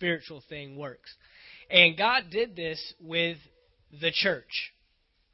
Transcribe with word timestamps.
spiritual 0.00 0.42
thing 0.48 0.76
works. 0.76 1.14
And 1.70 1.96
God 1.96 2.24
did 2.30 2.56
this 2.56 2.94
with 3.00 3.36
the 4.00 4.10
church. 4.10 4.72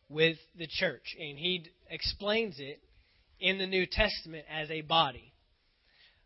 With 0.09 0.39
the 0.59 0.67
church. 0.69 1.15
And 1.19 1.39
He 1.39 1.67
explains 1.89 2.57
it 2.59 2.81
in 3.39 3.59
the 3.59 3.67
New 3.67 3.87
Testament 3.87 4.45
as 4.51 4.69
a 4.71 4.81
body. 4.81 5.33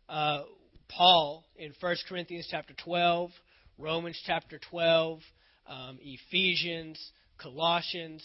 Uh, 0.09 0.41
Paul 0.89 1.45
in 1.55 1.73
1 1.79 1.95
Corinthians 2.09 2.47
chapter 2.49 2.73
12, 2.83 3.29
Romans 3.77 4.19
chapter 4.25 4.59
12, 4.71 5.19
um, 5.67 5.99
Ephesians, 6.01 6.99
Colossians, 7.37 8.23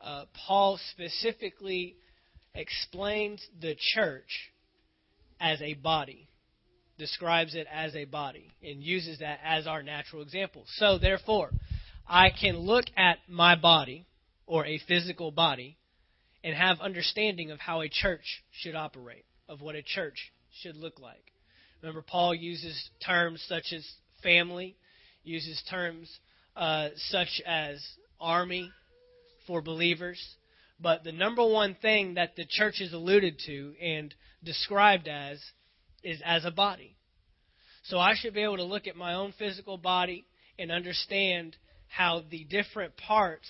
uh, 0.00 0.24
Paul 0.46 0.78
specifically 0.92 1.96
explains 2.54 3.46
the 3.60 3.76
church 3.94 4.50
as 5.38 5.60
a 5.60 5.74
body, 5.74 6.29
describes 7.00 7.56
it 7.56 7.66
as 7.72 7.96
a 7.96 8.04
body, 8.04 8.52
and 8.62 8.80
uses 8.82 9.18
that 9.18 9.40
as 9.42 9.66
our 9.66 9.82
natural 9.82 10.22
example. 10.22 10.64
So, 10.76 10.98
therefore, 10.98 11.50
I 12.06 12.30
can 12.30 12.58
look 12.58 12.84
at 12.96 13.18
my 13.26 13.56
body, 13.56 14.06
or 14.46 14.66
a 14.66 14.78
physical 14.86 15.32
body, 15.32 15.76
and 16.44 16.54
have 16.54 16.78
understanding 16.80 17.50
of 17.50 17.58
how 17.58 17.80
a 17.80 17.88
church 17.88 18.44
should 18.52 18.76
operate, 18.76 19.24
of 19.48 19.60
what 19.60 19.74
a 19.74 19.82
church 19.82 20.32
should 20.60 20.76
look 20.76 21.00
like. 21.00 21.32
Remember, 21.82 22.02
Paul 22.02 22.34
uses 22.34 22.90
terms 23.04 23.42
such 23.48 23.72
as 23.72 23.84
family, 24.22 24.76
uses 25.24 25.62
terms 25.70 26.20
uh, 26.54 26.90
such 26.96 27.40
as 27.46 27.82
army 28.20 28.70
for 29.46 29.62
believers. 29.62 30.20
But 30.78 31.04
the 31.04 31.12
number 31.12 31.46
one 31.46 31.76
thing 31.80 32.14
that 32.14 32.36
the 32.36 32.46
church 32.46 32.80
is 32.80 32.92
alluded 32.92 33.40
to 33.46 33.74
and 33.82 34.14
described 34.44 35.08
as 35.08 35.40
is 36.02 36.20
as 36.24 36.44
a 36.44 36.50
body. 36.50 36.96
So 37.84 37.98
I 37.98 38.14
should 38.14 38.34
be 38.34 38.42
able 38.42 38.58
to 38.58 38.64
look 38.64 38.86
at 38.86 38.96
my 38.96 39.14
own 39.14 39.32
physical 39.38 39.78
body 39.78 40.26
and 40.58 40.70
understand 40.70 41.56
how 41.88 42.22
the 42.30 42.44
different 42.44 42.96
parts 42.96 43.48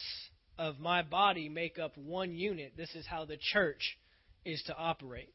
of 0.57 0.79
my 0.79 1.03
body 1.03 1.49
make 1.49 1.79
up 1.79 1.97
one 1.97 2.35
unit. 2.35 2.75
This 2.77 2.95
is 2.95 3.07
how 3.07 3.25
the 3.25 3.39
church 3.39 3.99
is 4.45 4.63
to 4.67 4.77
operate. 4.77 5.33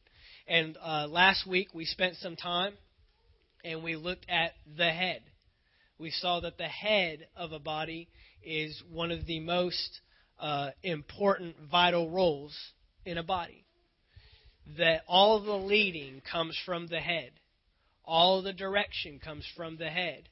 And 0.48 0.76
uh, 0.82 1.06
last 1.08 1.46
week 1.46 1.68
we 1.74 1.84
spent 1.84 2.16
some 2.16 2.36
time 2.36 2.74
and 3.64 3.82
we 3.82 3.96
looked 3.96 4.26
at 4.28 4.52
the 4.76 4.90
head. 4.90 5.22
We 5.98 6.10
saw 6.10 6.40
that 6.40 6.58
the 6.58 6.68
head 6.68 7.26
of 7.36 7.52
a 7.52 7.58
body 7.58 8.08
is 8.42 8.82
one 8.92 9.10
of 9.10 9.26
the 9.26 9.40
most 9.40 10.00
uh, 10.38 10.70
important, 10.82 11.56
vital 11.70 12.10
roles 12.10 12.56
in 13.04 13.18
a 13.18 13.22
body. 13.22 13.65
That 14.78 15.02
all 15.06 15.40
the 15.40 15.52
leading 15.52 16.22
comes 16.30 16.58
from 16.66 16.88
the 16.88 17.00
head, 17.00 17.30
all 18.04 18.42
the 18.42 18.52
direction 18.52 19.20
comes 19.22 19.46
from 19.56 19.76
the 19.76 19.90
head. 19.90 20.28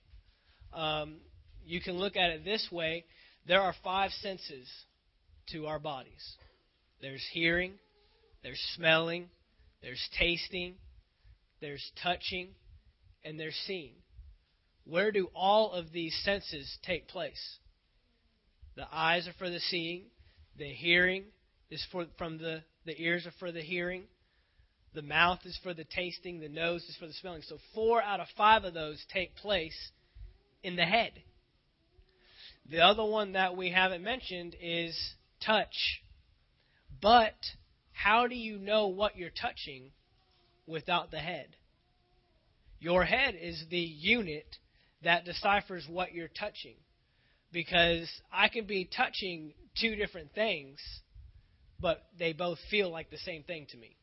Um, 0.73 1.17
you 1.65 1.81
can 1.81 1.95
look 1.95 2.17
at 2.17 2.31
it 2.31 2.45
this 2.45 2.69
way 2.71 3.05
there 3.47 3.61
are 3.61 3.75
five 3.85 4.11
senses 4.11 4.69
to 5.53 5.67
our 5.67 5.79
bodies 5.79 6.37
there's 7.01 7.25
hearing, 7.33 7.73
there's 8.43 8.61
smelling, 8.77 9.29
there's 9.83 10.09
tasting, 10.19 10.75
there's 11.61 11.93
touching, 12.03 12.49
and 13.23 13.39
there's 13.39 13.59
seeing. 13.67 13.93
Where 14.85 15.13
do 15.13 15.29
all 15.35 15.73
of 15.73 15.93
these 15.93 16.19
senses 16.25 16.79
take 16.83 17.09
place? 17.09 17.59
The 18.77 18.87
eyes 18.91 19.29
are 19.29 19.35
for 19.39 19.51
the 19.51 19.61
seeing, 19.61 20.05
the 20.57 20.69
hearing 20.69 21.25
is 21.71 21.87
for 21.93 22.07
from 22.17 22.39
the 22.39 22.63
the 22.87 23.01
ears 23.01 23.27
are 23.27 23.33
for 23.39 23.53
the 23.53 23.63
hearing, 23.63 24.05
the 24.95 25.03
mouth 25.03 25.41
is 25.45 25.59
for 25.63 25.75
the 25.75 25.85
tasting, 25.85 26.41
the 26.41 26.49
nose 26.49 26.83
is 26.85 26.97
for 26.97 27.07
the 27.07 27.13
smelling. 27.13 27.43
So 27.43 27.59
four 27.75 28.03
out 28.03 28.21
of 28.21 28.29
five 28.37 28.65
of 28.65 28.75
those 28.75 29.05
take 29.13 29.35
place 29.37 29.91
in 30.63 30.77
the 30.77 30.85
head. 30.85 31.13
The 32.71 32.81
other 32.81 33.05
one 33.05 33.33
that 33.33 33.57
we 33.57 33.71
haven't 33.71 34.03
mentioned 34.03 34.57
is 34.61 34.97
touch. 35.45 36.03
But 37.03 37.35
how 37.93 38.27
do 38.27 38.35
you 38.35 38.59
know 38.59 38.89
what 38.89 39.17
you're 39.17 39.31
touching 39.31 39.91
without 40.67 41.11
the 41.11 41.19
head? 41.19 41.49
Your 42.79 43.05
head 43.05 43.35
is 43.41 43.65
the 43.71 43.79
unit 43.79 44.57
that 45.03 45.25
deciphers 45.25 45.87
what 45.89 46.13
you're 46.13 46.29
touching 46.29 46.77
because 47.53 48.11
I 48.33 48.49
can 48.49 48.67
be 48.67 48.85
touching 48.85 49.55
two 49.81 49.97
different 49.97 50.35
things, 50.35 50.79
but 51.81 52.03
they 52.19 52.33
both 52.33 52.59
feel 52.71 52.91
like 52.91 53.11
the 53.11 53.19
same 53.19 53.43
thing 53.43 53.67
to 53.71 53.77
me. 53.77 53.97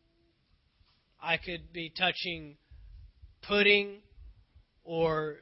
I 1.21 1.37
could 1.37 1.71
be 1.71 1.91
touching 1.95 2.57
pudding 3.47 3.99
or 4.83 5.37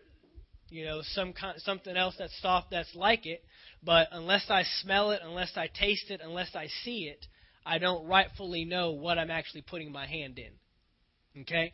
you 0.70 0.86
know 0.86 1.02
some 1.02 1.34
kind, 1.34 1.60
something 1.62 1.96
else 1.96 2.16
that's 2.20 2.40
soft 2.42 2.72
that's 2.72 2.94
like 2.96 3.26
it, 3.26 3.44
but 3.84 4.08
unless 4.12 4.46
I 4.50 4.64
smell 4.82 5.12
it, 5.12 5.22
unless 5.24 5.54
I 5.56 5.68
taste 5.68 6.10
it, 6.10 6.22
unless 6.24 6.56
I 6.56 6.68
see 6.84 7.04
it, 7.04 7.26
I 7.66 7.78
don't 7.78 8.08
rightfully 8.08 8.66
know 8.66 8.92
what 8.92 9.18
I'm 9.18 9.32
actually 9.32 9.62
putting 9.62 9.92
my 9.92 10.06
hand 10.06 10.40
in. 10.40 11.42
Okay? 11.42 11.74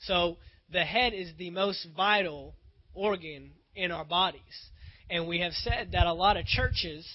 So 0.00 0.36
the 0.70 0.84
head 0.84 1.12
is 1.12 1.32
the 1.38 1.50
most 1.50 1.86
vital 1.96 2.54
organ 2.94 3.52
in 3.74 3.90
our 3.90 4.04
bodies. 4.04 4.40
And 5.08 5.26
we 5.26 5.40
have 5.40 5.52
said 5.52 5.90
that 5.92 6.06
a 6.06 6.12
lot 6.12 6.36
of 6.36 6.46
churches 6.46 7.06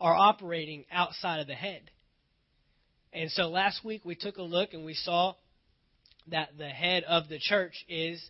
are 0.00 0.14
operating 0.14 0.84
outside 0.90 1.40
of 1.40 1.46
the 1.46 1.54
head. 1.54 1.90
And 3.12 3.30
so 3.30 3.48
last 3.48 3.84
week 3.84 4.04
we 4.04 4.14
took 4.14 4.36
a 4.38 4.42
look 4.42 4.72
and 4.72 4.84
we 4.84 4.94
saw 4.94 5.34
that 6.28 6.50
the 6.58 6.68
head 6.68 7.04
of 7.04 7.28
the 7.28 7.38
church 7.38 7.84
is 7.88 8.22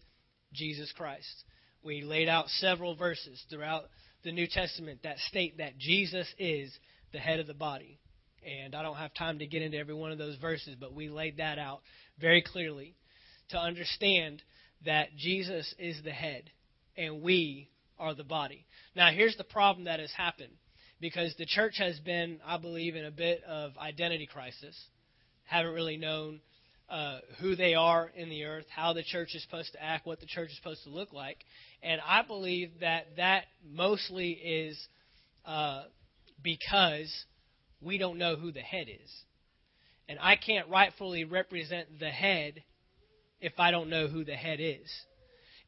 Jesus 0.52 0.92
Christ. 0.96 1.44
We 1.82 2.02
laid 2.02 2.28
out 2.28 2.48
several 2.48 2.94
verses 2.94 3.42
throughout 3.50 3.84
the 4.24 4.32
New 4.32 4.46
Testament 4.46 5.00
that 5.02 5.18
state 5.18 5.58
that 5.58 5.78
Jesus 5.78 6.26
is 6.38 6.72
the 7.12 7.18
head 7.18 7.40
of 7.40 7.46
the 7.46 7.54
body. 7.54 7.98
And 8.44 8.74
I 8.74 8.82
don't 8.82 8.96
have 8.96 9.12
time 9.12 9.38
to 9.40 9.46
get 9.46 9.62
into 9.62 9.76
every 9.76 9.94
one 9.94 10.12
of 10.12 10.18
those 10.18 10.36
verses, 10.36 10.76
but 10.78 10.94
we 10.94 11.08
laid 11.08 11.36
that 11.38 11.58
out 11.58 11.80
very 12.18 12.42
clearly 12.42 12.94
to 13.50 13.58
understand 13.58 14.42
that 14.86 15.14
Jesus 15.16 15.74
is 15.78 16.02
the 16.02 16.10
head 16.10 16.44
and 16.96 17.22
we 17.22 17.68
are 17.98 18.14
the 18.14 18.24
body. 18.24 18.66
Now, 18.96 19.10
here's 19.10 19.36
the 19.36 19.44
problem 19.44 19.84
that 19.84 20.00
has 20.00 20.12
happened 20.12 20.52
because 21.00 21.34
the 21.38 21.46
church 21.46 21.74
has 21.78 21.98
been, 22.00 22.40
I 22.46 22.58
believe, 22.58 22.96
in 22.96 23.04
a 23.04 23.10
bit 23.10 23.42
of 23.44 23.76
identity 23.78 24.26
crisis. 24.26 24.78
Haven't 25.44 25.72
really 25.72 25.96
known 25.96 26.40
uh, 26.88 27.18
who 27.40 27.56
they 27.56 27.74
are 27.74 28.10
in 28.14 28.28
the 28.28 28.44
earth, 28.44 28.66
how 28.74 28.92
the 28.92 29.02
church 29.02 29.34
is 29.34 29.42
supposed 29.42 29.72
to 29.72 29.82
act, 29.82 30.06
what 30.06 30.20
the 30.20 30.26
church 30.26 30.50
is 30.50 30.56
supposed 30.56 30.84
to 30.84 30.90
look 30.90 31.12
like. 31.12 31.38
And 31.82 32.00
I 32.06 32.22
believe 32.22 32.70
that 32.80 33.06
that 33.16 33.44
mostly 33.68 34.30
is 34.30 34.78
uh, 35.44 35.84
because 36.42 37.12
we 37.80 37.98
don't 37.98 38.18
know 38.18 38.36
who 38.36 38.52
the 38.52 38.60
head 38.60 38.86
is. 38.88 39.10
And 40.08 40.18
I 40.20 40.36
can't 40.36 40.68
rightfully 40.68 41.24
represent 41.24 41.98
the 41.98 42.10
head 42.10 42.62
if 43.40 43.52
I 43.58 43.70
don't 43.70 43.88
know 43.88 44.08
who 44.08 44.24
the 44.24 44.34
head 44.34 44.58
is 44.60 44.90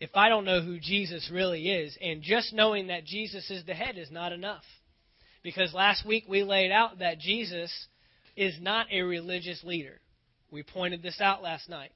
if 0.02 0.10
I 0.16 0.28
don't 0.28 0.44
know 0.44 0.60
who 0.60 0.80
Jesus 0.80 1.30
really 1.32 1.70
is. 1.70 1.96
And 2.02 2.22
just 2.22 2.52
knowing 2.52 2.88
that 2.88 3.04
Jesus 3.04 3.48
is 3.52 3.64
the 3.64 3.72
head 3.72 3.96
is 3.96 4.10
not 4.10 4.32
enough. 4.32 4.64
Because 5.42 5.74
last 5.74 6.06
week 6.06 6.24
we 6.28 6.42
laid 6.42 6.70
out 6.70 6.98
that 7.00 7.18
Jesus 7.18 7.72
is 8.36 8.54
not 8.60 8.86
a 8.92 9.02
religious 9.02 9.62
leader. 9.64 10.00
We 10.50 10.62
pointed 10.62 11.02
this 11.02 11.20
out 11.20 11.42
last 11.42 11.68
night. 11.68 11.92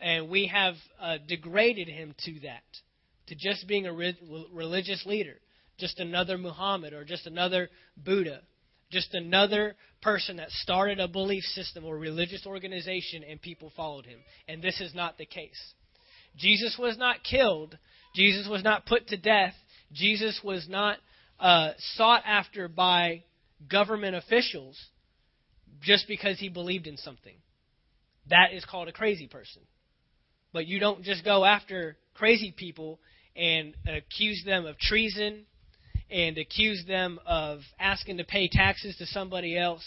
And 0.00 0.28
we 0.28 0.46
have 0.48 0.74
uh, 1.00 1.16
degraded 1.26 1.88
him 1.88 2.14
to 2.26 2.40
that, 2.40 2.62
to 3.28 3.34
just 3.34 3.66
being 3.66 3.86
a 3.86 3.92
re- 3.92 4.46
religious 4.52 5.04
leader, 5.06 5.36
just 5.78 5.98
another 5.98 6.36
Muhammad 6.36 6.92
or 6.92 7.04
just 7.04 7.26
another 7.26 7.70
Buddha, 7.96 8.40
just 8.90 9.14
another 9.14 9.74
person 10.02 10.36
that 10.36 10.50
started 10.50 11.00
a 11.00 11.08
belief 11.08 11.42
system 11.44 11.84
or 11.84 11.98
religious 11.98 12.46
organization 12.46 13.24
and 13.28 13.40
people 13.40 13.72
followed 13.74 14.04
him. 14.04 14.18
And 14.48 14.62
this 14.62 14.80
is 14.80 14.94
not 14.94 15.18
the 15.18 15.26
case. 15.26 15.74
Jesus 16.36 16.76
was 16.78 16.98
not 16.98 17.24
killed. 17.24 17.76
Jesus 18.14 18.46
was 18.48 18.62
not 18.62 18.86
put 18.86 19.08
to 19.08 19.16
death. 19.16 19.54
Jesus 19.92 20.40
was 20.44 20.68
not 20.68 20.98
uh, 21.38 21.70
sought 21.78 22.22
after 22.26 22.68
by 22.68 23.24
government 23.68 24.16
officials 24.16 24.78
just 25.82 26.08
because 26.08 26.38
he 26.38 26.48
believed 26.48 26.86
in 26.86 26.96
something. 26.96 27.36
That 28.30 28.52
is 28.52 28.64
called 28.64 28.88
a 28.88 28.92
crazy 28.92 29.26
person. 29.26 29.62
But 30.52 30.66
you 30.66 30.78
don't 30.78 31.02
just 31.02 31.24
go 31.24 31.44
after 31.44 31.96
crazy 32.14 32.52
people 32.56 32.98
and 33.36 33.74
accuse 33.86 34.42
them 34.44 34.66
of 34.66 34.78
treason 34.78 35.44
and 36.10 36.38
accuse 36.38 36.84
them 36.86 37.20
of 37.26 37.60
asking 37.78 38.16
to 38.18 38.24
pay 38.24 38.48
taxes 38.48 38.96
to 38.96 39.06
somebody 39.06 39.58
else 39.58 39.84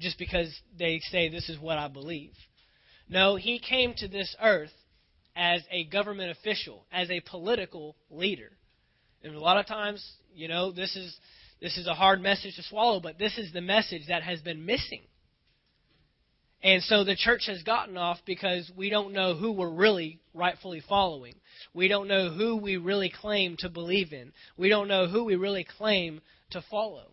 just 0.00 0.18
because 0.18 0.52
they 0.78 1.00
say 1.10 1.28
this 1.28 1.48
is 1.48 1.58
what 1.58 1.78
I 1.78 1.88
believe. 1.88 2.32
No, 3.08 3.36
he 3.36 3.58
came 3.58 3.94
to 3.98 4.08
this 4.08 4.34
earth 4.42 4.72
as 5.36 5.62
a 5.70 5.84
government 5.84 6.30
official, 6.30 6.84
as 6.90 7.10
a 7.10 7.20
political 7.20 7.96
leader. 8.10 8.50
And 9.26 9.34
a 9.34 9.40
lot 9.40 9.56
of 9.56 9.66
times, 9.66 10.04
you 10.34 10.46
know, 10.46 10.70
this 10.70 10.94
is 10.94 11.16
this 11.60 11.76
is 11.76 11.86
a 11.86 11.94
hard 11.94 12.20
message 12.20 12.54
to 12.56 12.62
swallow, 12.62 13.00
but 13.00 13.18
this 13.18 13.36
is 13.38 13.52
the 13.52 13.60
message 13.60 14.02
that 14.08 14.22
has 14.22 14.40
been 14.40 14.64
missing. 14.64 15.02
And 16.62 16.82
so 16.82 17.02
the 17.02 17.16
church 17.16 17.46
has 17.46 17.62
gotten 17.62 17.96
off 17.96 18.18
because 18.24 18.70
we 18.76 18.88
don't 18.88 19.12
know 19.12 19.34
who 19.34 19.52
we're 19.52 19.70
really 19.70 20.20
rightfully 20.32 20.82
following. 20.86 21.34
We 21.74 21.88
don't 21.88 22.08
know 22.08 22.30
who 22.30 22.56
we 22.56 22.76
really 22.76 23.10
claim 23.10 23.56
to 23.58 23.68
believe 23.68 24.12
in. 24.12 24.32
We 24.56 24.68
don't 24.68 24.88
know 24.88 25.06
who 25.06 25.24
we 25.24 25.36
really 25.36 25.66
claim 25.76 26.20
to 26.50 26.62
follow. 26.70 27.12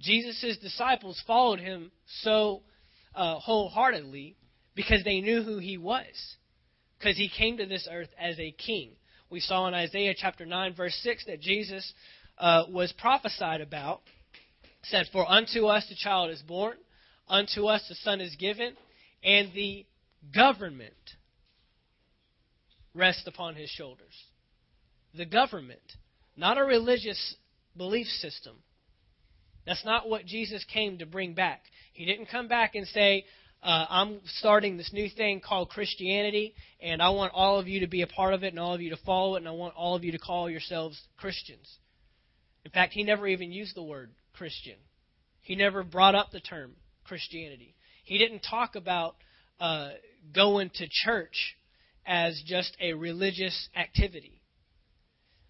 Jesus' 0.00 0.58
disciples 0.58 1.22
followed 1.26 1.60
him 1.60 1.90
so 2.22 2.62
uh, 3.14 3.36
wholeheartedly 3.36 4.36
because 4.74 5.04
they 5.04 5.20
knew 5.20 5.42
who 5.42 5.58
he 5.58 5.76
was. 5.76 6.36
Because 6.98 7.16
he 7.16 7.28
came 7.28 7.58
to 7.58 7.66
this 7.66 7.88
earth 7.90 8.10
as 8.18 8.38
a 8.38 8.52
king. 8.52 8.92
We 9.30 9.40
saw 9.40 9.68
in 9.68 9.74
Isaiah 9.74 10.14
chapter 10.16 10.46
9, 10.46 10.74
verse 10.74 10.98
6, 11.02 11.26
that 11.26 11.40
Jesus 11.40 11.92
uh, 12.38 12.64
was 12.70 12.92
prophesied 12.92 13.60
about. 13.60 14.00
Said, 14.84 15.06
For 15.12 15.28
unto 15.30 15.66
us 15.66 15.90
a 15.90 15.94
child 15.94 16.30
is 16.30 16.40
born, 16.40 16.76
unto 17.28 17.66
us 17.66 17.82
a 17.90 17.94
son 17.96 18.20
is 18.20 18.34
given, 18.36 18.74
and 19.22 19.52
the 19.52 19.84
government 20.34 20.94
rests 22.94 23.26
upon 23.26 23.54
his 23.54 23.68
shoulders. 23.68 24.14
The 25.14 25.26
government, 25.26 25.80
not 26.36 26.58
a 26.58 26.64
religious 26.64 27.36
belief 27.76 28.06
system. 28.06 28.56
That's 29.66 29.84
not 29.84 30.08
what 30.08 30.24
Jesus 30.24 30.64
came 30.72 30.98
to 30.98 31.06
bring 31.06 31.34
back. 31.34 31.62
He 31.92 32.06
didn't 32.06 32.30
come 32.30 32.48
back 32.48 32.74
and 32.74 32.86
say, 32.88 33.24
uh, 33.62 33.86
I'm 33.88 34.20
starting 34.26 34.76
this 34.76 34.92
new 34.92 35.08
thing 35.08 35.40
called 35.40 35.70
Christianity, 35.70 36.54
and 36.80 37.02
I 37.02 37.10
want 37.10 37.32
all 37.34 37.58
of 37.58 37.66
you 37.66 37.80
to 37.80 37.88
be 37.88 38.02
a 38.02 38.06
part 38.06 38.34
of 38.34 38.44
it 38.44 38.48
and 38.52 38.60
all 38.60 38.74
of 38.74 38.80
you 38.80 38.90
to 38.90 38.98
follow 39.04 39.34
it, 39.34 39.38
and 39.38 39.48
I 39.48 39.52
want 39.52 39.74
all 39.74 39.96
of 39.96 40.04
you 40.04 40.12
to 40.12 40.18
call 40.18 40.48
yourselves 40.48 41.00
Christians. 41.16 41.78
In 42.64 42.70
fact, 42.70 42.92
he 42.92 43.02
never 43.02 43.26
even 43.26 43.50
used 43.50 43.74
the 43.74 43.82
word 43.82 44.10
Christian. 44.32 44.76
He 45.42 45.56
never 45.56 45.82
brought 45.82 46.14
up 46.14 46.30
the 46.30 46.40
term 46.40 46.72
Christianity. 47.04 47.74
He 48.04 48.18
didn't 48.18 48.40
talk 48.40 48.76
about 48.76 49.16
uh, 49.58 49.90
going 50.34 50.70
to 50.74 50.86
church 50.88 51.56
as 52.06 52.40
just 52.46 52.76
a 52.80 52.92
religious 52.92 53.68
activity. 53.76 54.40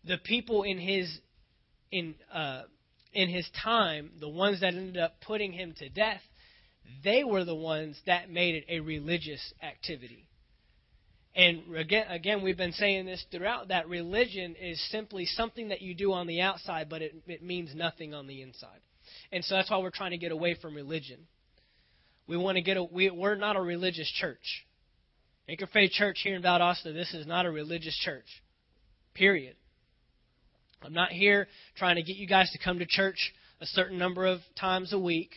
The 0.04 0.19
people 0.19 0.62
in 0.62 0.78
his 0.78 1.19
in 1.93 2.14
uh, 2.32 2.62
in 3.12 3.28
his 3.28 3.49
time, 3.62 4.12
the 4.20 4.28
ones 4.28 4.61
that 4.61 4.75
ended 4.75 4.96
up 4.96 5.20
putting 5.20 5.52
him 5.52 5.75
to 5.78 5.88
death, 5.88 6.20
they 7.05 7.25
were 7.25 7.44
the 7.44 7.55
ones 7.55 8.00
that 8.06 8.31
made 8.31 8.55
it 8.55 8.64
a 8.69 8.81
religious 8.81 9.52
activity. 9.62 10.26
And 11.35 11.76
again, 11.76 12.06
again, 12.11 12.43
we've 12.43 12.56
been 12.56 12.73
saying 12.73 13.06
this 13.06 13.25
throughout 13.31 13.69
that 13.69 13.88
religion 13.88 14.56
is 14.61 14.81
simply 14.90 15.25
something 15.25 15.69
that 15.69 15.82
you 15.82 15.94
do 15.94 16.12
on 16.12 16.26
the 16.26 16.40
outside, 16.40 16.88
but 16.88 17.02
it, 17.02 17.14
it 17.26 17.43
means 17.43 17.75
nothing 17.75 18.12
on 18.12 18.26
the 18.26 18.43
inside. 18.43 18.81
And 19.31 19.44
so 19.44 19.55
that's 19.55 19.70
why 19.70 19.79
we're 19.79 19.90
trying 19.90 20.11
to 20.11 20.19
get 20.19 20.32
away 20.32 20.56
from 20.61 20.75
religion. 20.75 21.20
We 22.26 22.37
want 22.37 22.56
to 22.56 22.62
get 22.62 22.76
a, 22.76 22.82
we, 22.82 23.11
we're 23.11 23.37
not 23.37 23.56
a 23.56 23.61
religious 23.61 24.11
church. 24.19 24.67
Anchor 25.49 25.69
Faith 25.73 25.93
Church 25.93 26.20
here 26.23 26.37
in 26.37 26.43
Valdosta, 26.43 26.93
this 26.93 27.14
is 27.14 27.26
not 27.26 27.46
a 27.46 27.50
religious 27.50 27.96
church. 28.05 28.26
Period. 29.14 29.56
I'm 30.82 30.93
not 30.93 31.11
here 31.11 31.49
trying 31.76 31.96
to 31.96 32.02
get 32.02 32.17
you 32.17 32.26
guys 32.26 32.50
to 32.52 32.58
come 32.58 32.81
to 32.81 32.87
church 32.87 33.32
a 33.61 33.67
certain 33.67 33.99
number 33.99 34.26
of 34.26 34.40
times 34.58 34.93
a 34.93 34.99
week 34.99 35.31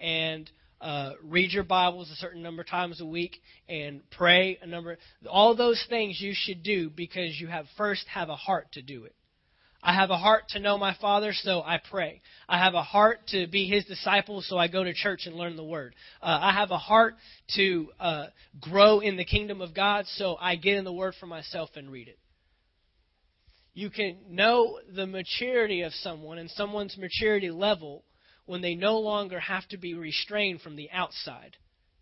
and 0.00 0.50
uh, 0.80 1.12
read 1.22 1.52
your 1.52 1.64
Bibles 1.64 2.10
a 2.10 2.16
certain 2.16 2.42
number 2.42 2.62
of 2.62 2.68
times 2.68 3.00
a 3.00 3.06
week 3.06 3.36
and 3.68 4.00
pray 4.10 4.58
a 4.62 4.66
number. 4.66 4.98
All 5.28 5.56
those 5.56 5.84
things 5.88 6.20
you 6.20 6.32
should 6.34 6.62
do 6.62 6.90
because 6.90 7.40
you 7.40 7.48
have 7.48 7.66
first 7.76 8.06
have 8.08 8.28
a 8.28 8.36
heart 8.36 8.72
to 8.72 8.82
do 8.82 9.04
it. 9.04 9.14
I 9.82 9.94
have 9.94 10.10
a 10.10 10.16
heart 10.16 10.48
to 10.50 10.58
know 10.58 10.76
my 10.76 10.96
Father, 11.00 11.32
so 11.32 11.62
I 11.62 11.78
pray. 11.90 12.20
I 12.48 12.58
have 12.58 12.74
a 12.74 12.82
heart 12.82 13.20
to 13.28 13.46
be 13.46 13.68
His 13.68 13.84
disciple, 13.84 14.42
so 14.42 14.58
I 14.58 14.66
go 14.66 14.82
to 14.82 14.92
church 14.92 15.22
and 15.26 15.36
learn 15.36 15.56
the 15.56 15.64
Word. 15.64 15.94
Uh, 16.20 16.38
I 16.42 16.52
have 16.52 16.72
a 16.72 16.78
heart 16.78 17.14
to 17.54 17.88
uh, 18.00 18.26
grow 18.60 18.98
in 18.98 19.16
the 19.16 19.24
kingdom 19.24 19.60
of 19.60 19.74
God, 19.74 20.06
so 20.16 20.36
I 20.40 20.56
get 20.56 20.76
in 20.76 20.84
the 20.84 20.92
Word 20.92 21.14
for 21.20 21.26
myself 21.26 21.70
and 21.76 21.92
read 21.92 22.08
it. 22.08 22.18
You 23.72 23.90
can 23.90 24.16
know 24.28 24.80
the 24.92 25.06
maturity 25.06 25.82
of 25.82 25.92
someone 25.92 26.38
and 26.38 26.50
someone's 26.50 26.96
maturity 26.98 27.52
level 27.52 28.02
when 28.48 28.62
they 28.62 28.74
no 28.74 28.98
longer 28.98 29.38
have 29.38 29.68
to 29.68 29.76
be 29.76 29.92
restrained 29.92 30.58
from 30.62 30.74
the 30.74 30.88
outside 30.90 31.54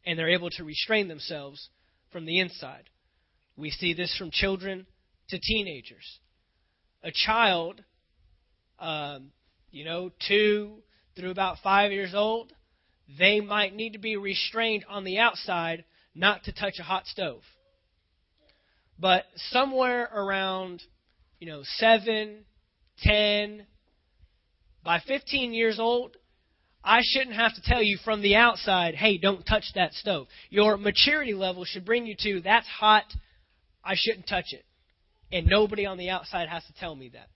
and 0.05 0.17
they're 0.17 0.31
able 0.31 0.49
to 0.49 0.63
restrain 0.63 1.09
themselves 1.09 1.71
from 2.13 2.25
the 2.25 2.39
inside. 2.39 2.85
We 3.57 3.71
see 3.71 3.95
this 3.95 4.17
from 4.17 4.31
children 4.31 4.87
to 5.31 5.41
teenagers. 5.41 6.21
A 7.03 7.11
child, 7.11 7.83
um, 8.79 9.33
you 9.73 9.85
know, 9.85 10.13
two 10.29 10.85
through 11.17 11.33
about 11.33 11.57
five 11.65 11.91
years 11.91 12.15
old, 12.15 12.53
they 13.19 13.41
might 13.41 13.75
need 13.75 13.95
to 13.95 13.99
be 13.99 14.17
restrained 14.17 14.85
on 14.89 15.03
the 15.03 15.19
outside 15.19 15.85
not 16.15 16.45
to 16.45 16.53
touch 16.53 16.75
a 16.79 16.85
hot 16.85 17.07
stove. 17.07 17.43
But 19.01 19.25
somewhere 19.51 20.09
around, 20.15 20.81
you 21.41 21.49
know, 21.49 21.63
seven, 21.65 22.45
ten, 23.03 23.67
by 24.85 25.01
15 25.01 25.53
years 25.53 25.81
old, 25.81 26.17
I 26.87 27.01
shouldn't 27.03 27.35
have 27.35 27.53
to 27.57 27.63
tell 27.63 27.83
you 27.83 27.99
from 28.05 28.23
the 28.23 28.37
outside, 28.37 28.95
hey, 28.95 29.19
don't 29.19 29.45
touch 29.45 29.65
that 29.75 29.93
stove. 29.93 30.29
Your 30.51 30.77
maturity 30.77 31.35
level 31.35 31.65
should 31.65 31.85
bring 31.85 32.07
you 32.07 32.15
to, 32.21 32.41
that's 32.43 32.69
hot, 32.69 33.13
I 33.85 33.95
shouldn't 33.97 34.29
touch 34.29 34.53
it. 34.53 34.65
And 35.33 35.49
nobody 35.49 35.85
on 35.85 35.99
the 35.99 36.11
outside 36.11 36.49
has 36.49 36.65
to 36.67 36.73
tell 36.79 36.95
me 36.95 37.09
that. 37.09 37.29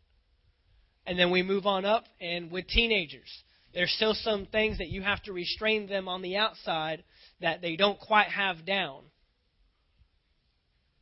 And 1.04 1.18
then 1.18 1.32
we 1.32 1.42
move 1.42 1.66
on 1.66 1.84
up, 1.84 2.04
and 2.20 2.52
with 2.52 2.68
teenagers, 2.68 3.28
there's 3.74 3.90
still 3.90 4.14
some 4.14 4.46
things 4.46 4.78
that 4.78 4.88
you 4.88 5.02
have 5.02 5.20
to 5.24 5.32
restrain 5.32 5.88
them 5.88 6.06
on 6.06 6.22
the 6.22 6.36
outside 6.36 7.02
that 7.40 7.60
they 7.60 7.74
don't 7.74 7.98
quite 7.98 8.28
have 8.28 8.64
down 8.64 9.02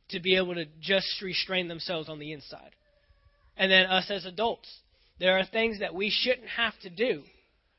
to 0.09 0.19
be 0.19 0.37
able 0.37 0.55
to 0.55 0.65
just 0.81 1.21
restrain 1.21 1.67
themselves 1.67 2.09
on 2.09 2.17
the 2.17 2.33
inside. 2.33 2.71
And 3.57 3.71
then 3.71 3.85
us 3.85 4.09
as 4.09 4.25
adults, 4.25 4.75
there 5.19 5.37
are 5.37 5.45
things 5.45 5.81
that 5.81 5.93
we 5.93 6.09
shouldn't 6.09 6.47
have 6.47 6.73
to 6.81 6.89
do 6.89 7.21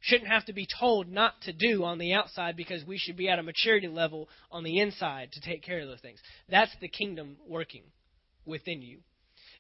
shouldn't 0.01 0.31
have 0.31 0.45
to 0.47 0.53
be 0.53 0.67
told 0.79 1.09
not 1.09 1.41
to 1.43 1.53
do 1.53 1.85
on 1.85 1.99
the 1.99 2.13
outside 2.15 2.57
because 2.57 2.85
we 2.85 2.99
should 2.99 3.17
be 3.17 3.29
at 3.29 3.39
a 3.39 3.43
maturity 3.43 3.89
level 3.89 4.29
on 4.51 4.65
the 4.65 4.81
inside 4.81 5.33
to 5.33 5.41
take 5.41 5.63
care 5.63 5.81
of 5.81 5.89
those 5.89 6.01
things. 6.01 6.21
That's 6.49 6.75
the 6.81 6.89
kingdom 6.89 7.37
working 7.47 7.83
within 8.47 8.83
you. 8.83 8.99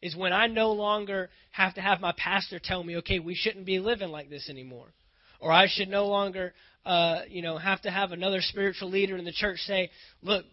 Is 0.00 0.16
when 0.16 0.32
I 0.32 0.46
no 0.46 0.72
longer 0.72 1.28
have 1.50 1.74
to 1.74 1.82
have 1.82 2.00
my 2.00 2.14
pastor 2.16 2.58
tell 2.58 2.82
me, 2.82 2.96
okay, 2.98 3.18
we 3.18 3.34
shouldn't 3.34 3.66
be 3.66 3.78
living 3.78 4.08
like 4.08 4.30
this 4.30 4.48
anymore. 4.48 4.94
Or 5.40 5.52
I 5.52 5.66
should 5.68 5.88
no 5.88 6.06
longer, 6.06 6.54
uh, 6.86 7.20
you 7.28 7.42
know, 7.42 7.58
have 7.58 7.82
to 7.82 7.90
have 7.90 8.12
another 8.12 8.40
spiritual 8.40 8.90
leader 8.90 9.16
in 9.18 9.26
the 9.26 9.32
church 9.32 9.58
say, 9.60 9.90
look, 10.22 10.46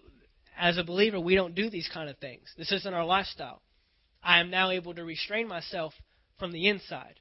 as 0.57 0.77
a 0.77 0.83
believer, 0.83 1.19
we 1.19 1.35
don't 1.35 1.55
do 1.55 1.69
these 1.69 1.89
kind 1.93 2.09
of 2.09 2.17
things. 2.17 2.53
This 2.57 2.71
isn't 2.71 2.93
our 2.93 3.05
lifestyle. 3.05 3.61
I 4.23 4.39
am 4.39 4.49
now 4.49 4.71
able 4.71 4.93
to 4.95 5.05
restrain 5.05 5.47
myself 5.47 5.93
from 6.39 6.51
the 6.51 6.67
inside. 6.67 7.19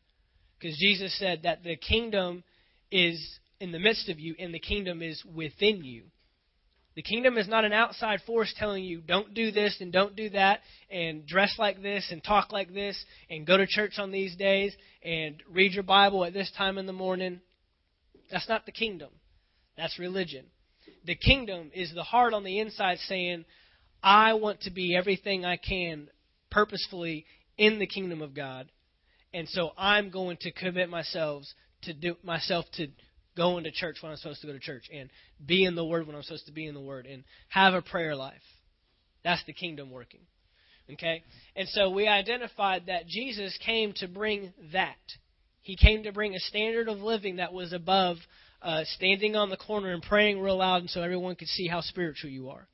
Because 0.59 0.77
Jesus 0.79 1.17
said 1.19 1.43
that 1.43 1.63
the 1.63 1.77
kingdom 1.77 2.43
is 2.91 3.39
in 3.61 3.73
the 3.73 3.79
midst 3.79 4.09
of 4.09 4.19
you 4.19 4.35
and 4.39 4.55
the 4.55 4.59
kingdom 4.59 5.03
is 5.03 5.23
within 5.25 5.85
you. 5.85 6.05
The 6.95 7.03
kingdom 7.03 7.37
is 7.37 7.47
not 7.47 7.67
an 7.67 7.75
outside 7.75 8.21
force 8.27 8.55
telling 8.57 8.83
you 8.83 9.03
don't 9.03 9.35
do 9.35 9.51
this 9.51 9.77
and 9.81 9.93
don't 9.93 10.17
do 10.17 10.31
that 10.31 10.61
and 10.91 11.27
dress 11.27 11.55
like 11.59 11.83
this 11.83 12.09
and 12.11 12.25
talk 12.25 12.53
like 12.53 12.73
this 12.73 13.03
and 13.29 13.47
go 13.47 13.59
to 13.59 13.67
church 13.67 13.99
on 13.99 14.11
these 14.11 14.35
days 14.35 14.75
and 15.05 15.43
read 15.51 15.73
your 15.73 15.83
Bible 15.83 16.25
at 16.25 16.33
this 16.33 16.51
time 16.57 16.79
in 16.79 16.87
the 16.87 16.95
morning. 16.95 17.41
That's 18.31 18.49
not 18.49 18.65
the 18.65 18.73
kingdom. 18.73 19.11
That's 19.77 19.99
religion. 19.99 20.47
The 21.05 21.17
kingdom 21.17 21.71
is 21.75 21.93
the 21.95 22.03
heart 22.03 22.33
on 22.33 22.45
the 22.45 22.61
inside 22.61 22.99
saying, 23.01 23.45
I 24.03 24.33
want 24.35 24.63
to 24.63 24.71
be 24.71 24.97
everything 24.97 25.45
I 25.45 25.59
can 25.59 26.09
purposefully 26.51 27.27
in 27.59 27.79
the 27.79 27.87
kingdom 27.87 28.23
of 28.23 28.35
God. 28.35 28.71
And 29.35 29.49
so 29.51 29.73
I'm 29.77 30.11
going 30.11 30.39
to 30.41 30.51
commit 30.51 30.89
myself 30.89 31.45
to 31.83 31.95
do 31.95 32.17
myself 32.23 32.65
to 32.75 32.89
go 33.37 33.59
into 33.59 33.71
church 33.71 33.99
when 34.01 34.11
I'm 34.11 34.19
supposed 34.19 34.41
to 34.41 34.47
go 34.47 34.53
to 34.53 34.59
church 34.59 34.85
and 34.93 35.11
be 35.45 35.65
in 35.65 35.75
the 35.75 35.85
Word 35.85 36.07
when 36.07 36.17
I'm 36.17 36.23
supposed 36.23 36.47
to 36.47 36.53
be 36.53 36.67
in 36.67 36.75
the 36.75 36.81
Word 36.81 37.07
and 37.07 37.25
have 37.49 37.75
a 37.75 37.83
prayer 37.83 38.17
life. 38.17 38.35
That's 39.23 39.45
the 39.45 39.53
kingdom 39.53 39.91
working. 39.91 40.21
Okay? 40.93 41.23
And 41.55 41.69
so 41.69 41.91
we 41.91 42.09
identified 42.09 42.87
that 42.87 43.07
Jesus 43.07 43.59
came 43.65 43.93
to 43.97 44.09
bring 44.09 44.53
that. 44.73 44.97
He 45.63 45.77
came 45.77 46.05
to 46.05 46.13
bring 46.13 46.35
a 46.35 46.41
standard 46.41 46.89
of 46.89 46.99
living 46.99 47.37
that 47.37 47.53
was 47.53 47.73
above 47.73 48.19
uh, 48.63 48.83
standing 48.95 49.37
on 49.37 49.51
the 49.51 49.57
corner 49.57 49.93
and 49.93 50.03
praying 50.03 50.41
real 50.41 50.59
loud 50.59 50.81
and 50.81 50.91
so 50.91 51.03
everyone 51.03 51.35
could 51.35 51.49
see 51.49 51.67
how 51.67 51.81
spiritual 51.81 52.31
you 52.31 52.49
are. 52.51 52.67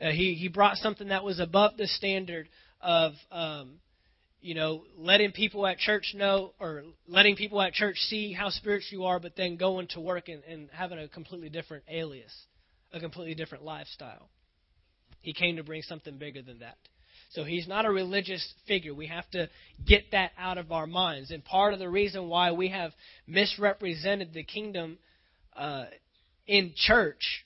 Uh, 0.00 0.10
he, 0.10 0.34
he 0.34 0.48
brought 0.48 0.76
something 0.76 1.08
that 1.08 1.22
was 1.22 1.38
above 1.38 1.76
the 1.76 1.86
standard 1.86 2.48
of 2.80 3.12
um, 3.30 3.74
you 4.40 4.54
know, 4.54 4.84
letting 4.96 5.32
people 5.32 5.66
at 5.66 5.78
church 5.78 6.12
know 6.14 6.52
or 6.58 6.82
letting 7.06 7.36
people 7.36 7.60
at 7.60 7.72
church 7.72 7.96
see 8.08 8.32
how 8.32 8.48
spiritual 8.48 8.98
you 8.98 9.04
are, 9.04 9.20
but 9.20 9.36
then 9.36 9.56
going 9.56 9.86
to 9.88 10.00
work 10.00 10.28
and, 10.28 10.42
and 10.44 10.68
having 10.72 10.98
a 10.98 11.08
completely 11.08 11.50
different 11.50 11.84
alias, 11.88 12.32
a 12.92 13.00
completely 13.00 13.34
different 13.34 13.64
lifestyle. 13.64 14.28
He 15.20 15.34
came 15.34 15.56
to 15.56 15.62
bring 15.62 15.82
something 15.82 16.16
bigger 16.16 16.40
than 16.42 16.60
that. 16.60 16.76
So 17.32 17.44
he's 17.44 17.68
not 17.68 17.84
a 17.84 17.90
religious 17.90 18.54
figure. 18.66 18.92
We 18.94 19.06
have 19.06 19.28
to 19.30 19.48
get 19.86 20.10
that 20.12 20.32
out 20.36 20.58
of 20.58 20.72
our 20.72 20.86
minds. 20.86 21.30
And 21.30 21.44
part 21.44 21.74
of 21.74 21.78
the 21.78 21.88
reason 21.88 22.28
why 22.28 22.50
we 22.52 22.68
have 22.68 22.92
misrepresented 23.26 24.32
the 24.32 24.42
kingdom 24.42 24.98
uh, 25.56 25.84
in 26.46 26.72
church 26.74 27.44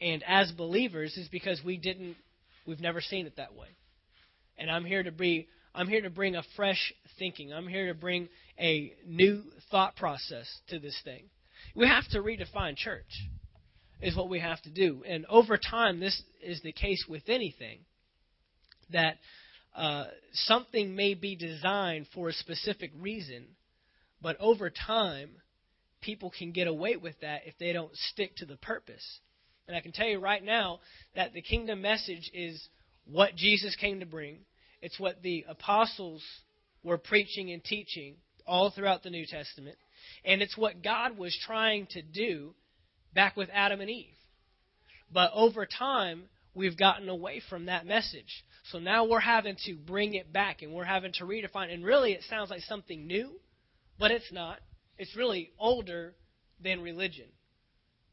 and 0.00 0.22
as 0.26 0.52
believers 0.52 1.16
is 1.16 1.28
because 1.28 1.60
we 1.64 1.76
didn't 1.76 2.16
we've 2.66 2.80
never 2.80 3.00
seen 3.00 3.26
it 3.26 3.36
that 3.36 3.54
way. 3.54 3.68
And 4.58 4.70
I'm 4.70 4.84
here 4.84 5.02
to 5.02 5.12
be 5.12 5.48
I'm 5.76 5.88
here 5.88 6.00
to 6.00 6.10
bring 6.10 6.34
a 6.34 6.42
fresh 6.56 6.92
thinking. 7.18 7.52
I'm 7.52 7.68
here 7.68 7.88
to 7.88 7.94
bring 7.94 8.28
a 8.58 8.94
new 9.06 9.42
thought 9.70 9.94
process 9.94 10.46
to 10.68 10.78
this 10.78 10.98
thing. 11.04 11.24
We 11.74 11.86
have 11.86 12.08
to 12.10 12.20
redefine 12.20 12.76
church. 12.76 13.04
Is 14.00 14.14
what 14.14 14.28
we 14.28 14.40
have 14.40 14.60
to 14.62 14.70
do. 14.70 15.02
And 15.08 15.24
over 15.26 15.58
time 15.58 16.00
this 16.00 16.22
is 16.42 16.60
the 16.62 16.72
case 16.72 17.04
with 17.08 17.22
anything 17.28 17.78
that 18.90 19.16
uh, 19.74 20.04
something 20.32 20.94
may 20.94 21.14
be 21.14 21.34
designed 21.34 22.06
for 22.14 22.28
a 22.28 22.32
specific 22.32 22.92
reason, 23.00 23.46
but 24.20 24.36
over 24.38 24.70
time, 24.70 25.30
people 26.02 26.30
can 26.36 26.52
get 26.52 26.66
away 26.66 26.96
with 26.96 27.18
that 27.20 27.42
if 27.46 27.54
they 27.58 27.72
don't 27.72 27.94
stick 27.94 28.36
to 28.36 28.46
the 28.46 28.56
purpose. 28.56 29.20
And 29.66 29.76
I 29.76 29.80
can 29.80 29.92
tell 29.92 30.06
you 30.06 30.20
right 30.20 30.44
now 30.44 30.80
that 31.14 31.32
the 31.32 31.42
kingdom 31.42 31.80
message 31.80 32.30
is 32.34 32.68
what 33.06 33.34
Jesus 33.34 33.76
came 33.76 34.00
to 34.00 34.06
bring. 34.06 34.38
It's 34.82 34.98
what 35.00 35.22
the 35.22 35.44
apostles 35.48 36.22
were 36.82 36.98
preaching 36.98 37.50
and 37.52 37.62
teaching 37.62 38.16
all 38.46 38.70
throughout 38.70 39.02
the 39.02 39.10
New 39.10 39.26
Testament. 39.26 39.76
And 40.24 40.42
it's 40.42 40.56
what 40.56 40.82
God 40.82 41.18
was 41.18 41.36
trying 41.46 41.86
to 41.90 42.02
do 42.02 42.54
back 43.14 43.36
with 43.36 43.48
Adam 43.52 43.80
and 43.80 43.90
Eve. 43.90 44.14
But 45.12 45.30
over 45.34 45.66
time, 45.66 46.24
we've 46.54 46.76
gotten 46.76 47.08
away 47.08 47.40
from 47.48 47.66
that 47.66 47.86
message. 47.86 48.44
So 48.70 48.78
now 48.78 49.04
we're 49.04 49.20
having 49.20 49.56
to 49.66 49.74
bring 49.74 50.14
it 50.14 50.32
back 50.32 50.62
and 50.62 50.72
we're 50.72 50.84
having 50.84 51.12
to 51.14 51.24
redefine. 51.24 51.72
And 51.72 51.84
really, 51.84 52.12
it 52.12 52.22
sounds 52.28 52.50
like 52.50 52.62
something 52.62 53.06
new, 53.06 53.32
but 53.98 54.10
it's 54.10 54.32
not. 54.32 54.58
It's 54.98 55.14
really 55.16 55.50
older 55.58 56.14
than 56.62 56.80
religion. 56.80 57.26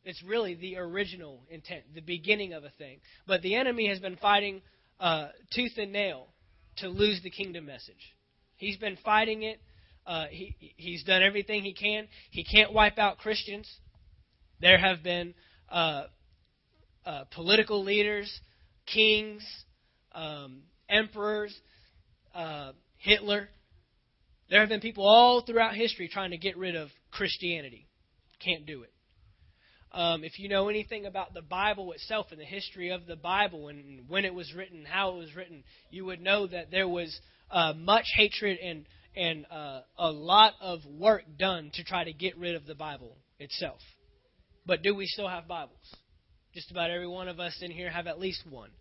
It's 0.06 0.22
really 0.24 0.54
the 0.56 0.78
original 0.78 1.42
intent, 1.50 1.84
the 1.96 2.02
beginning 2.02 2.54
of 2.54 2.64
a 2.64 2.70
thing. 2.78 3.00
But 3.26 3.42
the 3.42 3.56
enemy 3.56 3.88
has 3.88 4.00
been 4.00 4.18
fighting 4.18 4.62
uh, 5.00 5.30
tooth 5.54 5.78
and 5.78 5.94
nail 5.94 6.28
to 6.78 6.88
lose 6.88 7.22
the 7.24 7.30
kingdom 7.30 7.66
message. 7.66 8.14
He's 8.58 8.78
been 8.78 8.98
fighting 9.04 9.44
it. 9.44 9.60
Uh, 10.06 10.26
he, 10.30 10.56
he's 10.78 11.04
done 11.04 11.24
everything 11.24 11.64
he 11.64 11.74
can. 11.74 12.08
He 12.32 12.44
can't 12.44 12.74
wipe 12.74 12.98
out 12.98 13.18
Christians. 13.18 13.70
There 14.60 14.78
have 14.78 15.04
been 15.04 15.34
uh, 15.70 16.04
uh 17.06 17.24
political 17.34 17.84
leaders, 17.84 18.32
kings, 18.86 19.44
um, 20.14 20.64
emperors, 20.90 21.54
uh, 22.36 22.72
Hitler. 22.98 23.50
There 24.50 24.60
have 24.60 24.70
been 24.70 24.82
people 24.82 25.06
all 25.06 25.42
throughout 25.42 25.76
history 25.76 26.10
trying 26.12 26.32
to 26.32 26.38
get 26.38 26.58
rid 26.58 26.76
of 26.76 26.90
Christianity. 27.12 27.88
Can't 28.44 28.66
do 28.66 28.84
it. 28.84 28.93
Um, 29.94 30.24
if 30.24 30.40
you 30.40 30.50
know 30.50 30.70
anything 30.70 31.06
about 31.06 31.34
the 31.34 31.42
Bible 31.42 31.92
itself 31.92 32.28
and 32.32 32.40
the 32.40 32.46
history 32.46 32.90
of 32.90 33.06
the 33.06 33.16
Bible 33.16 33.68
and 33.68 34.10
when 34.10 34.26
it 34.26 34.34
was 34.34 34.54
written, 34.54 34.86
how 34.86 35.12
it 35.12 35.18
was 35.18 35.36
written, 35.36 35.64
you 35.92 36.06
would 36.06 36.20
know 36.20 36.48
that 36.48 36.72
there 36.72 36.88
was 36.88 37.20
uh, 37.52 37.74
much 37.74 38.06
hatred 38.16 38.58
and 38.58 38.86
and 39.16 39.46
uh, 39.52 39.82
a 39.98 40.10
lot 40.10 40.54
of 40.60 40.80
work 40.86 41.24
done 41.38 41.70
to 41.76 41.84
try 41.84 42.04
to 42.04 42.14
get 42.14 42.36
rid 42.38 42.56
of 42.56 42.66
the 42.66 42.74
Bible 42.74 43.16
itself. 43.38 43.80
But 44.66 44.82
do 44.82 44.96
we 44.96 45.06
still 45.06 45.28
have 45.28 45.48
Bibles? 45.48 45.96
Just 46.54 46.72
about 46.72 46.90
every 46.90 47.08
one 47.08 47.28
of 47.28 47.40
us 47.40 47.58
in 47.62 47.70
here 47.70 47.92
have 47.92 48.08
at 48.08 48.20
least 48.20 48.44
one. 48.50 48.72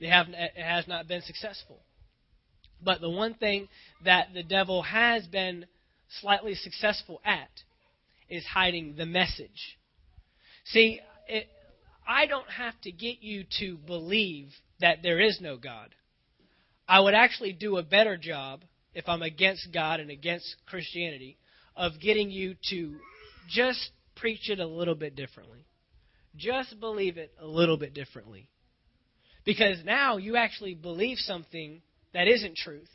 They 0.00 0.06
have, 0.06 0.26
it 0.28 0.60
has 0.60 0.88
not 0.88 1.06
been 1.06 1.22
successful. 1.22 1.82
But 2.82 3.00
the 3.00 3.10
one 3.10 3.34
thing 3.34 3.68
that 4.04 4.28
the 4.32 4.42
devil 4.42 4.82
has 4.82 5.26
been 5.26 5.66
slightly 6.20 6.54
successful 6.54 7.20
at 7.24 7.50
is 8.28 8.44
hiding 8.46 8.96
the 8.96 9.06
message. 9.06 9.78
See, 10.72 11.00
it, 11.28 11.48
I 12.06 12.26
don't 12.26 12.48
have 12.50 12.80
to 12.82 12.92
get 12.92 13.22
you 13.22 13.44
to 13.58 13.76
believe 13.76 14.48
that 14.80 14.98
there 15.02 15.20
is 15.20 15.38
no 15.40 15.56
God. 15.56 15.94
I 16.88 17.00
would 17.00 17.14
actually 17.14 17.52
do 17.52 17.76
a 17.76 17.82
better 17.82 18.16
job 18.16 18.62
if 18.94 19.08
I'm 19.08 19.22
against 19.22 19.68
God 19.72 20.00
and 20.00 20.10
against 20.10 20.56
Christianity 20.66 21.38
of 21.76 21.92
getting 22.00 22.30
you 22.30 22.56
to 22.70 22.96
just 23.48 23.90
preach 24.16 24.50
it 24.50 24.58
a 24.58 24.66
little 24.66 24.94
bit 24.94 25.16
differently. 25.16 25.64
Just 26.36 26.78
believe 26.80 27.16
it 27.16 27.32
a 27.40 27.46
little 27.46 27.76
bit 27.76 27.94
differently. 27.94 28.48
Because 29.44 29.78
now 29.84 30.16
you 30.16 30.36
actually 30.36 30.74
believe 30.74 31.18
something 31.18 31.80
that 32.12 32.28
isn't 32.28 32.56
truth, 32.56 32.88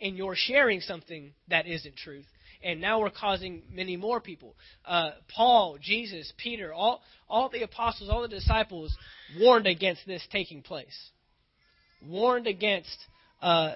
and 0.00 0.16
you're 0.16 0.36
sharing 0.36 0.80
something 0.80 1.32
that 1.48 1.66
isn't 1.66 1.96
truth. 1.96 2.26
And 2.62 2.80
now 2.80 3.00
we're 3.00 3.10
causing 3.10 3.62
many 3.72 3.96
more 3.96 4.20
people. 4.20 4.54
Uh, 4.84 5.10
Paul, 5.34 5.78
Jesus, 5.80 6.32
Peter, 6.36 6.72
all, 6.72 7.02
all 7.28 7.48
the 7.48 7.62
apostles, 7.62 8.08
all 8.10 8.22
the 8.22 8.28
disciples 8.28 8.96
warned 9.38 9.66
against 9.66 10.06
this 10.06 10.26
taking 10.30 10.62
place, 10.62 11.10
warned 12.06 12.46
against 12.46 12.96
uh, 13.40 13.74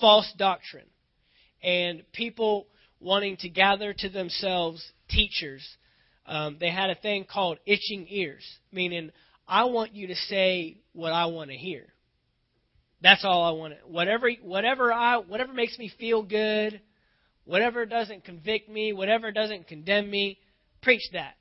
false 0.00 0.32
doctrine, 0.38 0.86
and 1.62 2.02
people 2.12 2.66
wanting 3.00 3.36
to 3.38 3.48
gather 3.48 3.92
to 3.92 4.08
themselves 4.08 4.84
teachers. 5.08 5.66
Um, 6.26 6.56
they 6.60 6.70
had 6.70 6.90
a 6.90 6.94
thing 6.94 7.26
called 7.30 7.58
itching 7.66 8.06
ears, 8.08 8.44
meaning 8.70 9.10
I 9.48 9.64
want 9.64 9.94
you 9.94 10.06
to 10.06 10.14
say 10.14 10.78
what 10.92 11.12
I 11.12 11.26
want 11.26 11.50
to 11.50 11.56
hear. 11.56 11.86
That's 13.02 13.24
all 13.24 13.42
I 13.42 13.50
want. 13.50 13.74
Whatever, 13.86 14.30
whatever 14.42 14.92
I, 14.92 15.16
whatever 15.16 15.52
makes 15.52 15.76
me 15.78 15.92
feel 15.98 16.22
good, 16.22 16.80
whatever 17.44 17.86
doesn't 17.86 18.24
convict 18.24 18.68
me, 18.68 18.92
whatever 18.92 19.32
doesn't 19.32 19.68
condemn 19.68 20.10
me, 20.10 20.38
preach 20.82 21.02
that. 21.12 21.36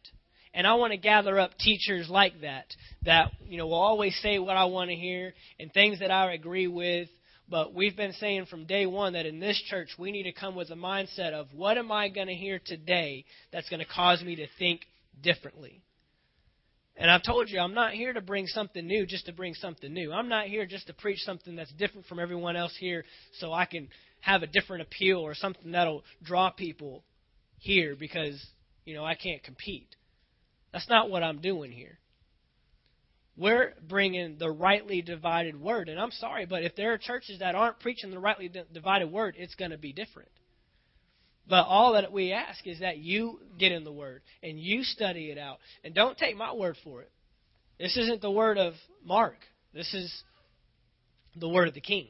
And 0.54 0.68
I 0.68 0.74
want 0.74 0.92
to 0.92 0.98
gather 0.98 1.40
up 1.40 1.58
teachers 1.58 2.10
like 2.10 2.42
that, 2.42 2.66
that 3.04 3.32
you 3.48 3.58
know 3.58 3.68
will 3.68 3.76
always 3.76 4.18
say 4.22 4.38
what 4.38 4.58
I 4.58 4.66
want 4.66 4.90
to 4.90 4.96
hear 4.96 5.34
and 5.60 5.72
things 5.72 6.00
that 6.00 6.12
I 6.12 6.34
agree 6.34 6.68
with. 6.68 7.08
But 7.50 7.74
we've 7.74 7.96
been 7.96 8.14
saying 8.14 8.46
from 8.46 8.66
day 8.66 8.86
one 8.86 9.14
that 9.14 9.26
in 9.26 9.40
this 9.40 9.62
church 9.70 9.90
we 9.98 10.12
need 10.12 10.24
to 10.24 10.34
come 10.34 10.56
with 10.56 10.70
a 10.70 10.76
mindset 10.76 11.34
of 11.34 11.48
what 11.54 11.78
am 11.78 11.92
I 11.92 12.10
going 12.10 12.28
to 12.28 12.34
hear 12.34 12.60
today 12.66 13.26
that's 13.52 13.70
going 13.70 13.80
to 13.80 13.86
cause 13.86 14.22
me 14.24 14.38
to 14.38 14.48
think 14.58 14.82
differently. 15.22 15.82
And 16.98 17.10
I've 17.10 17.24
told 17.24 17.50
you, 17.50 17.60
I'm 17.60 17.74
not 17.74 17.94
here 17.94 18.14
to 18.14 18.22
bring 18.22 18.48
something 18.48 18.86
new 18.86 19.06
just 19.06 19.26
to 19.26 19.34
bring 19.34 19.54
something 19.54 19.92
new. 19.92 20.12
I'm 20.12 20.30
not 20.30 20.48
here 20.48 20.66
just 20.66 20.88
to 20.88 20.94
preach 20.94 21.20
something 21.20 21.56
that's 21.56 21.72
different 21.74 22.06
from 22.06 22.20
everyone 22.20 22.56
else 22.56 22.76
here 22.80 23.06
so 23.40 23.54
I 23.54 23.66
can 23.66 23.88
have 24.22 24.44
a 24.44 24.48
different 24.48 24.84
appeal 24.84 25.20
or 25.20 25.36
something 25.36 25.72
that'll 25.72 26.04
draw 26.24 26.50
people 26.50 27.04
here 27.58 27.96
because, 27.96 28.44
you 28.86 28.94
know, 28.94 29.06
I 29.06 29.16
can't 29.16 29.44
compete. 29.44 29.96
That's 30.74 30.90
not 30.90 31.10
what 31.10 31.24
I'm 31.24 31.42
doing 31.42 31.72
here. 31.72 32.00
We're 33.38 33.74
bringing 33.88 34.38
the 34.38 34.52
rightly 34.52 35.02
divided 35.02 35.60
word. 35.60 35.90
And 35.90 36.00
I'm 36.00 36.12
sorry, 36.12 36.46
but 36.46 36.64
if 36.64 36.76
there 36.76 36.94
are 36.94 36.98
churches 36.98 37.40
that 37.40 37.56
aren't 37.56 37.80
preaching 37.80 38.12
the 38.12 38.20
rightly 38.20 38.52
divided 38.74 39.12
word, 39.12 39.36
it's 39.38 39.56
going 39.56 39.72
to 39.72 39.78
be 39.78 39.94
different. 39.94 40.30
But 41.48 41.66
all 41.68 41.94
that 41.94 42.12
we 42.12 42.32
ask 42.32 42.66
is 42.68 42.80
that 42.80 42.98
you 42.98 43.40
get 43.58 43.72
in 43.72 43.84
the 43.84 43.92
Word 43.92 44.22
and 44.44 44.60
you 44.60 44.84
study 44.84 45.32
it 45.32 45.38
out. 45.38 45.58
And 45.84 45.94
don't 45.94 46.18
take 46.18 46.38
my 46.38 46.54
word 46.54 46.78
for 46.84 47.02
it. 47.02 47.12
This 47.80 47.98
isn't 47.98 48.22
the 48.22 48.32
word 48.32 48.58
of 48.58 48.74
Mark. 49.04 49.38
This 49.74 49.92
is 49.94 50.24
the 51.36 51.50
word 51.50 51.68
of 51.68 51.74
the 51.74 51.82
King. 51.82 52.08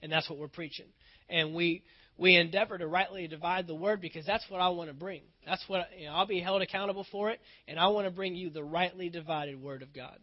And 0.00 0.12
that's 0.12 0.30
what 0.30 0.38
we're 0.38 0.48
preaching. 0.48 0.86
And 1.28 1.54
we 1.54 1.82
we 2.18 2.36
endeavor 2.36 2.78
to 2.78 2.86
rightly 2.86 3.28
divide 3.28 3.66
the 3.66 3.74
word 3.74 4.00
because 4.00 4.24
that's 4.24 4.44
what 4.48 4.60
I 4.60 4.68
want 4.68 4.88
to 4.88 4.94
bring. 4.94 5.22
That's 5.44 5.62
what 5.68 5.88
you 5.98 6.06
know, 6.06 6.12
I'll 6.12 6.26
be 6.26 6.40
held 6.40 6.62
accountable 6.62 7.06
for 7.10 7.30
it, 7.30 7.40
and 7.68 7.78
I 7.78 7.88
want 7.88 8.06
to 8.06 8.10
bring 8.10 8.34
you 8.34 8.50
the 8.50 8.64
rightly 8.64 9.10
divided 9.10 9.60
word 9.60 9.82
of 9.82 9.92
God. 9.92 10.18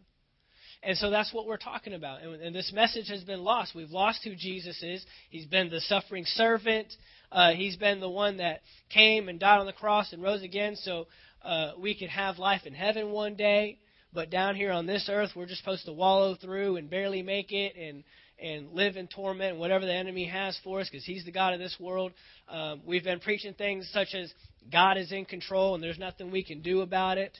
And 0.82 0.98
so 0.98 1.08
that's 1.08 1.32
what 1.32 1.46
we're 1.46 1.56
talking 1.56 1.94
about. 1.94 2.22
And, 2.22 2.42
and 2.42 2.54
this 2.54 2.70
message 2.74 3.08
has 3.08 3.24
been 3.24 3.42
lost. 3.42 3.74
We've 3.74 3.90
lost 3.90 4.22
who 4.22 4.34
Jesus 4.34 4.82
is. 4.82 5.04
He's 5.30 5.46
been 5.46 5.70
the 5.70 5.80
suffering 5.80 6.24
servant. 6.26 6.92
Uh, 7.32 7.52
he's 7.52 7.76
been 7.76 8.00
the 8.00 8.10
one 8.10 8.36
that 8.36 8.60
came 8.90 9.28
and 9.28 9.40
died 9.40 9.60
on 9.60 9.66
the 9.66 9.72
cross 9.72 10.12
and 10.12 10.22
rose 10.22 10.42
again 10.42 10.76
so 10.76 11.06
uh, 11.42 11.72
we 11.80 11.98
could 11.98 12.10
have 12.10 12.38
life 12.38 12.62
in 12.66 12.74
heaven 12.74 13.10
one 13.12 13.34
day. 13.34 13.78
But 14.12 14.30
down 14.30 14.56
here 14.56 14.72
on 14.72 14.86
this 14.86 15.08
earth, 15.10 15.30
we're 15.34 15.46
just 15.46 15.60
supposed 15.60 15.86
to 15.86 15.92
wallow 15.92 16.34
through 16.34 16.76
and 16.76 16.90
barely 16.90 17.22
make 17.22 17.50
it 17.50 17.76
and 17.76 18.04
and 18.44 18.72
live 18.72 18.96
in 18.96 19.06
torment 19.08 19.52
and 19.52 19.58
whatever 19.58 19.86
the 19.86 19.94
enemy 19.94 20.26
has 20.26 20.58
for 20.62 20.80
us 20.80 20.88
because 20.90 21.04
he's 21.04 21.24
the 21.24 21.32
God 21.32 21.54
of 21.54 21.58
this 21.58 21.76
world. 21.80 22.12
Um, 22.46 22.82
we've 22.84 23.02
been 23.02 23.20
preaching 23.20 23.54
things 23.54 23.88
such 23.90 24.14
as 24.14 24.30
God 24.70 24.98
is 24.98 25.12
in 25.12 25.24
control 25.24 25.74
and 25.74 25.82
there's 25.82 25.98
nothing 25.98 26.30
we 26.30 26.44
can 26.44 26.60
do 26.60 26.82
about 26.82 27.16
it. 27.16 27.38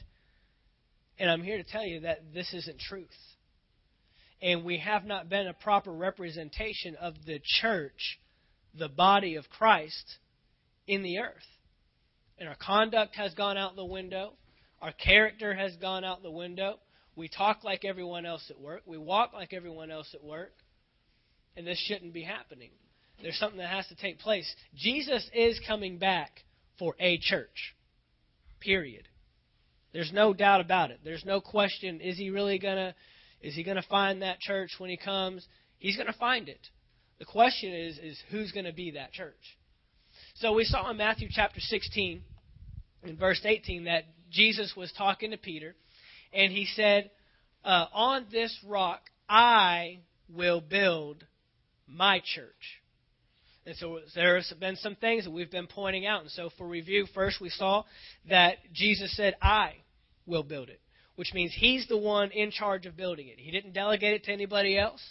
And 1.19 1.29
I'm 1.29 1.43
here 1.43 1.57
to 1.57 1.63
tell 1.63 1.85
you 1.85 2.01
that 2.01 2.33
this 2.33 2.51
isn't 2.53 2.79
truth 2.79 3.07
and 4.41 4.65
we 4.65 4.79
have 4.79 5.05
not 5.05 5.29
been 5.29 5.47
a 5.47 5.53
proper 5.53 5.91
representation 5.91 6.95
of 6.95 7.13
the 7.27 7.39
church, 7.61 8.19
the 8.77 8.89
body 8.89 9.35
of 9.35 9.47
Christ, 9.49 10.17
in 10.87 11.03
the 11.03 11.19
earth. 11.19 11.45
And 12.39 12.49
our 12.49 12.57
conduct 12.59 13.15
has 13.15 13.33
gone 13.35 13.57
out 13.57 13.75
the 13.75 13.85
window. 13.85 14.33
Our 14.81 14.91
character 14.91 15.53
has 15.53 15.75
gone 15.77 16.03
out 16.03 16.23
the 16.23 16.31
window. 16.31 16.79
We 17.15 17.29
talk 17.29 17.63
like 17.63 17.85
everyone 17.85 18.25
else 18.25 18.45
at 18.49 18.59
work. 18.59 18.81
We 18.85 18.97
walk 18.97 19.33
like 19.33 19.53
everyone 19.53 19.89
else 19.89 20.13
at 20.13 20.23
work. 20.23 20.51
And 21.55 21.65
this 21.65 21.79
shouldn't 21.87 22.13
be 22.13 22.23
happening. 22.23 22.71
There's 23.21 23.37
something 23.37 23.59
that 23.59 23.69
has 23.69 23.87
to 23.87 23.95
take 23.95 24.19
place. 24.19 24.53
Jesus 24.75 25.27
is 25.33 25.59
coming 25.67 25.97
back 25.97 26.43
for 26.77 26.95
a 26.99 27.17
church. 27.17 27.75
Period. 28.59 29.07
There's 29.93 30.11
no 30.11 30.33
doubt 30.33 30.59
about 30.59 30.91
it. 30.91 30.99
There's 31.03 31.23
no 31.23 31.39
question. 31.39 32.01
Is 32.01 32.17
he 32.17 32.29
really 32.29 32.59
gonna? 32.59 32.93
Is 33.41 33.55
he 33.55 33.63
gonna 33.63 33.85
find 33.89 34.21
that 34.21 34.39
church 34.39 34.71
when 34.77 34.89
he 34.89 34.97
comes? 34.97 35.47
He's 35.77 35.95
gonna 35.95 36.15
find 36.19 36.49
it. 36.49 36.59
The 37.19 37.25
question 37.25 37.71
is, 37.71 37.97
is 37.99 38.21
who's 38.29 38.51
gonna 38.51 38.73
be 38.73 38.91
that 38.91 39.13
church? 39.13 39.57
So 40.35 40.53
we 40.53 40.65
saw 40.65 40.89
in 40.89 40.97
Matthew 40.97 41.29
chapter 41.31 41.61
16, 41.61 42.21
in 43.03 43.17
verse 43.17 43.39
18, 43.45 43.85
that 43.85 44.03
Jesus 44.31 44.73
was 44.75 44.91
talking 44.97 45.31
to 45.31 45.37
Peter, 45.37 45.75
and 46.33 46.51
he 46.51 46.65
said, 46.65 47.09
uh, 47.63 47.85
"On 47.93 48.25
this 48.31 48.53
rock 48.65 49.09
I 49.29 49.99
will 50.27 50.59
build 50.59 51.25
my 51.87 52.19
church." 52.19 52.81
And 53.65 53.75
so 53.77 53.99
there's 54.13 54.53
been 54.59 54.75
some 54.75 54.95
things 54.95 55.23
that 55.23 55.31
we've 55.31 55.49
been 55.49 55.67
pointing 55.67 56.05
out. 56.05 56.21
And 56.21 56.29
so 56.29 56.49
for 56.57 56.67
review, 56.67 57.07
first 57.13 57.41
we 57.41 57.49
saw 57.49 57.83
that 58.29 58.57
Jesus 58.73 59.15
said, 59.15 59.35
I 59.41 59.73
will 60.27 60.43
build 60.43 60.69
it, 60.69 60.79
which 61.15 61.33
means 61.33 61.51
he's 61.53 61.87
the 61.87 61.97
one 61.97 62.29
in 62.31 62.51
charge 62.51 62.85
of 62.85 62.95
building 62.95 63.27
it. 63.27 63.39
He 63.39 63.51
didn't 63.51 63.73
delegate 63.73 64.13
it 64.13 64.23
to 64.25 64.31
anybody 64.31 64.77
else. 64.77 65.01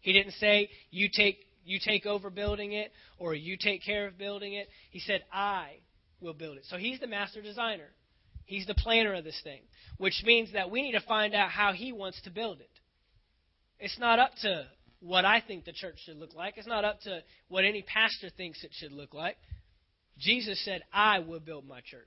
He 0.00 0.14
didn't 0.14 0.32
say, 0.32 0.70
you 0.90 1.08
take, 1.12 1.44
you 1.66 1.78
take 1.84 2.06
over 2.06 2.30
building 2.30 2.72
it 2.72 2.92
or 3.18 3.34
you 3.34 3.58
take 3.60 3.84
care 3.84 4.06
of 4.06 4.16
building 4.16 4.54
it. 4.54 4.68
He 4.90 5.00
said, 5.00 5.22
I 5.30 5.72
will 6.20 6.32
build 6.32 6.56
it. 6.56 6.64
So 6.70 6.78
he's 6.78 7.00
the 7.00 7.06
master 7.06 7.42
designer. 7.42 7.88
He's 8.46 8.66
the 8.66 8.74
planner 8.74 9.12
of 9.12 9.24
this 9.24 9.38
thing, 9.44 9.60
which 9.98 10.22
means 10.24 10.54
that 10.54 10.70
we 10.70 10.80
need 10.80 10.92
to 10.92 11.00
find 11.00 11.34
out 11.34 11.50
how 11.50 11.74
he 11.74 11.92
wants 11.92 12.22
to 12.22 12.30
build 12.30 12.60
it. 12.60 12.70
It's 13.78 13.98
not 13.98 14.18
up 14.18 14.30
to 14.40 14.66
what 15.00 15.24
I 15.24 15.40
think 15.46 15.64
the 15.64 15.72
church 15.72 15.96
should 16.04 16.16
look 16.16 16.34
like. 16.34 16.54
It's 16.56 16.66
not 16.66 16.84
up 16.84 17.00
to 17.02 17.20
what 17.48 17.64
any 17.64 17.82
pastor 17.82 18.30
thinks 18.36 18.64
it 18.64 18.70
should 18.72 18.92
look 18.92 19.14
like. 19.14 19.36
Jesus 20.18 20.62
said, 20.64 20.82
I 20.92 21.20
will 21.20 21.40
build 21.40 21.66
my 21.66 21.80
church. 21.80 22.06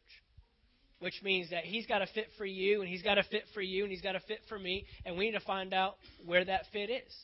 Which 0.99 1.21
means 1.23 1.49
that 1.49 1.63
he's 1.63 1.87
got 1.87 1.99
to 1.99 2.07
fit 2.13 2.27
for 2.37 2.45
you, 2.45 2.81
and 2.81 2.89
he's 2.89 3.01
got 3.01 3.15
to 3.15 3.23
fit 3.23 3.43
for 3.53 3.61
you, 3.61 3.83
and 3.83 3.91
he's 3.91 4.01
got 4.01 4.11
to 4.11 4.19
fit 4.19 4.41
for 4.47 4.59
me, 4.59 4.85
and 5.03 5.17
we 5.17 5.25
need 5.25 5.31
to 5.31 5.45
find 5.45 5.73
out 5.73 5.95
where 6.25 6.45
that 6.45 6.65
fit 6.71 6.89
is. 6.91 7.15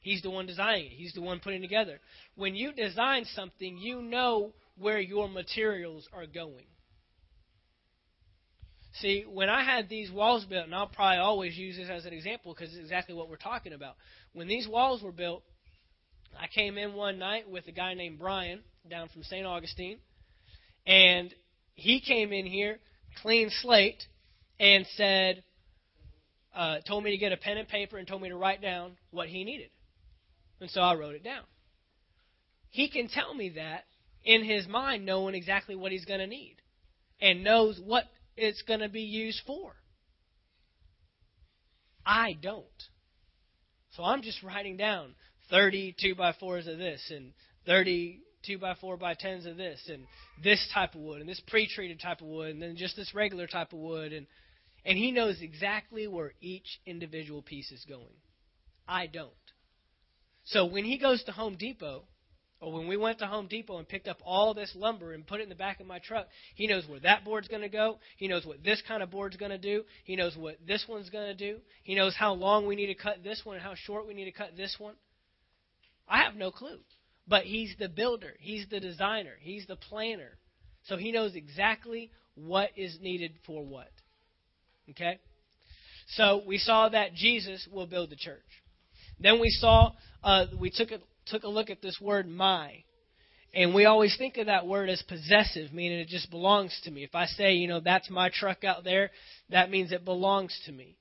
He's 0.00 0.20
the 0.20 0.30
one 0.30 0.46
designing 0.46 0.86
it, 0.86 0.92
he's 0.92 1.12
the 1.12 1.22
one 1.22 1.40
putting 1.40 1.62
together. 1.62 2.00
When 2.34 2.54
you 2.54 2.72
design 2.72 3.24
something, 3.34 3.78
you 3.78 4.02
know 4.02 4.52
where 4.76 5.00
your 5.00 5.28
materials 5.28 6.08
are 6.12 6.26
going. 6.26 6.64
See, 9.00 9.24
when 9.28 9.48
I 9.48 9.64
had 9.64 9.88
these 9.88 10.10
walls 10.10 10.44
built, 10.44 10.66
and 10.66 10.74
I'll 10.74 10.86
probably 10.86 11.18
always 11.18 11.56
use 11.56 11.76
this 11.76 11.88
as 11.90 12.06
an 12.06 12.12
example 12.12 12.54
because 12.54 12.72
it's 12.72 12.82
exactly 12.82 13.14
what 13.14 13.28
we're 13.28 13.36
talking 13.36 13.72
about. 13.72 13.96
When 14.32 14.46
these 14.46 14.68
walls 14.68 15.02
were 15.02 15.12
built, 15.12 15.42
I 16.38 16.46
came 16.46 16.78
in 16.78 16.94
one 16.94 17.18
night 17.18 17.50
with 17.50 17.66
a 17.66 17.72
guy 17.72 17.94
named 17.94 18.20
Brian 18.20 18.60
down 18.88 19.08
from 19.08 19.24
St. 19.24 19.44
Augustine, 19.44 19.98
and 20.86 21.34
he 21.74 22.00
came 22.00 22.32
in 22.32 22.46
here, 22.46 22.78
clean 23.20 23.50
slate, 23.62 24.04
and 24.60 24.86
said, 24.96 25.42
uh, 26.54 26.78
told 26.86 27.02
me 27.02 27.10
to 27.10 27.16
get 27.16 27.32
a 27.32 27.36
pen 27.36 27.56
and 27.56 27.66
paper 27.66 27.98
and 27.98 28.06
told 28.06 28.22
me 28.22 28.28
to 28.28 28.36
write 28.36 28.62
down 28.62 28.92
what 29.10 29.28
he 29.28 29.42
needed. 29.42 29.70
And 30.60 30.70
so 30.70 30.80
I 30.80 30.94
wrote 30.94 31.16
it 31.16 31.24
down. 31.24 31.42
He 32.70 32.88
can 32.88 33.08
tell 33.08 33.34
me 33.34 33.50
that 33.50 33.84
in 34.24 34.44
his 34.44 34.68
mind, 34.68 35.04
knowing 35.04 35.34
exactly 35.34 35.74
what 35.74 35.90
he's 35.90 36.04
going 36.04 36.20
to 36.20 36.26
need 36.28 36.56
and 37.20 37.42
knows 37.42 37.80
what 37.84 38.04
it's 38.36 38.62
going 38.62 38.80
to 38.80 38.88
be 38.88 39.02
used 39.02 39.40
for. 39.46 39.74
I 42.04 42.36
don't. 42.40 42.64
So 43.92 44.02
I'm 44.02 44.22
just 44.22 44.42
writing 44.42 44.76
down 44.76 45.14
32 45.50 46.14
by 46.14 46.32
4s 46.32 46.70
of 46.70 46.78
this 46.78 47.00
and 47.14 47.32
32 47.66 48.58
by 48.58 48.74
4 48.74 48.96
by 48.96 49.14
10s 49.14 49.48
of 49.48 49.56
this 49.56 49.80
and 49.88 50.04
this 50.42 50.68
type 50.74 50.94
of 50.94 51.00
wood 51.00 51.20
and 51.20 51.28
this 51.28 51.40
pre-treated 51.46 52.00
type 52.00 52.20
of 52.20 52.26
wood 52.26 52.50
and 52.50 52.62
then 52.62 52.76
just 52.76 52.96
this 52.96 53.14
regular 53.14 53.46
type 53.46 53.72
of 53.72 53.78
wood 53.78 54.12
and 54.12 54.26
and 54.86 54.98
he 54.98 55.12
knows 55.12 55.40
exactly 55.40 56.06
where 56.06 56.34
each 56.42 56.78
individual 56.84 57.40
piece 57.40 57.72
is 57.72 57.84
going. 57.88 58.04
I 58.86 59.06
don't. 59.06 59.30
So 60.44 60.66
when 60.66 60.84
he 60.84 60.98
goes 60.98 61.24
to 61.24 61.32
Home 61.32 61.56
Depot 61.56 62.04
or 62.64 62.72
when 62.72 62.88
we 62.88 62.96
went 62.96 63.18
to 63.18 63.26
Home 63.26 63.46
Depot 63.46 63.76
and 63.76 63.86
picked 63.86 64.08
up 64.08 64.18
all 64.24 64.54
this 64.54 64.72
lumber 64.74 65.12
and 65.12 65.26
put 65.26 65.40
it 65.40 65.42
in 65.42 65.48
the 65.50 65.54
back 65.54 65.80
of 65.80 65.86
my 65.86 65.98
truck, 65.98 66.26
he 66.54 66.66
knows 66.66 66.88
where 66.88 67.00
that 67.00 67.24
board's 67.24 67.48
going 67.48 67.62
to 67.62 67.68
go. 67.68 67.98
He 68.16 68.26
knows 68.26 68.46
what 68.46 68.64
this 68.64 68.82
kind 68.88 69.02
of 69.02 69.10
board's 69.10 69.36
going 69.36 69.50
to 69.50 69.58
do. 69.58 69.84
He 70.04 70.16
knows 70.16 70.36
what 70.36 70.56
this 70.66 70.86
one's 70.88 71.10
going 71.10 71.26
to 71.26 71.34
do. 71.34 71.60
He 71.82 71.94
knows 71.94 72.16
how 72.16 72.32
long 72.32 72.66
we 72.66 72.74
need 72.74 72.86
to 72.86 72.94
cut 72.94 73.22
this 73.22 73.42
one 73.44 73.56
and 73.56 73.64
how 73.64 73.74
short 73.74 74.06
we 74.06 74.14
need 74.14 74.24
to 74.24 74.32
cut 74.32 74.56
this 74.56 74.76
one. 74.78 74.94
I 76.08 76.22
have 76.22 76.36
no 76.36 76.50
clue. 76.50 76.78
But 77.28 77.44
he's 77.44 77.74
the 77.78 77.88
builder, 77.88 78.34
he's 78.38 78.66
the 78.70 78.80
designer, 78.80 79.32
he's 79.40 79.66
the 79.66 79.76
planner. 79.76 80.38
So 80.86 80.96
he 80.96 81.12
knows 81.12 81.34
exactly 81.34 82.10
what 82.34 82.70
is 82.76 82.98
needed 83.00 83.32
for 83.46 83.64
what. 83.64 83.90
Okay? 84.90 85.18
So 86.08 86.42
we 86.46 86.58
saw 86.58 86.90
that 86.90 87.14
Jesus 87.14 87.66
will 87.72 87.86
build 87.86 88.10
the 88.10 88.16
church. 88.16 88.42
Then 89.18 89.40
we 89.40 89.48
saw, 89.48 89.92
uh, 90.22 90.46
we 90.58 90.70
took 90.70 90.90
a 90.90 90.98
took 91.26 91.44
a 91.44 91.48
look 91.48 91.70
at 91.70 91.82
this 91.82 91.98
word 92.00 92.28
my. 92.28 92.84
And 93.54 93.72
we 93.72 93.84
always 93.84 94.16
think 94.16 94.36
of 94.36 94.46
that 94.46 94.66
word 94.66 94.88
as 94.88 95.02
possessive, 95.02 95.72
meaning 95.72 96.00
it 96.00 96.08
just 96.08 96.30
belongs 96.30 96.78
to 96.84 96.90
me. 96.90 97.04
If 97.04 97.14
I 97.14 97.26
say, 97.26 97.54
you 97.54 97.68
know, 97.68 97.80
that's 97.80 98.10
my 98.10 98.28
truck 98.28 98.64
out 98.64 98.82
there, 98.82 99.10
that 99.50 99.70
means 99.70 99.92
it 99.92 100.04
belongs 100.04 100.58
to 100.66 100.72
me. 100.72 100.96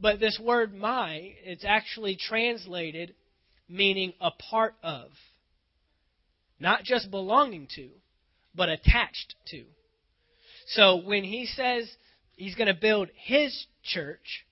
But 0.00 0.20
this 0.20 0.38
word 0.40 0.72
my, 0.74 1.34
it's 1.44 1.64
actually 1.64 2.16
translated 2.16 3.14
meaning 3.68 4.12
a 4.20 4.30
part 4.30 4.74
of. 4.82 5.10
Not 6.60 6.84
just 6.84 7.10
belonging 7.10 7.66
to, 7.74 7.88
but 8.54 8.68
attached 8.68 9.34
to. 9.50 9.64
So 10.68 10.96
when 10.96 11.24
he 11.24 11.46
says 11.46 11.90
he's 12.36 12.54
going 12.54 12.72
to 12.72 12.80
build 12.80 13.08
his 13.14 13.66
church, 13.82 14.44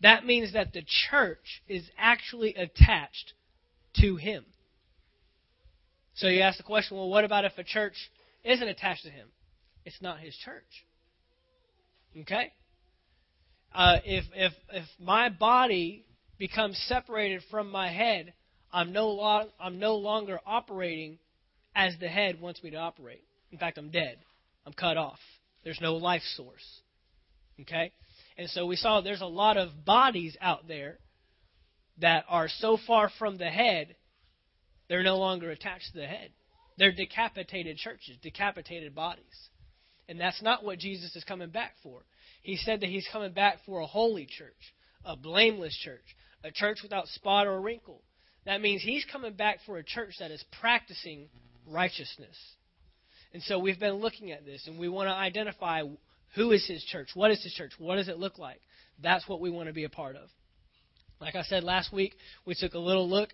that 0.00 0.24
means 0.24 0.52
that 0.54 0.72
the 0.72 0.84
church 1.10 1.62
is 1.68 1.84
actually 1.98 2.54
attached 2.54 3.32
to 4.00 4.16
him. 4.16 4.44
So 6.14 6.28
you 6.28 6.40
ask 6.42 6.56
the 6.56 6.62
question, 6.62 6.96
well, 6.96 7.08
what 7.08 7.24
about 7.24 7.44
if 7.44 7.58
a 7.58 7.64
church 7.64 7.94
isn't 8.44 8.66
attached 8.66 9.04
to 9.04 9.10
him? 9.10 9.28
It's 9.84 10.00
not 10.00 10.20
his 10.20 10.34
church. 10.36 10.62
Okay? 12.20 12.52
Uh, 13.74 13.96
if 14.04 14.24
if 14.34 14.52
if 14.72 14.84
my 15.00 15.28
body 15.28 16.04
becomes 16.38 16.78
separated 16.88 17.42
from 17.50 17.70
my 17.70 17.90
head, 17.90 18.32
I'm 18.72 18.92
no 18.92 19.08
lo- 19.08 19.50
I'm 19.58 19.80
no 19.80 19.96
longer 19.96 20.38
operating 20.46 21.18
as 21.74 21.94
the 21.98 22.08
head 22.08 22.40
wants 22.40 22.62
me 22.62 22.70
to 22.70 22.76
operate. 22.76 23.24
In 23.50 23.58
fact, 23.58 23.78
I'm 23.78 23.90
dead. 23.90 24.18
I'm 24.64 24.72
cut 24.72 24.96
off. 24.96 25.18
There's 25.64 25.80
no 25.80 25.96
life 25.96 26.22
source. 26.36 26.80
Okay? 27.60 27.92
And 28.38 28.48
so 28.50 28.66
we 28.66 28.76
saw 28.76 29.00
there's 29.00 29.20
a 29.20 29.26
lot 29.26 29.56
of 29.56 29.84
bodies 29.84 30.36
out 30.40 30.68
there 30.68 30.98
that 31.98 32.24
are 32.28 32.48
so 32.48 32.78
far 32.86 33.10
from 33.18 33.38
the 33.38 33.50
head 33.50 33.96
they're 34.94 35.02
no 35.02 35.18
longer 35.18 35.50
attached 35.50 35.90
to 35.92 35.98
the 35.98 36.06
head. 36.06 36.30
They're 36.78 36.92
decapitated 36.92 37.78
churches, 37.78 38.16
decapitated 38.22 38.94
bodies. 38.94 39.24
And 40.08 40.20
that's 40.20 40.40
not 40.40 40.62
what 40.62 40.78
Jesus 40.78 41.16
is 41.16 41.24
coming 41.24 41.50
back 41.50 41.72
for. 41.82 42.02
He 42.42 42.54
said 42.56 42.80
that 42.80 42.90
he's 42.90 43.08
coming 43.12 43.32
back 43.32 43.56
for 43.66 43.80
a 43.80 43.86
holy 43.86 44.24
church, 44.24 44.52
a 45.04 45.16
blameless 45.16 45.76
church, 45.82 46.04
a 46.44 46.52
church 46.52 46.78
without 46.80 47.08
spot 47.08 47.48
or 47.48 47.60
wrinkle. 47.60 48.02
That 48.46 48.60
means 48.60 48.82
he's 48.82 49.04
coming 49.10 49.32
back 49.32 49.58
for 49.66 49.78
a 49.78 49.82
church 49.82 50.14
that 50.20 50.30
is 50.30 50.44
practicing 50.60 51.26
righteousness. 51.66 52.36
And 53.32 53.42
so 53.42 53.58
we've 53.58 53.80
been 53.80 53.94
looking 53.94 54.30
at 54.30 54.46
this, 54.46 54.68
and 54.68 54.78
we 54.78 54.88
want 54.88 55.08
to 55.08 55.12
identify 55.12 55.82
who 56.36 56.52
is 56.52 56.64
his 56.68 56.84
church? 56.84 57.08
What 57.14 57.32
is 57.32 57.42
his 57.42 57.52
church? 57.52 57.72
What 57.78 57.96
does 57.96 58.06
it 58.06 58.20
look 58.20 58.38
like? 58.38 58.60
That's 59.02 59.28
what 59.28 59.40
we 59.40 59.50
want 59.50 59.66
to 59.66 59.74
be 59.74 59.82
a 59.82 59.88
part 59.88 60.14
of. 60.14 60.28
Like 61.20 61.34
I 61.34 61.42
said 61.42 61.64
last 61.64 61.92
week, 61.92 62.14
we 62.46 62.54
took 62.54 62.74
a 62.74 62.78
little 62.78 63.10
look 63.10 63.30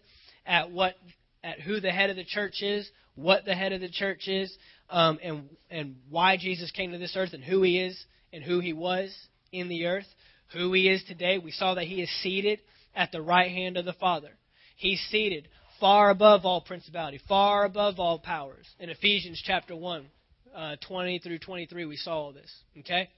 at 0.47 0.71
what 0.71 0.95
at 1.43 1.61
who 1.61 1.81
the 1.81 1.91
head 1.91 2.11
of 2.11 2.17
the 2.17 2.25
church 2.25 2.63
is, 2.63 2.89
what 3.15 3.45
the 3.45 3.55
head 3.55 3.73
of 3.73 3.81
the 3.81 3.89
church 3.89 4.29
is, 4.29 4.55
um, 4.89 5.19
and 5.23 5.49
and 5.71 5.97
why 6.09 6.37
Jesus 6.37 6.71
came 6.71 6.93
to 6.93 6.99
this 6.99 7.17
earth, 7.17 7.33
and 7.33 7.45
who 7.45 7.63
He 7.63 7.81
is, 7.81 7.99
and 8.33 8.43
who 8.43 8.61
He 8.61 8.73
was 8.73 9.15
in 9.53 9.69
the 9.69 9.87
earth, 9.87 10.07
who 10.53 10.73
He 10.73 10.89
is 10.89 11.03
today. 11.05 11.39
We 11.39 11.53
saw 11.53 11.75
that 11.75 11.87
He 11.87 12.03
is 12.03 12.11
seated 12.23 12.61
at 12.95 13.13
the 13.13 13.23
right 13.23 13.51
hand 13.51 13.77
of 13.77 13.85
the 13.85 13.93
Father. 13.95 14.31
He's 14.77 15.01
seated 15.11 15.49
far 15.79 16.11
above 16.11 16.45
all 16.45 16.61
principality, 16.61 17.21
far 17.29 17.65
above 17.65 17.99
all 17.99 18.19
powers. 18.19 18.67
In 18.79 18.91
Ephesians 18.91 19.43
chapter 19.45 19.75
one, 19.75 20.07
uh, 20.55 20.77
20 20.87 21.21
through 21.21 21.39
23, 21.39 21.87
we 21.87 21.97
saw 21.97 22.13
all 22.13 22.33
this. 22.33 22.51
Okay, 22.79 23.09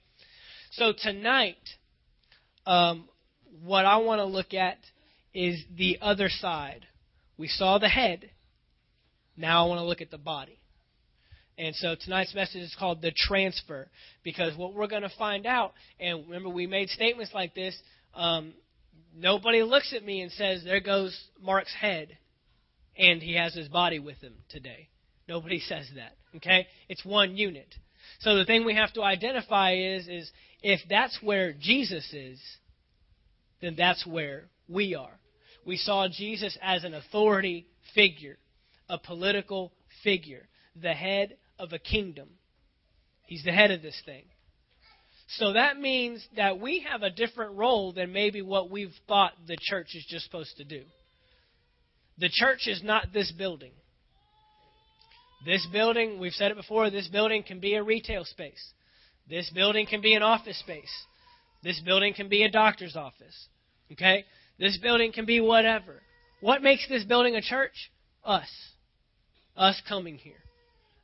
so 0.72 0.92
tonight, 0.96 1.56
um, 2.66 3.08
what 3.64 3.84
I 3.84 3.96
want 3.98 4.20
to 4.20 4.24
look 4.24 4.54
at 4.54 4.78
is 5.34 5.62
the 5.76 5.98
other 6.00 6.28
side 6.28 6.86
we 7.42 7.48
saw 7.48 7.76
the 7.78 7.88
head. 7.88 8.30
Now 9.36 9.64
I 9.64 9.68
want 9.68 9.80
to 9.80 9.84
look 9.84 10.00
at 10.00 10.12
the 10.12 10.16
body. 10.16 10.60
And 11.58 11.74
so 11.74 11.96
tonight's 12.00 12.36
message 12.36 12.62
is 12.62 12.76
called 12.78 13.02
the 13.02 13.10
transfer 13.10 13.88
because 14.22 14.56
what 14.56 14.74
we're 14.74 14.86
going 14.86 15.02
to 15.02 15.12
find 15.18 15.44
out, 15.44 15.72
and 15.98 16.24
remember 16.26 16.50
we 16.50 16.68
made 16.68 16.88
statements 16.88 17.32
like 17.34 17.52
this. 17.52 17.76
Um, 18.14 18.54
nobody 19.12 19.64
looks 19.64 19.92
at 19.92 20.04
me 20.04 20.20
and 20.20 20.30
says, 20.30 20.62
"There 20.62 20.78
goes 20.78 21.20
Mark's 21.42 21.74
head," 21.74 22.16
and 22.96 23.20
he 23.20 23.34
has 23.34 23.52
his 23.54 23.66
body 23.66 23.98
with 23.98 24.20
him 24.20 24.34
today. 24.48 24.88
Nobody 25.26 25.58
says 25.58 25.90
that. 25.96 26.12
Okay? 26.36 26.68
It's 26.88 27.04
one 27.04 27.36
unit. 27.36 27.74
So 28.20 28.36
the 28.36 28.44
thing 28.44 28.64
we 28.64 28.76
have 28.76 28.92
to 28.92 29.02
identify 29.02 29.72
is 29.74 30.06
is 30.06 30.30
if 30.62 30.78
that's 30.88 31.18
where 31.20 31.52
Jesus 31.54 32.08
is, 32.12 32.40
then 33.60 33.74
that's 33.76 34.06
where 34.06 34.44
we 34.68 34.94
are. 34.94 35.18
We 35.64 35.76
saw 35.76 36.08
Jesus 36.08 36.56
as 36.60 36.84
an 36.84 36.94
authority 36.94 37.66
figure, 37.94 38.38
a 38.88 38.98
political 38.98 39.72
figure, 40.02 40.48
the 40.80 40.92
head 40.92 41.36
of 41.58 41.72
a 41.72 41.78
kingdom. 41.78 42.28
He's 43.26 43.44
the 43.44 43.52
head 43.52 43.70
of 43.70 43.82
this 43.82 44.00
thing. 44.04 44.24
So 45.38 45.54
that 45.54 45.78
means 45.78 46.26
that 46.36 46.60
we 46.60 46.84
have 46.90 47.02
a 47.02 47.10
different 47.10 47.56
role 47.56 47.92
than 47.92 48.12
maybe 48.12 48.42
what 48.42 48.70
we've 48.70 48.92
thought 49.08 49.32
the 49.46 49.56
church 49.60 49.94
is 49.94 50.04
just 50.08 50.24
supposed 50.24 50.56
to 50.58 50.64
do. 50.64 50.82
The 52.18 52.28
church 52.30 52.66
is 52.66 52.82
not 52.82 53.12
this 53.14 53.32
building. 53.32 53.72
This 55.46 55.66
building, 55.72 56.20
we've 56.20 56.32
said 56.32 56.50
it 56.50 56.56
before, 56.56 56.90
this 56.90 57.08
building 57.08 57.42
can 57.42 57.60
be 57.60 57.74
a 57.74 57.82
retail 57.82 58.24
space. 58.24 58.72
This 59.28 59.50
building 59.50 59.86
can 59.86 60.00
be 60.00 60.14
an 60.14 60.22
office 60.22 60.58
space. 60.58 60.92
This 61.62 61.80
building 61.80 62.12
can 62.14 62.28
be 62.28 62.42
a 62.42 62.50
doctor's 62.50 62.96
office. 62.96 63.48
Okay? 63.92 64.24
This 64.58 64.78
building 64.78 65.12
can 65.12 65.24
be 65.24 65.40
whatever. 65.40 66.02
What 66.40 66.62
makes 66.62 66.88
this 66.88 67.04
building 67.04 67.36
a 67.36 67.42
church? 67.42 67.90
Us. 68.24 68.48
Us 69.56 69.80
coming 69.88 70.16
here. 70.16 70.42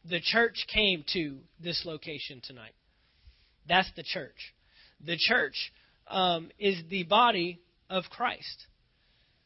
The 0.08 0.20
church 0.20 0.66
came 0.72 1.04
to 1.12 1.38
this 1.62 1.82
location 1.84 2.40
tonight. 2.44 2.74
That's 3.68 3.90
the 3.96 4.02
church. 4.02 4.54
The 5.04 5.16
church 5.18 5.72
um, 6.08 6.50
is 6.58 6.82
the 6.88 7.04
body 7.04 7.60
of 7.90 8.04
Christ. 8.10 8.66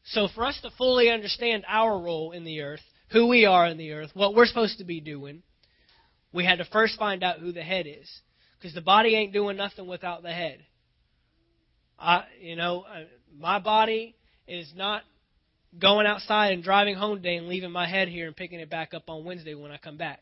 So, 0.04 0.28
for 0.34 0.44
us 0.44 0.58
to 0.62 0.70
fully 0.76 1.10
understand 1.10 1.64
our 1.68 1.98
role 1.98 2.32
in 2.32 2.44
the 2.44 2.62
earth, 2.62 2.80
who 3.10 3.28
we 3.28 3.44
are 3.44 3.66
in 3.66 3.78
the 3.78 3.92
earth, 3.92 4.10
what 4.14 4.34
we're 4.34 4.46
supposed 4.46 4.78
to 4.78 4.84
be 4.84 5.00
doing, 5.00 5.42
we 6.32 6.44
had 6.44 6.58
to 6.58 6.64
first 6.64 6.98
find 6.98 7.22
out 7.22 7.38
who 7.38 7.52
the 7.52 7.62
head 7.62 7.86
is. 7.86 8.08
Because 8.58 8.74
the 8.74 8.80
body 8.80 9.14
ain't 9.14 9.32
doing 9.32 9.56
nothing 9.56 9.86
without 9.86 10.22
the 10.22 10.32
head. 10.32 10.60
I, 11.98 12.24
you 12.40 12.56
know, 12.56 12.84
my 13.38 13.58
body 13.58 14.14
is 14.46 14.72
not 14.74 15.02
going 15.78 16.06
outside 16.06 16.52
and 16.52 16.62
driving 16.62 16.94
home 16.94 17.16
today 17.16 17.36
and 17.36 17.48
leaving 17.48 17.70
my 17.70 17.88
head 17.88 18.08
here 18.08 18.26
and 18.26 18.36
picking 18.36 18.60
it 18.60 18.68
back 18.68 18.92
up 18.94 19.08
on 19.08 19.24
Wednesday 19.24 19.54
when 19.54 19.70
I 19.70 19.78
come 19.78 19.96
back. 19.96 20.20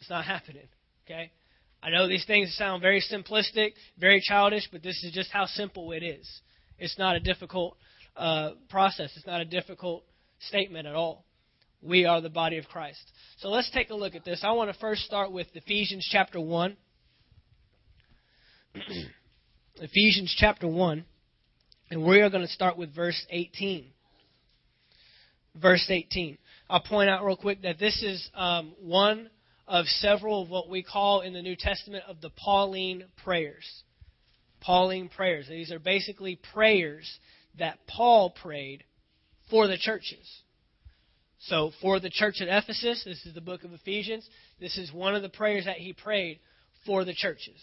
It's 0.00 0.10
not 0.10 0.24
happening. 0.24 0.66
Okay? 1.06 1.30
I 1.82 1.90
know 1.90 2.08
these 2.08 2.26
things 2.26 2.54
sound 2.56 2.82
very 2.82 3.02
simplistic, 3.02 3.72
very 3.98 4.20
childish, 4.20 4.68
but 4.70 4.82
this 4.82 5.02
is 5.02 5.12
just 5.12 5.30
how 5.30 5.46
simple 5.46 5.92
it 5.92 6.02
is. 6.02 6.28
It's 6.78 6.98
not 6.98 7.16
a 7.16 7.20
difficult 7.20 7.76
uh, 8.16 8.50
process. 8.68 9.10
It's 9.16 9.26
not 9.26 9.40
a 9.40 9.44
difficult 9.44 10.04
statement 10.40 10.86
at 10.86 10.94
all. 10.94 11.24
We 11.82 12.04
are 12.04 12.20
the 12.20 12.28
body 12.28 12.58
of 12.58 12.66
Christ. 12.66 13.00
So 13.38 13.48
let's 13.48 13.70
take 13.70 13.90
a 13.90 13.94
look 13.94 14.14
at 14.14 14.24
this. 14.24 14.42
I 14.44 14.52
want 14.52 14.70
to 14.72 14.78
first 14.78 15.02
start 15.02 15.32
with 15.32 15.46
Ephesians 15.54 16.06
chapter 16.10 16.40
1. 16.40 16.76
Ephesians 19.76 20.34
chapter 20.38 20.68
1. 20.68 21.04
And 21.90 22.04
we 22.04 22.20
are 22.20 22.30
going 22.30 22.46
to 22.46 22.52
start 22.52 22.78
with 22.78 22.94
verse 22.94 23.20
18. 23.30 23.86
Verse 25.60 25.84
18. 25.88 26.38
I'll 26.68 26.80
point 26.80 27.10
out 27.10 27.24
real 27.24 27.36
quick 27.36 27.62
that 27.62 27.80
this 27.80 28.00
is 28.02 28.30
um, 28.34 28.74
one 28.80 29.28
of 29.66 29.86
several 29.86 30.42
of 30.42 30.50
what 30.50 30.68
we 30.68 30.84
call 30.84 31.22
in 31.22 31.32
the 31.32 31.42
New 31.42 31.56
Testament 31.56 32.04
of 32.06 32.20
the 32.20 32.30
Pauline 32.30 33.06
prayers. 33.24 33.66
Pauline 34.60 35.08
prayers. 35.08 35.48
These 35.48 35.72
are 35.72 35.80
basically 35.80 36.38
prayers 36.52 37.10
that 37.58 37.78
Paul 37.88 38.30
prayed 38.30 38.84
for 39.48 39.66
the 39.66 39.78
churches. 39.78 40.42
So, 41.40 41.72
for 41.80 41.98
the 41.98 42.10
church 42.10 42.40
at 42.40 42.48
Ephesus, 42.48 43.02
this 43.04 43.24
is 43.26 43.34
the 43.34 43.40
book 43.40 43.64
of 43.64 43.72
Ephesians. 43.72 44.28
This 44.60 44.76
is 44.76 44.92
one 44.92 45.14
of 45.16 45.22
the 45.22 45.28
prayers 45.28 45.64
that 45.64 45.78
he 45.78 45.92
prayed 45.92 46.38
for 46.86 47.04
the 47.04 47.14
churches. 47.14 47.60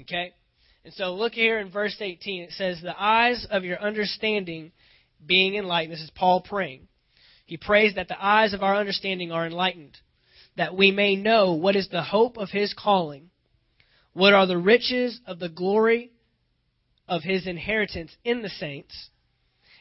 Okay? 0.00 0.32
And 0.84 0.92
so, 0.94 1.14
look 1.14 1.32
here 1.32 1.58
in 1.58 1.70
verse 1.70 1.96
18. 2.00 2.42
It 2.42 2.52
says, 2.52 2.80
The 2.80 3.00
eyes 3.00 3.46
of 3.50 3.64
your 3.64 3.80
understanding 3.80 4.72
being 5.24 5.54
enlightened. 5.54 5.92
This 5.92 6.02
is 6.02 6.10
Paul 6.10 6.40
praying. 6.40 6.88
He 7.46 7.56
prays 7.56 7.94
that 7.94 8.08
the 8.08 8.24
eyes 8.24 8.52
of 8.52 8.62
our 8.62 8.76
understanding 8.76 9.30
are 9.30 9.46
enlightened 9.46 9.98
that 10.56 10.76
we 10.76 10.90
may 10.90 11.16
know 11.16 11.52
what 11.52 11.76
is 11.76 11.88
the 11.88 12.02
hope 12.02 12.36
of 12.36 12.50
his 12.50 12.74
calling, 12.74 13.30
what 14.12 14.34
are 14.34 14.46
the 14.46 14.58
riches 14.58 15.20
of 15.26 15.38
the 15.38 15.48
glory 15.48 16.10
of 17.08 17.22
his 17.22 17.46
inheritance 17.46 18.14
in 18.24 18.42
the 18.42 18.48
saints, 18.48 19.10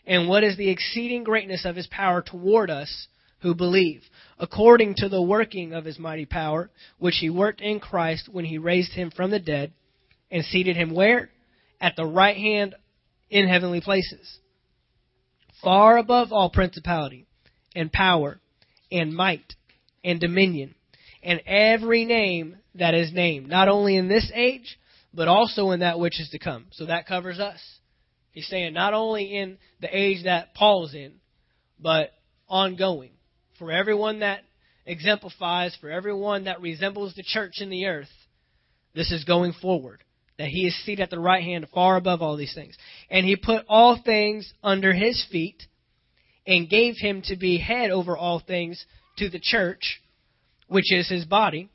and 0.05 0.27
what 0.27 0.43
is 0.43 0.57
the 0.57 0.69
exceeding 0.69 1.23
greatness 1.23 1.65
of 1.65 1.75
his 1.75 1.87
power 1.87 2.21
toward 2.21 2.69
us 2.69 3.07
who 3.39 3.53
believe, 3.53 4.03
according 4.39 4.95
to 4.95 5.09
the 5.09 5.21
working 5.21 5.73
of 5.73 5.85
his 5.85 5.99
mighty 5.99 6.25
power, 6.25 6.69
which 6.99 7.17
he 7.19 7.29
worked 7.29 7.61
in 7.61 7.79
Christ 7.79 8.29
when 8.31 8.45
he 8.45 8.57
raised 8.57 8.93
him 8.93 9.11
from 9.11 9.31
the 9.31 9.39
dead 9.39 9.73
and 10.31 10.43
seated 10.45 10.75
him 10.75 10.93
where? 10.93 11.29
At 11.79 11.95
the 11.95 12.05
right 12.05 12.37
hand 12.37 12.75
in 13.29 13.47
heavenly 13.47 13.81
places, 13.81 14.39
far 15.63 15.97
above 15.97 16.31
all 16.31 16.49
principality 16.49 17.25
and 17.75 17.91
power 17.91 18.39
and 18.91 19.15
might 19.15 19.55
and 20.03 20.19
dominion, 20.19 20.75
and 21.23 21.41
every 21.45 22.05
name 22.05 22.57
that 22.75 22.93
is 22.93 23.13
named, 23.13 23.47
not 23.47 23.67
only 23.67 23.95
in 23.95 24.07
this 24.07 24.31
age, 24.33 24.77
but 25.13 25.27
also 25.27 25.71
in 25.71 25.81
that 25.81 25.99
which 25.99 26.19
is 26.19 26.29
to 26.29 26.39
come. 26.39 26.67
So 26.71 26.85
that 26.85 27.07
covers 27.07 27.39
us. 27.39 27.59
He's 28.31 28.47
saying 28.47 28.73
not 28.73 28.93
only 28.93 29.37
in 29.37 29.57
the 29.81 29.95
age 29.95 30.23
that 30.23 30.53
Paul's 30.55 30.93
in, 30.93 31.13
but 31.79 32.11
ongoing. 32.47 33.11
For 33.59 33.71
everyone 33.71 34.19
that 34.19 34.41
exemplifies, 34.85 35.75
for 35.79 35.89
everyone 35.89 36.45
that 36.45 36.61
resembles 36.61 37.13
the 37.13 37.23
church 37.23 37.55
in 37.59 37.69
the 37.69 37.85
earth, 37.85 38.09
this 38.95 39.11
is 39.11 39.23
going 39.25 39.53
forward. 39.53 40.03
That 40.37 40.47
he 40.47 40.65
is 40.65 40.85
seated 40.85 41.03
at 41.03 41.09
the 41.09 41.19
right 41.19 41.43
hand, 41.43 41.67
far 41.73 41.97
above 41.97 42.21
all 42.21 42.35
these 42.35 42.55
things. 42.55 42.75
And 43.09 43.25
he 43.25 43.35
put 43.35 43.65
all 43.67 44.01
things 44.03 44.51
under 44.63 44.93
his 44.93 45.25
feet, 45.31 45.63
and 46.47 46.69
gave 46.69 46.95
him 46.97 47.21
to 47.25 47.35
be 47.35 47.59
head 47.59 47.91
over 47.91 48.17
all 48.17 48.39
things 48.39 48.83
to 49.17 49.29
the 49.29 49.39
church, 49.39 50.01
which 50.67 50.91
is 50.91 51.07
his 51.07 51.25
body, 51.25 51.69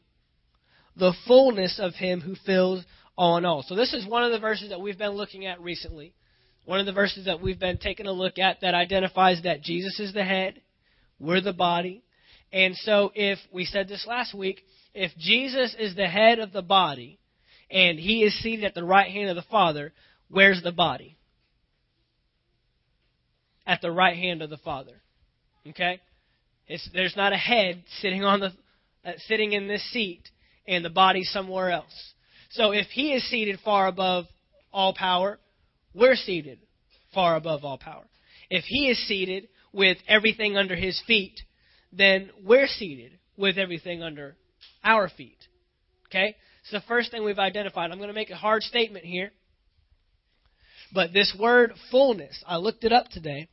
the 0.97 1.15
fullness 1.27 1.79
of 1.81 1.95
him 1.95 2.21
who 2.21 2.35
fills 2.45 2.85
all 3.17 3.37
in 3.37 3.45
all. 3.45 3.63
So 3.63 3.77
this 3.77 3.95
is 3.95 4.07
one 4.07 4.25
of 4.25 4.33
the 4.33 4.41
verses 4.41 4.71
that 4.71 4.81
we've 4.81 4.99
been 4.99 5.11
looking 5.11 5.47
at 5.47 5.61
recently. 5.61 6.15
One 6.65 6.81
of 6.81 6.87
the 6.87 6.93
verses 6.93 7.27
that 7.27 7.41
we've 7.41 7.61
been 7.61 7.79
taking 7.79 8.07
a 8.07 8.13
look 8.13 8.39
at 8.39 8.61
that 8.63 8.75
identifies 8.75 9.43
that 9.45 9.63
Jesus 9.63 10.01
is 10.01 10.13
the 10.13 10.25
head, 10.25 10.61
we're 11.21 11.41
the 11.41 11.53
body. 11.53 12.03
And 12.53 12.75
so 12.77 13.13
if 13.15 13.39
we 13.53 13.65
said 13.65 13.89
this 13.89 14.07
last 14.07 14.35
week, 14.35 14.63
if 14.95 15.17
Jesus 15.17 15.77
is 15.79 15.95
the 15.95 16.09
head 16.09 16.39
of 16.39 16.53
the 16.53 16.63
body 16.63 17.19
and 17.71 17.99
he 17.99 18.23
is 18.23 18.39
seated 18.43 18.65
at 18.65 18.75
the 18.75 18.85
right 18.85 19.11
hand 19.11 19.31
of 19.31 19.37
the 19.37 19.51
Father, 19.51 19.93
where's 20.29 20.63
the 20.63 20.73
body? 20.73 21.17
At 23.67 23.81
the 23.83 23.91
right 23.91 24.17
hand 24.17 24.43
of 24.43 24.51
the 24.51 24.59
Father. 24.59 25.03
Okay? 25.69 26.01
It's, 26.69 26.89
there's 26.93 27.17
not 27.17 27.33
a 27.33 27.37
head 27.37 27.83
sitting 28.01 28.25
on 28.25 28.41
the 28.41 28.53
uh, 29.05 29.13
sitting 29.29 29.53
in 29.53 29.69
this 29.69 29.89
seat 29.93 30.23
and 30.67 30.85
the 30.85 30.91
body 30.91 31.23
somewhere 31.23 31.71
else. 31.71 32.13
So 32.51 32.73
if 32.73 32.87
he 32.89 33.13
is 33.13 33.29
seated 33.31 33.61
far 33.65 33.87
above 33.87 34.25
all 34.73 34.95
power, 34.95 35.39
we're 35.95 36.17
seated 36.17 36.59
far 37.15 37.37
above 37.37 37.65
all 37.65 37.79
power. 37.79 38.05
If 38.51 38.65
he 38.65 38.89
is 38.89 38.99
seated 39.07 39.49
with 39.73 39.99
everything 40.09 40.57
under 40.57 40.75
his 40.75 41.01
feet, 41.07 41.41
then 41.93 42.31
we're 42.45 42.67
seated 42.67 43.13
with 43.37 43.59
everything 43.59 44.03
under 44.03 44.37
our 44.83 45.09
feet. 45.09 45.39
Okay? 46.07 46.37
It's 46.67 46.73
the 46.73 46.89
first 46.89 47.13
thing 47.13 47.23
we've 47.23 47.39
identified. 47.39 47.93
I'm 47.93 47.99
going 47.99 48.09
to 48.09 48.15
make 48.15 48.31
a 48.31 48.37
hard 48.37 48.65
statement 48.65 49.05
here. 49.05 49.31
But 50.93 51.13
this 51.13 51.33
word 51.39 51.73
fullness, 51.93 52.43
I 52.45 52.57
looked 52.57 52.83
it 52.83 52.93
up 52.93 53.07
today. 53.09 53.47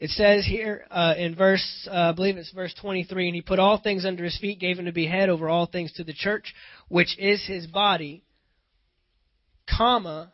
It 0.00 0.10
says 0.10 0.44
here 0.44 0.84
uh, 0.90 1.14
in 1.16 1.36
verse, 1.36 1.88
uh, 1.88 2.10
I 2.10 2.12
believe 2.12 2.38
it's 2.38 2.50
verse 2.50 2.74
23, 2.80 3.28
and 3.28 3.36
he 3.36 3.40
put 3.40 3.60
all 3.60 3.78
things 3.80 4.04
under 4.04 4.24
his 4.24 4.36
feet, 4.36 4.58
gave 4.58 4.80
him 4.80 4.86
to 4.86 4.92
be 4.92 5.06
head 5.06 5.28
over 5.28 5.48
all 5.48 5.66
things 5.66 5.92
to 5.92 6.02
the 6.02 6.12
church, 6.12 6.52
which 6.88 7.16
is 7.20 7.46
his 7.46 7.68
body, 7.68 8.24
comma, 9.70 10.32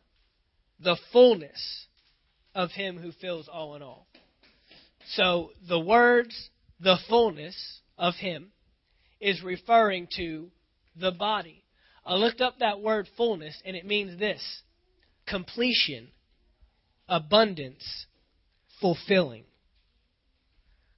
the 0.82 0.96
fullness 1.12 1.84
of 2.54 2.70
him 2.70 2.96
who 2.96 3.12
fills 3.12 3.46
all 3.46 3.76
in 3.76 3.82
all. 3.82 4.06
So 5.16 5.50
the 5.68 5.78
words, 5.78 6.48
the 6.80 6.96
fullness 7.10 7.82
of 7.98 8.14
him, 8.14 8.52
is 9.20 9.42
referring 9.42 10.08
to 10.16 10.50
the 10.96 11.12
body. 11.12 11.64
I 12.04 12.14
looked 12.14 12.40
up 12.40 12.58
that 12.58 12.80
word 12.80 13.08
fullness, 13.16 13.60
and 13.64 13.76
it 13.76 13.86
means 13.86 14.18
this 14.18 14.62
completion, 15.26 16.08
abundance, 17.08 18.06
fulfilling 18.80 19.44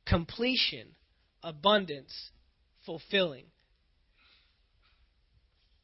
completion, 0.07 0.89
abundance, 1.43 2.31
fulfilling. 2.85 3.45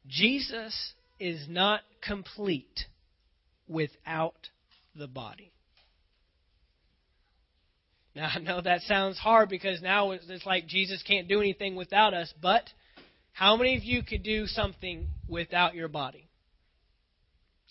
Jesus 0.07 0.93
is 1.19 1.47
not 1.47 1.81
complete 2.01 2.85
without 3.67 4.49
the 4.95 5.07
body. 5.07 5.51
Now, 8.15 8.29
I 8.33 8.39
know 8.39 8.61
that 8.61 8.81
sounds 8.81 9.17
hard 9.17 9.49
because 9.49 9.81
now 9.81 10.11
it's 10.11 10.45
like 10.45 10.67
Jesus 10.67 11.03
can't 11.03 11.27
do 11.27 11.39
anything 11.39 11.75
without 11.75 12.13
us, 12.13 12.33
but 12.41 12.69
how 13.39 13.55
many 13.55 13.77
of 13.77 13.85
you 13.85 14.03
could 14.03 14.21
do 14.21 14.47
something 14.47 15.07
without 15.29 15.73
your 15.73 15.87
body? 15.87 16.27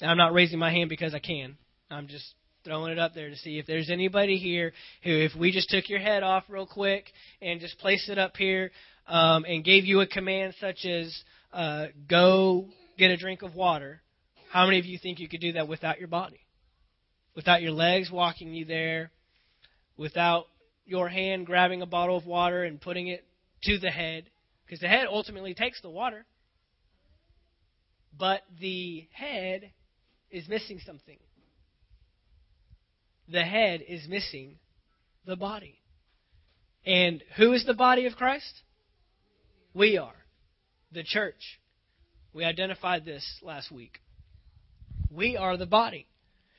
Now, 0.01 0.11
I'm 0.11 0.17
not 0.17 0.33
raising 0.33 0.59
my 0.59 0.73
hand 0.73 0.89
because 0.89 1.13
I 1.15 1.19
can. 1.19 1.59
I'm 1.91 2.09
just 2.09 2.25
throwing 2.65 2.91
it 2.91 2.99
up 2.99 3.13
there 3.15 3.29
to 3.29 3.37
see 3.37 3.59
if 3.59 3.67
there's 3.67 3.91
anybody 3.91 4.39
here 4.39 4.73
who, 5.05 5.11
if 5.11 5.33
we 5.39 5.53
just 5.53 5.69
took 5.69 5.91
your 5.91 5.99
head 5.99 6.23
off 6.23 6.45
real 6.49 6.67
quick 6.67 7.13
and 7.43 7.61
just 7.61 7.79
placed 7.81 8.09
it 8.09 8.17
up 8.17 8.35
here 8.39 8.71
um, 9.09 9.45
and 9.45 9.63
gave 9.63 9.85
you 9.85 10.01
a 10.01 10.07
command 10.07 10.55
such 10.59 10.87
as 10.87 11.15
uh, 11.53 11.89
go 12.09 12.65
get 12.97 13.11
a 13.11 13.19
drink 13.19 13.43
of 13.43 13.55
water, 13.55 14.01
how 14.51 14.65
many 14.65 14.79
of 14.79 14.87
you 14.87 14.99
think 14.99 15.19
you 15.19 15.29
could 15.29 15.43
do 15.43 15.53
that 15.53 15.69
without 15.69 15.99
your 15.99 16.09
body? 16.09 16.41
Without 17.37 17.61
your 17.61 17.73
legs 17.73 18.11
walking 18.11 18.55
you 18.55 18.65
there, 18.65 19.11
without 19.99 20.47
your 20.87 21.11
hand 21.11 21.45
grabbing 21.45 21.83
a 21.83 21.87
bottle 21.87 22.17
of 22.17 22.25
water 22.25 22.65
and 22.65 22.81
putting 22.81 23.09
it 23.09 23.23
to 23.65 23.79
the 23.79 23.91
head, 23.91 24.31
because 24.69 24.81
the 24.81 24.89
head 24.89 25.07
ultimately 25.09 25.55
takes 25.55 25.81
the 25.81 25.89
water. 25.89 26.27
But 28.19 28.43
the 28.61 29.09
head 29.13 29.71
is 30.31 30.47
missing 30.47 30.81
something. 30.85 31.19
The 33.29 33.45
head 33.45 33.83
is 33.87 34.07
missing 34.09 34.57
the 35.27 35.37
body. 35.37 35.81
And 36.85 37.23
who 37.37 37.53
is 37.53 37.65
the 37.65 37.75
body 37.75 38.07
of 38.07 38.17
Christ? 38.17 38.63
We 39.73 39.97
are. 39.97 40.15
The 40.93 41.03
church. 41.03 41.61
We 42.35 42.45
identified 42.45 43.05
this 43.05 43.25
last 43.43 43.71
week. 43.71 44.01
We 45.11 45.37
are 45.37 45.57
the 45.57 45.67
body. 45.67 46.07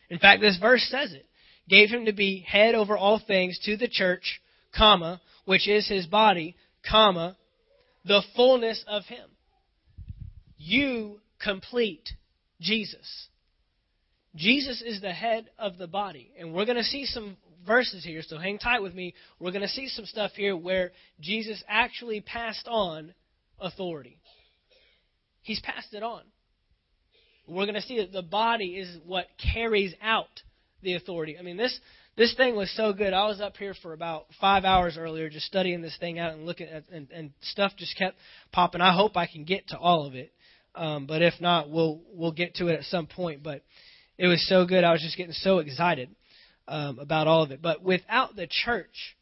In 0.09 0.17
fact, 0.17 0.41
this 0.41 0.57
verse 0.57 0.87
says 0.89 1.13
it. 1.13 1.27
Gave 1.67 1.89
him 1.89 2.05
to 2.05 2.13
be 2.13 2.39
head 2.47 2.73
over 2.73 2.97
all 2.97 3.19
things 3.19 3.59
to 3.65 3.77
the 3.77 3.87
church, 3.87 4.41
comma, 4.75 5.21
which 5.45 5.67
is 5.67 5.87
his 5.87 6.07
body, 6.07 6.55
comma, 6.89 7.35
the 8.05 8.21
fullness 8.35 8.83
of 8.87 9.03
him. 9.05 9.29
You 10.57 11.19
complete 11.41 12.09
Jesus. 12.59 13.27
Jesus 14.35 14.81
is 14.81 15.01
the 15.01 15.13
head 15.13 15.49
of 15.57 15.77
the 15.77 15.87
body. 15.87 16.31
And 16.39 16.53
we're 16.53 16.65
going 16.65 16.77
to 16.77 16.83
see 16.83 17.05
some 17.05 17.37
verses 17.65 18.03
here, 18.03 18.21
so 18.21 18.37
hang 18.37 18.57
tight 18.57 18.81
with 18.81 18.93
me. 18.93 19.13
We're 19.39 19.51
going 19.51 19.61
to 19.61 19.67
see 19.67 19.87
some 19.87 20.05
stuff 20.05 20.31
here 20.35 20.55
where 20.55 20.91
Jesus 21.19 21.63
actually 21.67 22.21
passed 22.21 22.67
on 22.67 23.13
authority. 23.59 24.19
He's 25.41 25.59
passed 25.61 25.93
it 25.93 26.03
on. 26.03 26.21
We're 27.47 27.65
going 27.65 27.75
to 27.75 27.81
see 27.81 27.97
that 27.97 28.11
the 28.11 28.21
body 28.21 28.77
is 28.77 28.97
what 29.05 29.25
carries 29.53 29.93
out 30.01 30.27
the 30.83 30.93
authority. 30.93 31.37
I 31.37 31.41
mean, 31.41 31.57
this 31.57 31.77
this 32.19 32.35
thing 32.35 32.53
was 32.57 32.69
so 32.75 32.91
good. 32.91 33.13
I 33.13 33.27
was 33.27 33.39
up 33.39 33.55
here 33.55 33.73
for 33.81 33.93
about 33.93 34.25
five 34.41 34.65
hours 34.65 34.97
earlier, 34.97 35.29
just 35.29 35.45
studying 35.45 35.81
this 35.81 35.95
thing 36.01 36.19
out 36.19 36.33
and 36.33 36.45
looking 36.45 36.67
at, 36.67 36.83
and, 36.91 37.09
and 37.11 37.31
stuff 37.39 37.71
just 37.77 37.97
kept 37.97 38.17
popping. 38.51 38.81
I 38.81 38.93
hope 38.93 39.15
I 39.15 39.25
can 39.25 39.45
get 39.45 39.69
to 39.69 39.77
all 39.77 40.05
of 40.05 40.15
it, 40.15 40.33
um, 40.75 41.05
but 41.05 41.21
if 41.21 41.35
not, 41.39 41.69
we'll 41.69 42.01
we'll 42.13 42.33
get 42.33 42.55
to 42.55 42.67
it 42.67 42.73
at 42.73 42.83
some 42.83 43.07
point. 43.07 43.41
But 43.41 43.63
it 44.17 44.27
was 44.27 44.45
so 44.49 44.65
good. 44.65 44.83
I 44.83 44.91
was 44.91 45.01
just 45.01 45.15
getting 45.15 45.31
so 45.31 45.59
excited 45.59 46.09
um, 46.67 46.99
about 46.99 47.27
all 47.27 47.41
of 47.41 47.51
it. 47.51 47.61
But 47.61 47.83
without 47.83 48.35
the 48.35 48.47
church, 48.49 49.15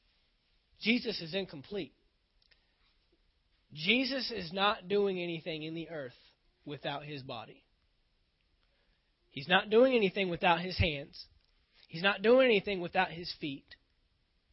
Jesus 0.82 1.22
is 1.22 1.36
incomplete. 1.36 1.94
Jesus 3.76 4.32
is 4.32 4.52
not 4.52 4.88
doing 4.88 5.22
anything 5.22 5.62
in 5.62 5.76
the 5.76 5.92
earth 5.92 6.18
without 6.66 7.04
his 7.04 7.22
body. 7.22 7.62
He's 9.30 9.48
not 9.48 9.70
doing 9.70 9.94
anything 9.94 10.30
without 10.30 10.62
his 10.62 10.80
hands. 10.80 11.28
He's 11.88 12.04
not 12.04 12.22
doing 12.22 12.46
anything 12.46 12.82
without 12.82 13.10
his 13.10 13.34
feet. 13.40 13.66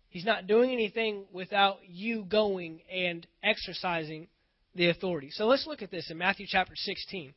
He's 0.08 0.24
not 0.24 0.46
doing 0.46 0.70
anything 0.70 1.24
without 1.32 1.78
you 1.88 2.24
going 2.24 2.80
and 2.90 3.26
exercising 3.42 4.28
the 4.74 4.88
authority. 4.88 5.30
So 5.30 5.46
let's 5.46 5.66
look 5.66 5.82
at 5.82 5.90
this 5.90 6.10
in 6.10 6.18
Matthew 6.18 6.46
chapter 6.48 6.74
16. 6.76 7.34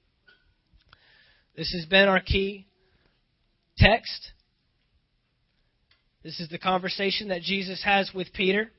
This 1.56 1.72
has 1.74 1.86
been 1.86 2.08
our 2.08 2.20
key 2.20 2.68
text. 3.78 4.32
This 6.24 6.40
is 6.40 6.50
the 6.50 6.60
conversation 6.60 7.30
that 7.30 7.42
Jesus 7.42 7.84
has 7.84 8.12
with 8.14 8.32
Peter. 8.34 8.70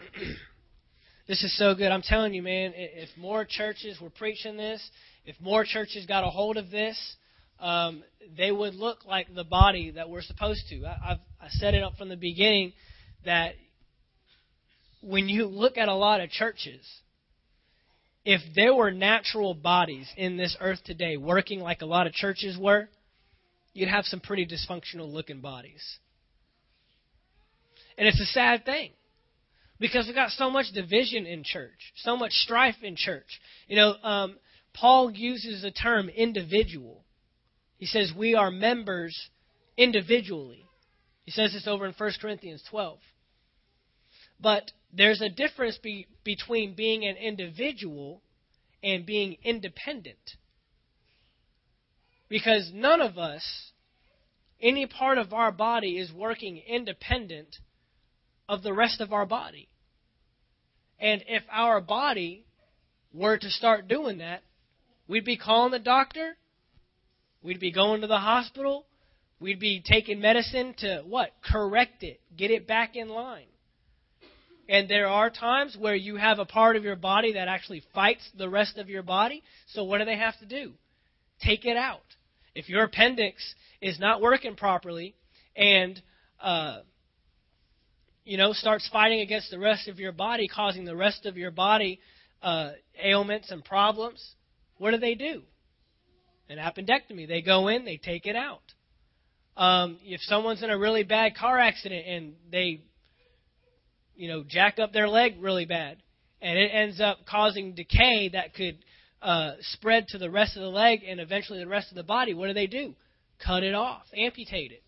this 1.28 1.44
is 1.44 1.56
so 1.56 1.76
good. 1.76 1.92
I'm 1.92 2.02
telling 2.02 2.34
you, 2.34 2.42
man, 2.42 2.72
if 2.74 3.10
more 3.16 3.44
churches 3.44 4.00
were 4.00 4.10
preaching 4.10 4.56
this, 4.56 4.82
if 5.28 5.38
more 5.42 5.62
churches 5.62 6.06
got 6.06 6.24
a 6.24 6.30
hold 6.30 6.56
of 6.56 6.70
this, 6.70 6.98
um, 7.60 8.02
they 8.38 8.50
would 8.50 8.74
look 8.74 9.04
like 9.04 9.26
the 9.34 9.44
body 9.44 9.90
that 9.90 10.08
we're 10.08 10.22
supposed 10.22 10.62
to. 10.70 10.86
I, 10.86 11.12
I've, 11.12 11.18
I 11.38 11.48
said 11.50 11.74
it 11.74 11.82
up 11.82 11.96
from 11.98 12.08
the 12.08 12.16
beginning 12.16 12.72
that 13.26 13.52
when 15.02 15.28
you 15.28 15.44
look 15.44 15.76
at 15.76 15.88
a 15.88 15.94
lot 15.94 16.22
of 16.22 16.30
churches, 16.30 16.80
if 18.24 18.40
there 18.56 18.74
were 18.74 18.90
natural 18.90 19.52
bodies 19.52 20.10
in 20.16 20.38
this 20.38 20.56
earth 20.60 20.78
today 20.86 21.18
working 21.18 21.60
like 21.60 21.82
a 21.82 21.86
lot 21.86 22.06
of 22.06 22.14
churches 22.14 22.56
were, 22.58 22.88
you'd 23.74 23.90
have 23.90 24.06
some 24.06 24.20
pretty 24.20 24.46
dysfunctional 24.46 25.12
looking 25.12 25.42
bodies. 25.42 25.98
And 27.98 28.08
it's 28.08 28.20
a 28.20 28.26
sad 28.32 28.64
thing 28.64 28.92
because 29.78 30.06
we've 30.06 30.14
got 30.14 30.30
so 30.30 30.50
much 30.50 30.72
division 30.72 31.26
in 31.26 31.44
church, 31.44 31.92
so 31.96 32.16
much 32.16 32.32
strife 32.32 32.76
in 32.82 32.96
church. 32.96 33.26
You 33.66 33.76
know, 33.76 33.94
um, 34.02 34.36
Paul 34.80 35.10
uses 35.10 35.62
the 35.62 35.70
term 35.72 36.08
individual. 36.08 37.04
He 37.78 37.86
says 37.86 38.12
we 38.16 38.34
are 38.34 38.50
members 38.50 39.28
individually. 39.76 40.66
He 41.24 41.32
says 41.32 41.52
this 41.52 41.66
over 41.66 41.84
in 41.84 41.92
1 41.92 42.12
Corinthians 42.20 42.62
12. 42.70 42.98
But 44.40 44.70
there's 44.92 45.20
a 45.20 45.28
difference 45.28 45.78
be, 45.78 46.06
between 46.22 46.74
being 46.74 47.04
an 47.04 47.16
individual 47.16 48.22
and 48.82 49.04
being 49.04 49.36
independent. 49.42 50.36
Because 52.28 52.70
none 52.72 53.00
of 53.00 53.18
us, 53.18 53.72
any 54.60 54.86
part 54.86 55.18
of 55.18 55.32
our 55.32 55.50
body, 55.50 55.98
is 55.98 56.12
working 56.12 56.62
independent 56.68 57.56
of 58.48 58.62
the 58.62 58.72
rest 58.72 59.00
of 59.00 59.12
our 59.12 59.26
body. 59.26 59.68
And 61.00 61.24
if 61.26 61.42
our 61.50 61.80
body 61.80 62.44
were 63.12 63.38
to 63.38 63.50
start 63.50 63.88
doing 63.88 64.18
that, 64.18 64.42
we'd 65.08 65.24
be 65.24 65.36
calling 65.36 65.72
the 65.72 65.78
doctor, 65.78 66.36
we'd 67.42 67.58
be 67.58 67.72
going 67.72 68.02
to 68.02 68.06
the 68.06 68.18
hospital, 68.18 68.86
we'd 69.40 69.58
be 69.58 69.82
taking 69.84 70.20
medicine 70.20 70.74
to 70.78 71.02
what? 71.06 71.30
Correct 71.42 72.02
it, 72.02 72.20
get 72.36 72.50
it 72.50 72.66
back 72.66 72.94
in 72.94 73.08
line. 73.08 73.46
And 74.68 74.88
there 74.88 75.08
are 75.08 75.30
times 75.30 75.76
where 75.78 75.94
you 75.94 76.16
have 76.16 76.38
a 76.38 76.44
part 76.44 76.76
of 76.76 76.84
your 76.84 76.96
body 76.96 77.32
that 77.32 77.48
actually 77.48 77.82
fights 77.94 78.28
the 78.36 78.50
rest 78.50 78.76
of 78.76 78.90
your 78.90 79.02
body. 79.02 79.42
So 79.68 79.84
what 79.84 79.98
do 79.98 80.04
they 80.04 80.18
have 80.18 80.38
to 80.40 80.46
do? 80.46 80.72
Take 81.40 81.64
it 81.64 81.76
out. 81.76 82.02
If 82.54 82.68
your 82.68 82.84
appendix 82.84 83.54
is 83.80 83.98
not 83.98 84.20
working 84.20 84.56
properly 84.56 85.14
and 85.56 86.00
uh, 86.40 86.80
you 88.24 88.36
know 88.36 88.52
starts 88.52 88.88
fighting 88.92 89.20
against 89.20 89.50
the 89.50 89.58
rest 89.58 89.88
of 89.88 89.98
your 89.98 90.12
body, 90.12 90.48
causing 90.48 90.84
the 90.84 90.96
rest 90.96 91.24
of 91.24 91.38
your 91.38 91.50
body 91.50 92.00
uh, 92.42 92.72
ailments 93.02 93.50
and 93.50 93.64
problems, 93.64 94.34
what 94.78 94.92
do 94.92 94.98
they 94.98 95.14
do? 95.14 95.42
An 96.48 96.58
appendectomy. 96.58 97.28
They 97.28 97.42
go 97.42 97.68
in, 97.68 97.84
they 97.84 97.98
take 97.98 98.26
it 98.26 98.36
out. 98.36 98.62
Um, 99.56 99.98
if 100.04 100.20
someone's 100.22 100.62
in 100.62 100.70
a 100.70 100.78
really 100.78 101.02
bad 101.02 101.36
car 101.36 101.58
accident 101.58 102.06
and 102.06 102.34
they 102.50 102.82
you 104.18 104.28
know, 104.28 104.42
jack 104.46 104.78
up 104.78 104.92
their 104.92 105.08
leg 105.08 105.36
really 105.40 105.64
bad. 105.64 105.96
And 106.42 106.58
it 106.58 106.70
ends 106.74 107.00
up 107.00 107.18
causing 107.24 107.74
decay 107.74 108.30
that 108.30 108.52
could 108.52 108.78
uh, 109.22 109.52
spread 109.60 110.08
to 110.08 110.18
the 110.18 110.30
rest 110.30 110.56
of 110.56 110.62
the 110.62 110.68
leg 110.68 111.00
and 111.08 111.20
eventually 111.20 111.60
the 111.60 111.68
rest 111.68 111.90
of 111.90 111.96
the 111.96 112.02
body. 112.02 112.34
What 112.34 112.48
do 112.48 112.52
they 112.52 112.66
do? 112.66 112.94
Cut 113.44 113.62
it 113.62 113.74
off, 113.74 114.02
amputate 114.14 114.72
it. 114.72 114.82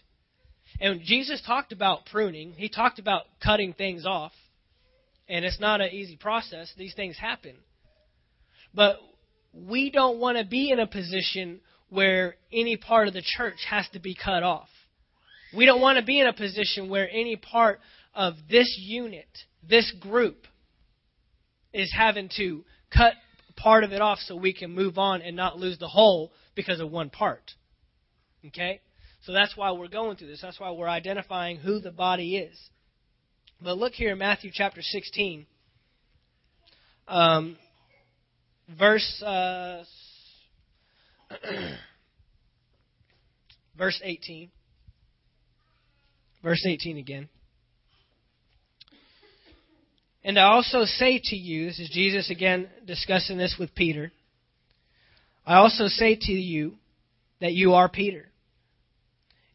And 0.81 1.01
Jesus 1.03 1.41
talked 1.47 1.73
about 1.73 2.07
pruning, 2.07 2.53
he 2.57 2.69
talked 2.69 2.99
about 2.99 3.23
cutting 3.43 3.73
things 3.73 4.05
off. 4.05 4.33
And 5.29 5.45
it's 5.45 5.61
not 5.61 5.81
an 5.81 5.91
easy 5.93 6.17
process. 6.17 6.73
These 6.77 6.95
things 6.95 7.17
happen. 7.17 7.55
But 8.75 8.97
we 9.53 9.91
don't 9.91 10.19
want 10.19 10.39
to 10.39 10.45
be 10.45 10.71
in 10.71 10.79
a 10.79 10.87
position 10.87 11.61
where 11.89 12.37
any 12.53 12.77
part 12.77 13.09
of 13.09 13.15
the 13.15 13.23
church 13.25 13.59
has 13.69 13.89
to 13.93 14.01
be 14.01 14.15
cut 14.15 14.43
off. 14.43 14.69
We 15.57 15.67
don't 15.67 15.81
want 15.81 15.99
to 15.99 16.05
be 16.05 16.21
in 16.21 16.29
a 16.29 16.33
position 16.33 16.89
where 16.89 17.09
any 17.11 17.37
part 17.37 17.81
of 18.15 18.35
this 18.49 18.77
unit, 18.81 19.29
this 19.69 19.93
group, 20.01 20.47
is 21.73 21.93
having 21.97 22.31
to 22.37 22.65
cut 22.95 23.15
part 23.57 23.85
of 23.85 23.93
it 23.93 24.01
off 24.01 24.19
so 24.21 24.37
we 24.37 24.53
can 24.53 24.73
move 24.75 24.99
on 24.99 25.23
and 25.23 25.37
not 25.37 25.59
lose 25.59 25.79
the 25.79 25.89
whole 25.89 26.33
because 26.55 26.81
of 26.81 26.91
one 26.91 27.11
part. 27.11 27.53
Okay? 28.47 28.81
So 29.23 29.33
that's 29.33 29.57
why 29.57 29.73
we're 29.73 29.89
going 29.89 30.17
through 30.17 30.29
this. 30.29 30.41
That's 30.41 30.59
why 30.59 30.71
we're 30.71 30.89
identifying 30.89 31.57
who 31.57 31.81
the 31.81 31.91
body 31.91 32.37
is. 32.37 32.59
But 33.63 33.77
look 33.77 33.93
here 33.93 34.13
in 34.13 34.19
Matthew 34.19 34.51
chapter 34.53 34.81
16, 34.81 35.47
um, 37.07 37.59
verse 38.79 39.23
uh, 39.23 39.85
verse 43.79 44.01
18. 44.03 44.51
Verse 46.43 46.65
18 46.67 46.97
again. 46.97 47.29
And 50.23 50.39
I 50.39 50.45
also 50.53 50.85
say 50.85 51.21
to 51.23 51.37
you, 51.37 51.67
this 51.67 51.79
is 51.79 51.91
Jesus 51.91 52.31
again 52.31 52.69
discussing 52.87 53.39
this 53.39 53.57
with 53.59 53.75
Peter. 53.75 54.13
I 55.47 55.57
also 55.57 55.87
say 55.89 56.17
to 56.21 56.33
you 56.33 56.75
that 57.41 57.53
you 57.53 57.73
are 57.75 57.89
Peter. 57.89 58.27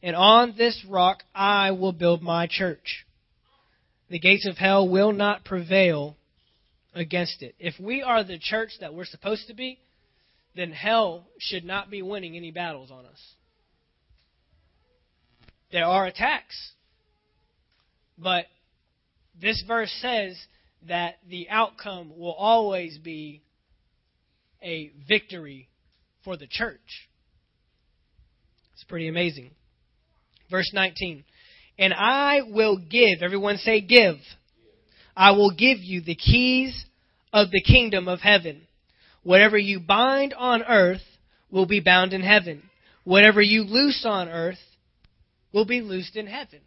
And 0.02 0.16
on 0.16 0.56
this 0.58 0.84
rock 0.90 1.24
I 1.34 1.72
will 1.72 1.94
build 1.94 2.22
my 2.22 2.48
church. 2.48 3.06
The 4.10 4.20
gates 4.20 4.48
of 4.48 4.58
hell 4.58 4.88
will 4.88 5.12
not 5.12 5.46
prevail 5.46 6.16
against 6.96 7.44
it. 7.44 7.54
If 7.60 7.80
we 7.80 8.02
are 8.02 8.24
the 8.24 8.40
church 8.40 8.72
that 8.80 8.94
we're 8.94 9.06
supposed 9.06 9.48
to 9.48 9.54
be, 9.54 9.78
then 10.56 10.72
hell 10.72 11.28
should 11.38 11.66
not 11.66 11.92
be 11.92 12.02
winning 12.02 12.36
any 12.36 12.52
battles 12.52 12.90
on 12.90 13.06
us. 13.06 13.22
There 15.72 15.86
are 15.86 16.06
attacks. 16.06 16.72
But 18.18 18.46
this 19.40 19.62
verse 19.68 19.92
says 20.02 20.38
that 20.88 21.16
the 21.30 21.50
outcome 21.50 22.14
will 22.18 22.34
always 22.34 22.98
be 22.98 23.42
a 24.64 24.92
victory 25.08 25.68
for 26.24 26.38
the 26.38 26.48
church. 26.48 27.10
It's 28.74 28.86
pretty 28.86 29.10
amazing. 29.10 29.52
Verse 30.50 30.72
19. 30.74 31.26
And 31.78 31.94
I 31.94 32.40
will 32.48 32.78
give, 32.78 33.22
everyone 33.22 33.58
say 33.58 33.82
give. 33.82 34.16
I 35.16 35.32
will 35.32 35.52
give 35.52 35.80
you 35.80 36.02
the 36.02 36.16
keys 36.16 36.86
of 37.32 37.52
the 37.52 37.62
kingdom 37.62 38.08
of 38.08 38.20
heaven. 38.20 38.68
Whatever 39.24 39.58
you 39.58 39.80
bind 39.80 40.34
on 40.34 40.64
earth 40.64 41.02
will 41.50 41.66
be 41.66 41.80
bound 41.80 42.14
in 42.14 42.22
heaven. 42.22 42.64
Whatever 43.04 43.42
you 43.42 43.64
loose 43.64 44.06
on 44.06 44.28
earth 44.28 44.60
will 45.54 45.66
be 45.66 45.82
loosed 45.82 46.16
in 46.16 46.28
heaven. 46.28 46.60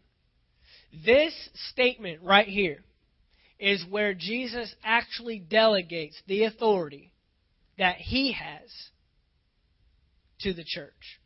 This 1.05 1.35
statement 1.71 2.23
right 2.23 2.49
here 2.49 2.79
is 3.59 3.85
where 3.91 4.15
Jesus 4.15 4.75
actually 4.83 5.39
delegates 5.39 6.21
the 6.27 6.45
authority 6.45 7.13
that 7.77 7.97
he 7.97 8.33
has 8.33 8.71
to 10.41 10.55
the 10.55 10.65
church. 10.65 11.21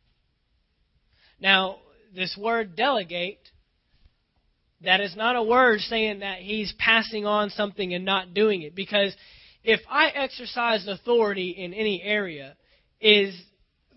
Now, 1.39 1.77
this 2.15 2.37
word 2.39 2.75
delegate, 2.75 3.39
that 4.83 5.01
is 5.01 5.15
not 5.15 5.35
a 5.35 5.43
word 5.43 5.79
saying 5.81 6.19
that 6.19 6.39
he's 6.39 6.73
passing 6.77 7.25
on 7.25 7.49
something 7.49 7.93
and 7.93 8.05
not 8.05 8.33
doing 8.33 8.61
it. 8.61 8.75
Because 8.75 9.15
if 9.63 9.79
I 9.89 10.09
exercise 10.09 10.87
authority 10.87 11.55
in 11.57 11.73
any 11.73 12.01
area, 12.03 12.55
is 12.99 13.33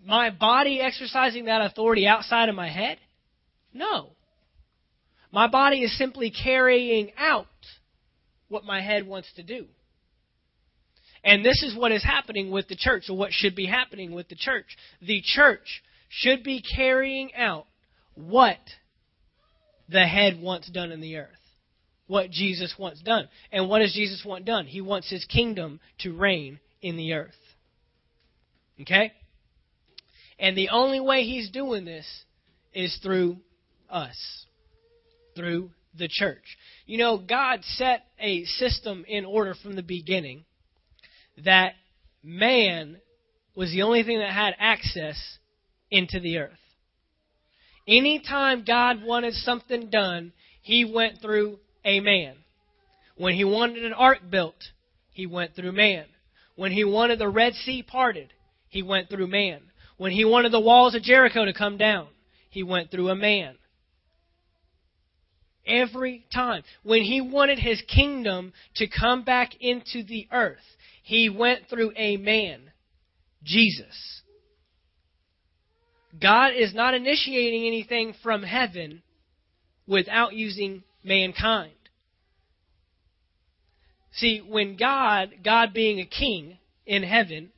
my 0.05 0.31
body 0.31 0.81
exercising 0.81 1.47
that 1.47 1.63
authority 1.63 2.07
outside 2.07 2.49
of 2.49 2.55
my 2.55 2.69
head? 2.69 2.99
No. 3.73 4.11
My 5.33 5.49
body 5.49 5.83
is 5.83 5.97
simply 5.99 6.31
carrying 6.31 7.11
out 7.19 7.47
what 8.49 8.65
my 8.65 8.81
head 8.81 9.07
wants 9.07 9.29
to 9.37 9.43
do. 9.43 9.67
And 11.25 11.45
this 11.45 11.63
is 11.65 11.77
what 11.77 11.91
is 11.91 12.05
happening 12.05 12.53
with 12.53 12.69
the 12.69 12.77
church, 12.77 13.11
or 13.11 13.17
what 13.17 13.33
should 13.33 13.57
be 13.57 13.67
happening 13.67 14.13
with 14.13 14.29
the 14.29 14.37
church. 14.37 14.77
The 15.03 15.21
church 15.25 15.83
should 16.09 16.45
be 16.45 16.63
carrying 16.63 17.35
out 17.35 17.67
what 18.15 18.59
the 19.89 20.07
head 20.07 20.41
wants 20.41 20.71
done 20.71 20.93
in 20.93 21.01
the 21.01 21.17
earth. 21.17 21.31
What 22.07 22.31
Jesus 22.31 22.75
wants 22.79 23.03
done. 23.03 23.29
And 23.51 23.69
what 23.69 23.81
does 23.81 23.93
Jesus 23.93 24.25
want 24.25 24.45
done? 24.45 24.67
He 24.67 24.81
wants 24.81 25.11
his 25.11 25.25
kingdom 25.25 25.81
to 26.01 26.17
reign 26.17 26.61
in 26.81 26.97
the 26.97 27.15
earth. 27.15 27.35
Okay? 28.81 29.13
And 30.39 30.57
the 30.57 30.69
only 30.69 31.01
way 31.01 31.25
he's 31.25 31.51
doing 31.51 31.85
this 31.85 32.07
is 32.73 32.97
through 33.03 33.39
us 33.89 34.47
through 35.37 35.71
the 35.97 36.09
church. 36.09 36.59
You 36.87 36.99
know, 36.99 37.19
God 37.19 37.61
set 37.63 38.05
a 38.19 38.45
system 38.45 39.05
in 39.07 39.25
order 39.25 39.55
from 39.55 39.77
the 39.77 39.83
beginning 39.83 40.45
that 41.45 41.75
man 42.23 42.97
was 43.55 43.71
the 43.71 43.83
only 43.83 44.03
thing 44.03 44.19
that 44.19 44.33
had 44.33 44.55
access 44.59 45.17
into 45.91 46.19
the 46.19 46.39
earth. 46.39 46.59
Anytime 47.89 48.65
God 48.65 49.03
wanted 49.03 49.35
something 49.35 49.91
done, 49.91 50.33
he 50.63 50.85
went 50.85 51.21
through 51.21 51.59
a 51.85 52.01
man. 52.01 52.35
When 53.17 53.35
he 53.35 53.45
wanted 53.45 53.85
an 53.85 53.93
ark 53.93 54.19
built, 54.29 54.57
he 55.13 55.27
went 55.27 55.55
through 55.55 55.73
man. 55.73 56.07
When 56.57 56.73
he 56.73 56.85
wanted 56.85 57.19
the 57.19 57.29
Red 57.29 57.55
Sea 57.55 57.83
parted, 57.83 58.33
he 58.69 58.83
went 58.83 59.09
through 59.09 59.29
man. 59.29 59.61
When 59.97 60.13
he 60.13 60.25
wanted 60.25 60.53
the 60.53 60.61
walls 60.61 60.95
of 60.95 61.03
Jericho 61.03 61.45
to 61.45 61.53
come 61.53 61.77
down, 61.77 62.09
he 62.51 62.63
went 62.63 62.91
through 62.91 63.09
a 63.09 63.15
man. 63.15 63.57
Every 65.67 66.27
time. 66.33 66.63
When 66.83 67.03
he 67.03 67.21
wanted 67.21 67.59
his 67.59 67.83
kingdom 67.83 68.53
to 68.77 68.87
come 68.87 69.25
back 69.25 69.53
into 69.61 70.03
the 70.03 70.29
earth, 70.33 70.59
he 71.03 71.29
went 71.29 71.69
through 71.69 71.93
a 71.97 72.17
man, 72.17 72.73
Jesus. 73.43 74.23
God 76.21 76.53
is 76.55 76.75
not 76.75 76.95
initiating 76.95 77.67
anything 77.67 78.15
from 78.23 78.43
heaven 78.43 79.03
without 79.87 80.35
using 80.35 80.83
mankind. 81.05 81.73
See, 84.13 84.39
when 84.39 84.77
God, 84.77 85.31
God 85.45 85.75
being 85.75 86.01
a 86.01 86.07
king 86.07 86.59
in 86.87 87.03
heaven, 87.03 87.51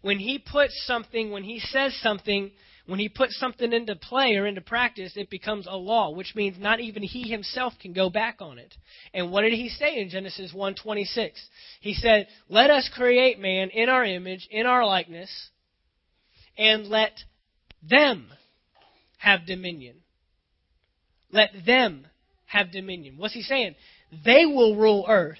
when 0.00 0.18
he 0.18 0.38
puts 0.38 0.74
something, 0.86 1.30
when 1.30 1.44
he 1.44 1.60
says 1.60 1.94
something 2.02 2.50
when 2.90 2.98
he 2.98 3.08
puts 3.08 3.38
something 3.38 3.72
into 3.72 3.94
play 3.94 4.34
or 4.34 4.48
into 4.48 4.60
practice, 4.60 5.12
it 5.14 5.30
becomes 5.30 5.68
a 5.68 5.76
law, 5.76 6.10
which 6.10 6.34
means 6.34 6.58
not 6.58 6.80
even 6.80 7.04
he 7.04 7.30
himself 7.30 7.72
can 7.80 7.92
go 7.92 8.10
back 8.10 8.38
on 8.40 8.58
it. 8.58 8.74
And 9.14 9.30
what 9.30 9.42
did 9.42 9.52
he 9.52 9.68
say 9.68 10.00
in 10.00 10.08
Genesis 10.08 10.52
1:26? 10.52 11.40
He 11.80 11.94
said, 11.94 12.26
"Let 12.48 12.68
us 12.70 12.88
create 12.88 13.38
man 13.38 13.70
in 13.70 13.88
our 13.88 14.04
image, 14.04 14.48
in 14.50 14.66
our 14.66 14.84
likeness, 14.84 15.50
and 16.58 16.88
let 16.88 17.22
them 17.82 18.30
have 19.18 19.46
dominion." 19.46 19.96
Let 21.32 21.64
them 21.64 22.06
have 22.46 22.72
dominion. 22.72 23.16
What's 23.16 23.34
he 23.34 23.42
saying? 23.42 23.76
They 24.24 24.44
will 24.46 24.76
rule 24.76 25.04
earth 25.08 25.38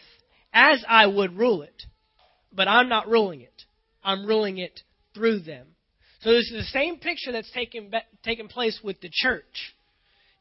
as 0.53 0.85
I 0.89 1.07
would 1.07 1.37
rule 1.37 1.63
it, 1.63 1.83
but 2.53 2.69
I'm 2.69 2.89
not 2.89 3.09
ruling 3.09 3.41
it. 3.41 3.65
I'm 4.05 4.25
ruling 4.27 4.59
it 4.59 4.81
through 5.15 5.41
them. 5.41 5.67
So 6.21 6.33
this 6.33 6.51
is 6.51 6.67
the 6.67 6.79
same 6.79 6.99
picture 6.99 7.33
that's 7.33 7.51
taken, 7.51 7.91
taken 8.23 8.49
place 8.49 8.79
with 8.83 9.01
the 9.01 9.11
church. 9.13 9.75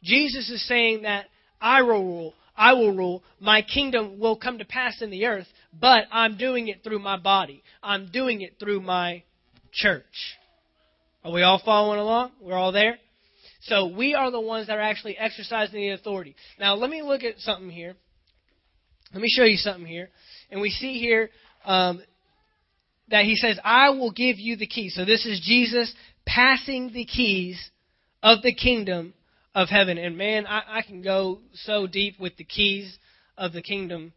Jesus 0.04 0.50
is 0.50 0.68
saying 0.68 1.04
that 1.04 1.26
I 1.60 1.82
will 1.82 2.04
rule, 2.04 2.34
I 2.56 2.74
will 2.74 2.96
rule, 2.96 3.24
my 3.40 3.62
kingdom 3.62 4.20
will 4.20 4.36
come 4.36 4.60
to 4.60 4.66
pass 4.66 5.02
in 5.02 5.10
the 5.10 5.26
earth, 5.26 5.48
but 5.78 6.06
I'm 6.12 6.38
doing 6.38 6.68
it 6.68 6.84
through 6.84 7.00
my 7.00 7.18
body. 7.18 7.64
I'm 7.82 8.12
doing 8.12 8.42
it 8.42 8.60
through 8.60 8.82
my 8.82 9.24
church. 9.72 10.38
Are 11.24 11.32
we 11.32 11.44
all 11.44 11.62
following 11.64 12.00
along? 12.00 12.32
We're 12.42 12.56
all 12.56 12.72
there? 12.72 12.98
So 13.64 13.88
we 13.88 14.14
are 14.14 14.32
the 14.32 14.40
ones 14.40 14.68
that 14.68 14.78
are 14.78 14.82
actually 14.82 15.18
exercising 15.18 15.80
the 15.80 15.90
authority. 15.90 16.36
Now 16.60 16.76
let 16.76 16.90
me 16.90 17.02
look 17.02 17.24
at 17.24 17.40
something 17.40 17.70
here. 17.70 17.96
Let 19.14 19.22
me 19.22 19.28
show 19.30 19.44
you 19.44 19.58
something 19.58 19.86
here. 19.86 20.10
And 20.50 20.62
we 20.62 20.70
see 20.70 21.00
here 21.00 21.30
um, 21.66 22.02
that 23.10 23.26
he 23.26 23.36
says, 23.36 23.60
I 23.64 23.90
will 23.90 24.12
give 24.12 24.40
you 24.40 24.56
the 24.56 24.68
keys. 24.68 24.96
So 24.96 25.04
this 25.04 25.26
is 25.26 25.42
Jesus 25.44 25.94
passing 26.26 26.92
the 26.94 27.06
keys 27.06 27.70
of 28.24 28.42
the 28.42 28.54
kingdom 28.54 29.14
of 29.54 29.68
heaven. 29.68 29.98
And 29.98 30.18
man, 30.18 30.48
I, 30.48 30.62
I 30.70 30.82
can 30.84 31.02
go 31.02 31.40
so 31.54 31.86
deep 31.86 32.20
with 32.20 32.38
the 32.38 32.44
keys 32.46 32.98
of 33.38 33.52
the 33.52 33.62
kingdom, 33.62 34.14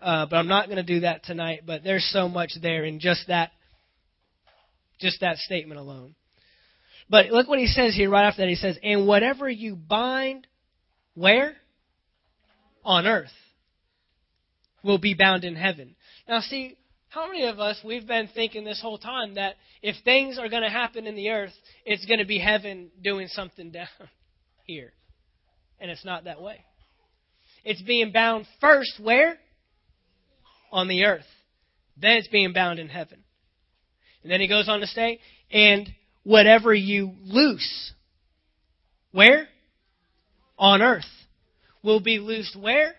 uh, 0.00 0.26
but 0.26 0.36
I'm 0.36 0.48
not 0.48 0.66
going 0.66 0.76
to 0.76 0.82
do 0.82 1.00
that 1.00 1.24
tonight. 1.24 1.62
But 1.66 1.82
there's 1.84 2.08
so 2.12 2.28
much 2.28 2.52
there 2.62 2.84
in 2.84 3.00
just 3.00 3.28
that, 3.28 3.50
just 5.00 5.20
that 5.20 5.36
statement 5.38 5.80
alone. 5.80 6.14
But 7.08 7.26
look 7.26 7.48
what 7.48 7.58
he 7.58 7.66
says 7.66 7.94
here 7.94 8.10
right 8.10 8.26
after 8.26 8.42
that. 8.42 8.48
He 8.48 8.56
says, 8.56 8.78
"And 8.82 9.06
whatever 9.06 9.48
you 9.48 9.76
bind, 9.76 10.46
where? 11.14 11.56
On 12.84 13.06
earth, 13.06 13.34
will 14.82 14.98
be 14.98 15.14
bound 15.14 15.44
in 15.44 15.56
heaven." 15.56 15.96
Now, 16.28 16.40
see, 16.40 16.76
how 17.08 17.26
many 17.28 17.46
of 17.46 17.58
us, 17.58 17.80
we've 17.84 18.06
been 18.06 18.28
thinking 18.28 18.64
this 18.64 18.80
whole 18.80 18.98
time 18.98 19.34
that 19.34 19.56
if 19.82 19.96
things 20.04 20.38
are 20.38 20.48
going 20.48 20.62
to 20.62 20.68
happen 20.68 21.06
in 21.06 21.14
the 21.14 21.30
earth, 21.30 21.54
it's 21.84 22.04
going 22.04 22.18
to 22.18 22.26
be 22.26 22.38
heaven 22.38 22.90
doing 23.02 23.28
something 23.28 23.70
down 23.72 23.88
here? 24.64 24.92
And 25.80 25.90
it's 25.90 26.04
not 26.04 26.24
that 26.24 26.42
way. 26.42 26.64
It's 27.64 27.82
being 27.82 28.12
bound 28.12 28.46
first 28.60 29.00
where? 29.00 29.38
On 30.70 30.88
the 30.88 31.04
earth. 31.04 31.26
Then 31.96 32.18
it's 32.18 32.28
being 32.28 32.52
bound 32.52 32.78
in 32.78 32.88
heaven. 32.88 33.24
And 34.22 34.30
then 34.30 34.40
he 34.40 34.48
goes 34.48 34.68
on 34.68 34.80
to 34.80 34.86
say, 34.86 35.20
and 35.50 35.88
whatever 36.26 36.74
you 36.74 37.12
loose, 37.24 37.92
where? 39.12 39.46
On 40.58 40.82
earth. 40.82 41.04
Will 41.84 42.00
be 42.00 42.18
loosed 42.18 42.56
where? 42.60 42.96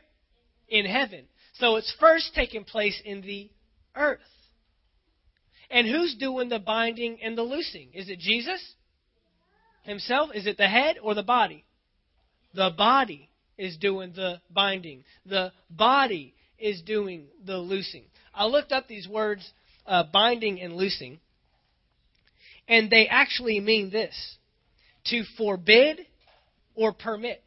In 0.70 0.86
heaven. 0.86 1.26
So 1.56 1.76
it's 1.76 1.94
first 2.00 2.32
taking 2.34 2.64
place 2.64 3.00
in 3.04 3.22
the 3.22 3.50
earth. 3.96 4.20
And 5.70 5.86
who's 5.86 6.16
doing 6.16 6.48
the 6.48 6.60
binding 6.60 7.18
and 7.22 7.38
the 7.38 7.44
loosing? 7.44 7.90
Is 7.94 8.10
it 8.10 8.20
Jesus 8.20 8.62
himself? 9.84 10.30
Is 10.34 10.48
it 10.48 10.58
the 10.58 10.70
head 10.70 10.96
or 11.04 11.14
the 11.14 11.24
body? 11.24 11.66
The 12.54 12.72
body 12.78 13.30
is 13.58 13.76
doing 13.76 14.14
the 14.16 14.40
binding. 14.50 15.04
The 15.26 15.52
body 15.70 16.34
is 16.58 16.82
doing 16.82 17.26
the 17.46 17.58
loosing. 17.58 18.06
I 18.34 18.46
looked 18.46 18.72
up 18.72 18.88
these 18.88 19.08
words, 19.08 19.52
uh, 19.86 20.04
binding 20.14 20.62
and 20.62 20.78
loosing, 20.78 21.20
and 22.68 22.90
they 22.90 23.08
actually 23.08 23.60
mean 23.60 23.90
this 23.90 24.38
to 25.06 25.24
forbid 25.38 26.00
or 26.76 26.94
permit. 26.94 27.42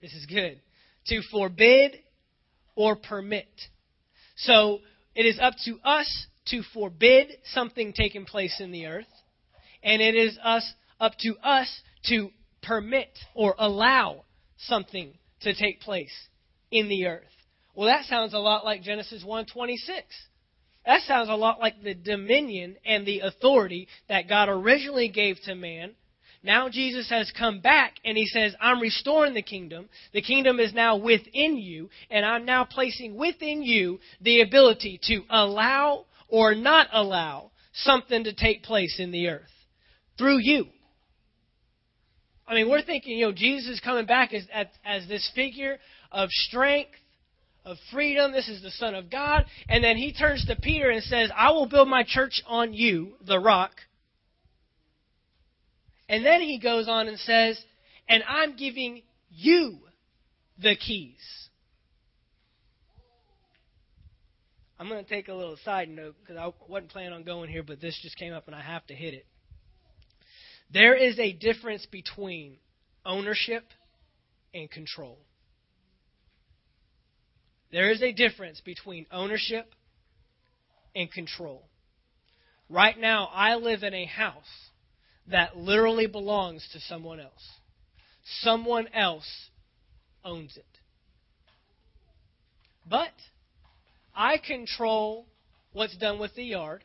This 0.00 0.12
is 0.12 0.26
good. 0.26 0.60
To 1.06 1.22
forbid 1.30 1.98
or 2.74 2.96
permit. 2.96 3.48
So 4.36 4.80
it 5.14 5.26
is 5.26 5.38
up 5.40 5.54
to 5.64 5.78
us 5.84 6.26
to 6.46 6.62
forbid 6.74 7.28
something 7.52 7.92
taking 7.92 8.24
place 8.24 8.60
in 8.60 8.72
the 8.72 8.86
earth, 8.86 9.06
and 9.82 10.02
it 10.02 10.14
is 10.14 10.38
us 10.42 10.74
up 11.00 11.12
to 11.20 11.36
us 11.42 11.80
to 12.06 12.30
permit 12.62 13.08
or 13.34 13.54
allow 13.58 14.24
something 14.58 15.12
to 15.40 15.54
take 15.54 15.80
place 15.80 16.12
in 16.70 16.88
the 16.88 17.06
earth. 17.06 17.22
Well, 17.74 17.88
that 17.88 18.04
sounds 18.06 18.34
a 18.34 18.38
lot 18.38 18.64
like 18.64 18.82
Genesis 18.82 19.24
1:26. 19.24 20.02
That 20.86 21.02
sounds 21.02 21.28
a 21.28 21.34
lot 21.34 21.60
like 21.60 21.82
the 21.82 21.94
dominion 21.94 22.76
and 22.84 23.06
the 23.06 23.20
authority 23.20 23.88
that 24.08 24.28
God 24.28 24.48
originally 24.48 25.08
gave 25.08 25.36
to 25.44 25.54
man. 25.54 25.92
Now 26.42 26.68
Jesus 26.68 27.08
has 27.08 27.32
come 27.36 27.60
back 27.60 27.94
and 28.04 28.18
he 28.18 28.26
says, 28.26 28.54
I'm 28.60 28.80
restoring 28.80 29.32
the 29.32 29.42
kingdom. 29.42 29.88
The 30.12 30.20
kingdom 30.20 30.60
is 30.60 30.74
now 30.74 30.96
within 30.96 31.56
you, 31.56 31.88
and 32.10 32.24
I'm 32.24 32.44
now 32.44 32.64
placing 32.64 33.16
within 33.16 33.62
you 33.62 33.98
the 34.20 34.42
ability 34.42 35.00
to 35.04 35.22
allow 35.30 36.04
or 36.28 36.54
not 36.54 36.88
allow 36.92 37.50
something 37.72 38.24
to 38.24 38.34
take 38.34 38.62
place 38.62 38.96
in 38.98 39.10
the 39.10 39.28
earth 39.28 39.48
through 40.18 40.38
you. 40.40 40.66
I 42.46 42.54
mean, 42.54 42.68
we're 42.68 42.82
thinking, 42.82 43.16
you 43.16 43.26
know, 43.26 43.32
Jesus 43.32 43.74
is 43.74 43.80
coming 43.80 44.04
back 44.04 44.34
as, 44.34 44.46
as, 44.52 44.66
as 44.84 45.08
this 45.08 45.30
figure 45.34 45.78
of 46.12 46.28
strength, 46.30 46.90
of 47.64 47.76
freedom. 47.92 48.32
This 48.32 48.48
is 48.48 48.62
the 48.62 48.70
Son 48.70 48.94
of 48.94 49.10
God. 49.10 49.46
And 49.68 49.82
then 49.82 49.96
he 49.96 50.12
turns 50.12 50.44
to 50.46 50.56
Peter 50.56 50.90
and 50.90 51.02
says, 51.02 51.30
I 51.34 51.50
will 51.50 51.66
build 51.66 51.88
my 51.88 52.04
church 52.06 52.42
on 52.46 52.74
you, 52.74 53.14
the 53.26 53.38
rock. 53.38 53.72
And 56.08 56.24
then 56.24 56.40
he 56.40 56.58
goes 56.58 56.88
on 56.88 57.08
and 57.08 57.18
says, 57.18 57.58
and 58.08 58.22
I'm 58.28 58.56
giving 58.56 59.02
you 59.30 59.78
the 60.58 60.76
keys. 60.76 61.44
I'm 64.78 64.88
going 64.88 65.02
to 65.02 65.08
take 65.08 65.28
a 65.28 65.34
little 65.34 65.56
side 65.64 65.88
note 65.88 66.16
because 66.20 66.36
I 66.36 66.52
wasn't 66.68 66.90
planning 66.90 67.12
on 67.12 67.22
going 67.22 67.48
here, 67.48 67.62
but 67.62 67.80
this 67.80 67.98
just 68.02 68.18
came 68.18 68.32
up 68.34 68.46
and 68.46 68.54
I 68.54 68.60
have 68.60 68.86
to 68.88 68.94
hit 68.94 69.14
it. 69.14 69.26
There 70.72 70.94
is 70.94 71.18
a 71.18 71.32
difference 71.32 71.86
between 71.86 72.56
ownership 73.06 73.64
and 74.52 74.70
control. 74.70 75.18
There 77.74 77.90
is 77.90 78.02
a 78.02 78.12
difference 78.12 78.60
between 78.60 79.04
ownership 79.10 79.66
and 80.94 81.10
control. 81.10 81.64
Right 82.68 82.96
now, 82.96 83.28
I 83.34 83.56
live 83.56 83.82
in 83.82 83.92
a 83.92 84.04
house 84.04 84.70
that 85.26 85.56
literally 85.56 86.06
belongs 86.06 86.68
to 86.72 86.78
someone 86.78 87.18
else. 87.18 87.44
Someone 88.42 88.86
else 88.94 89.26
owns 90.24 90.56
it. 90.56 90.64
But 92.88 93.10
I 94.14 94.36
control 94.36 95.26
what's 95.72 95.96
done 95.96 96.20
with 96.20 96.32
the 96.36 96.44
yard. 96.44 96.84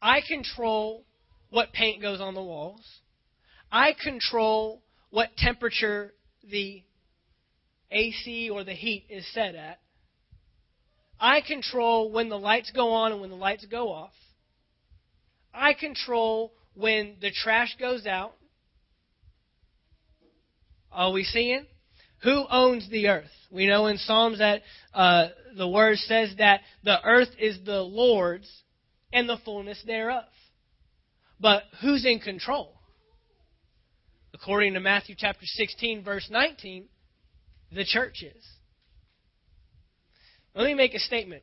I 0.00 0.20
control 0.20 1.02
what 1.50 1.72
paint 1.72 2.00
goes 2.00 2.20
on 2.20 2.34
the 2.34 2.42
walls. 2.42 2.86
I 3.72 3.96
control 4.00 4.80
what 5.10 5.36
temperature 5.36 6.14
the 6.48 6.84
AC 7.92 8.50
or 8.50 8.64
the 8.64 8.72
heat 8.72 9.06
is 9.08 9.26
set 9.32 9.54
at. 9.54 9.78
I 11.20 11.40
control 11.40 12.10
when 12.10 12.28
the 12.28 12.38
lights 12.38 12.72
go 12.74 12.90
on 12.90 13.12
and 13.12 13.20
when 13.20 13.30
the 13.30 13.36
lights 13.36 13.64
go 13.66 13.92
off. 13.92 14.12
I 15.54 15.74
control 15.74 16.52
when 16.74 17.16
the 17.20 17.30
trash 17.30 17.76
goes 17.78 18.06
out. 18.06 18.32
Are 20.90 21.12
we 21.12 21.24
seeing? 21.24 21.66
Who 22.22 22.44
owns 22.50 22.88
the 22.90 23.08
earth? 23.08 23.30
We 23.50 23.66
know 23.66 23.86
in 23.86 23.98
Psalms 23.98 24.38
that 24.38 24.62
uh, 24.94 25.28
the 25.56 25.68
word 25.68 25.98
says 25.98 26.34
that 26.38 26.60
the 26.84 27.02
earth 27.04 27.30
is 27.38 27.58
the 27.64 27.82
Lord's 27.82 28.50
and 29.12 29.28
the 29.28 29.38
fullness 29.44 29.82
thereof. 29.86 30.24
But 31.40 31.64
who's 31.80 32.04
in 32.06 32.20
control? 32.20 32.74
According 34.34 34.74
to 34.74 34.80
Matthew 34.80 35.14
chapter 35.18 35.44
16, 35.44 36.04
verse 36.04 36.28
19, 36.30 36.86
the 37.74 37.84
church 37.84 38.22
is. 38.22 38.44
Let 40.54 40.66
me 40.66 40.74
make 40.74 40.94
a 40.94 40.98
statement. 40.98 41.42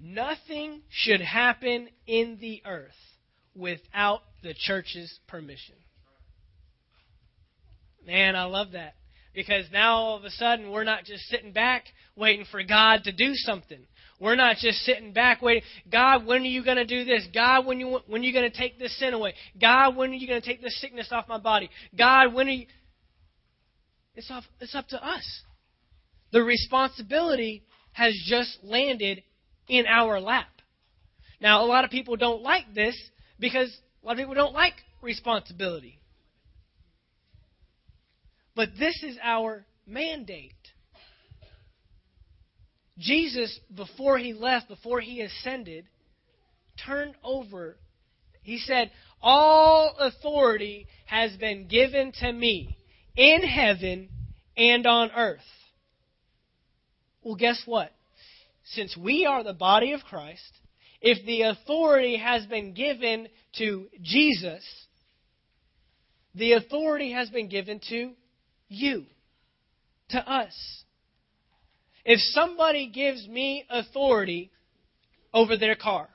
Nothing 0.00 0.82
should 0.90 1.20
happen 1.20 1.88
in 2.06 2.38
the 2.40 2.62
earth 2.64 2.92
without 3.54 4.20
the 4.42 4.54
church's 4.54 5.18
permission. 5.26 5.74
Man, 8.06 8.36
I 8.36 8.44
love 8.44 8.72
that. 8.72 8.94
Because 9.34 9.66
now 9.72 9.96
all 9.96 10.16
of 10.16 10.24
a 10.24 10.30
sudden 10.30 10.70
we're 10.70 10.84
not 10.84 11.04
just 11.04 11.24
sitting 11.24 11.52
back 11.52 11.84
waiting 12.16 12.44
for 12.50 12.62
God 12.62 13.04
to 13.04 13.12
do 13.12 13.32
something. 13.34 13.78
We're 14.20 14.34
not 14.34 14.56
just 14.56 14.78
sitting 14.78 15.12
back 15.12 15.42
waiting. 15.42 15.62
God, 15.90 16.26
when 16.26 16.42
are 16.42 16.46
you 16.46 16.64
going 16.64 16.76
to 16.76 16.86
do 16.86 17.04
this? 17.04 17.26
God, 17.32 17.66
when 17.66 17.78
you 17.78 18.00
when 18.08 18.22
are 18.22 18.24
you 18.24 18.32
going 18.32 18.50
to 18.50 18.56
take 18.56 18.78
this 18.78 18.98
sin 18.98 19.14
away? 19.14 19.34
God, 19.60 19.94
when 19.94 20.10
are 20.10 20.14
you 20.14 20.26
going 20.26 20.40
to 20.40 20.46
take 20.46 20.60
this 20.60 20.80
sickness 20.80 21.08
off 21.12 21.28
my 21.28 21.38
body? 21.38 21.70
God, 21.96 22.34
when 22.34 22.48
are 22.48 22.52
you? 22.52 22.66
It's 24.18 24.32
up, 24.32 24.42
it's 24.58 24.74
up 24.74 24.88
to 24.88 24.96
us. 25.02 25.42
The 26.32 26.42
responsibility 26.42 27.62
has 27.92 28.20
just 28.26 28.58
landed 28.64 29.22
in 29.68 29.86
our 29.86 30.20
lap. 30.20 30.48
Now, 31.40 31.62
a 31.64 31.66
lot 31.66 31.84
of 31.84 31.92
people 31.92 32.16
don't 32.16 32.42
like 32.42 32.74
this 32.74 32.96
because 33.38 33.68
a 34.02 34.06
lot 34.06 34.14
of 34.14 34.18
people 34.18 34.34
don't 34.34 34.52
like 34.52 34.72
responsibility. 35.02 36.00
But 38.56 38.70
this 38.76 39.00
is 39.04 39.16
our 39.22 39.64
mandate. 39.86 40.52
Jesus, 42.98 43.56
before 43.72 44.18
he 44.18 44.32
left, 44.32 44.66
before 44.66 45.00
he 45.00 45.20
ascended, 45.20 45.84
turned 46.84 47.14
over. 47.22 47.76
He 48.42 48.58
said, 48.58 48.90
All 49.22 49.94
authority 50.00 50.88
has 51.06 51.36
been 51.36 51.68
given 51.68 52.10
to 52.18 52.32
me 52.32 52.77
in 53.18 53.42
heaven 53.42 54.08
and 54.56 54.86
on 54.86 55.10
earth. 55.10 55.40
Well, 57.22 57.34
guess 57.34 57.60
what? 57.66 57.92
Since 58.64 58.96
we 58.96 59.26
are 59.26 59.42
the 59.42 59.52
body 59.52 59.92
of 59.92 60.00
Christ, 60.08 60.52
if 61.00 61.26
the 61.26 61.42
authority 61.42 62.16
has 62.16 62.46
been 62.46 62.74
given 62.74 63.28
to 63.58 63.88
Jesus, 64.02 64.64
the 66.34 66.52
authority 66.52 67.12
has 67.12 67.28
been 67.28 67.48
given 67.48 67.80
to 67.88 68.12
you, 68.68 69.04
to 70.10 70.18
us. 70.18 70.54
If 72.04 72.20
somebody 72.20 72.88
gives 72.88 73.26
me 73.26 73.64
authority 73.68 74.52
over 75.34 75.56
their 75.56 75.74
car, 75.74 76.08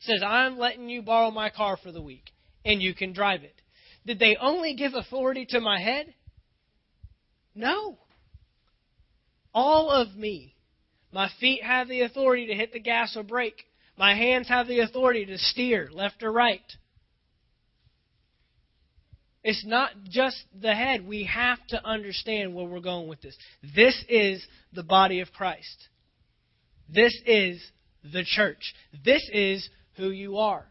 says, 0.00 0.22
I'm 0.26 0.58
letting 0.58 0.88
you 0.88 1.02
borrow 1.02 1.30
my 1.30 1.50
car 1.50 1.78
for 1.80 1.92
the 1.92 2.02
week, 2.02 2.32
and 2.64 2.82
you 2.82 2.94
can 2.94 3.12
drive 3.12 3.44
it, 3.44 3.59
did 4.06 4.18
they 4.18 4.36
only 4.40 4.74
give 4.74 4.94
authority 4.94 5.46
to 5.50 5.60
my 5.60 5.80
head? 5.80 6.14
No. 7.54 7.98
All 9.52 9.90
of 9.90 10.14
me. 10.16 10.54
My 11.12 11.28
feet 11.40 11.62
have 11.62 11.88
the 11.88 12.02
authority 12.02 12.46
to 12.46 12.54
hit 12.54 12.72
the 12.72 12.80
gas 12.80 13.16
or 13.16 13.22
brake. 13.22 13.64
My 13.96 14.14
hands 14.14 14.48
have 14.48 14.68
the 14.68 14.80
authority 14.80 15.26
to 15.26 15.38
steer 15.38 15.88
left 15.92 16.22
or 16.22 16.32
right. 16.32 16.60
It's 19.42 19.64
not 19.66 19.90
just 20.08 20.36
the 20.58 20.74
head. 20.74 21.06
We 21.06 21.24
have 21.24 21.58
to 21.68 21.84
understand 21.84 22.54
where 22.54 22.66
we're 22.66 22.80
going 22.80 23.08
with 23.08 23.22
this. 23.22 23.36
This 23.74 24.04
is 24.08 24.46
the 24.72 24.82
body 24.82 25.20
of 25.20 25.32
Christ. 25.32 25.88
This 26.88 27.18
is 27.26 27.62
the 28.04 28.24
church. 28.24 28.74
This 29.04 29.28
is 29.32 29.68
who 29.96 30.10
you 30.10 30.38
are. 30.38 30.66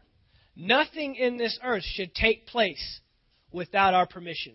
Nothing 0.56 1.16
in 1.16 1.36
this 1.36 1.58
earth 1.62 1.84
should 1.84 2.14
take 2.14 2.46
place 2.46 3.00
without 3.52 3.94
our 3.94 4.06
permission. 4.06 4.54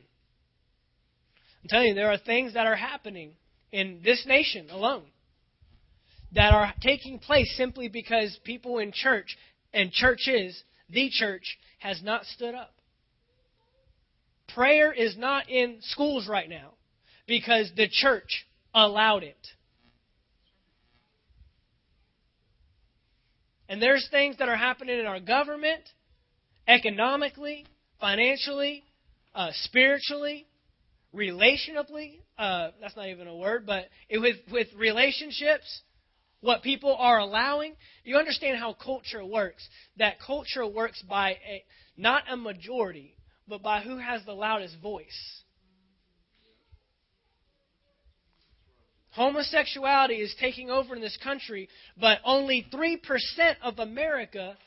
I'm 1.64 1.70
telling 1.70 1.88
you, 1.90 1.94
there 1.96 2.12
are 2.12 2.18
things 2.18 2.54
that 2.54 2.68
are 2.68 2.76
happening 2.76 3.34
in 3.72 4.02
this 4.04 4.26
nation 4.28 4.70
alone 4.70 5.06
that 6.34 6.54
are 6.54 6.74
taking 6.82 7.20
place 7.20 7.52
simply 7.58 7.88
because 7.88 8.38
people 8.44 8.78
in 8.78 8.92
church 8.94 9.38
and 9.74 9.92
churches, 9.92 10.64
the 10.90 11.10
church, 11.10 11.58
has 11.80 12.02
not 12.04 12.26
stood 12.26 12.56
up. 12.56 12.74
Prayer 14.54 14.94
is 14.94 15.18
not 15.18 15.50
in 15.50 15.78
schools 15.82 16.28
right 16.30 16.50
now 16.50 16.74
because 17.28 17.72
the 17.76 17.88
church 17.90 18.46
allowed 18.74 19.24
it. 19.24 19.48
And 23.68 23.82
there's 23.82 24.08
things 24.12 24.38
that 24.38 24.48
are 24.48 24.56
happening 24.56 25.00
in 25.00 25.06
our 25.08 25.20
government, 25.20 25.82
economically, 26.68 27.66
financially, 28.00 28.84
uh, 29.34 29.50
spiritually, 29.64 30.46
relationally, 31.14 32.20
uh, 32.38 32.72
that's 32.82 32.96
not 32.96 33.08
even 33.08 33.28
a 33.28 33.36
word, 33.36 33.66
but 33.66 33.86
it, 34.10 34.20
with, 34.20 34.38
with 34.52 34.68
relationships, 34.78 35.82
what 36.42 36.62
people 36.62 36.96
are 36.98 37.20
allowing, 37.20 37.76
you 38.04 38.18
understand 38.18 38.58
how 38.58 38.74
culture 38.74 39.26
works. 39.26 39.68
That 39.98 40.16
culture 40.26 40.66
works 40.68 41.02
by 41.02 41.32
a, 41.32 41.64
not 41.98 42.24
a 42.30 42.38
majority, 42.38 43.16
but 43.48 43.62
by 43.64 43.82
who 43.82 43.98
has 43.98 44.24
the 44.26 44.34
loudest 44.34 44.76
voice. 44.82 45.42
Homosexuality 49.12 50.16
is 50.16 50.36
taking 50.42 50.70
over 50.70 50.94
in 50.94 51.02
this 51.02 51.18
country, 51.24 51.70
but 52.00 52.20
only 52.26 52.68
3% 52.72 52.98
of 53.64 53.80
America 53.80 54.58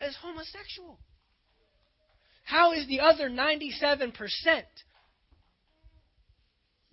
is 0.00 0.16
homosexual. 0.22 0.98
How 2.52 2.72
is 2.72 2.86
the 2.86 3.00
other 3.00 3.30
97% 3.30 4.12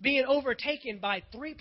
being 0.00 0.24
overtaken 0.24 1.00
by 1.00 1.22
3%? 1.34 1.54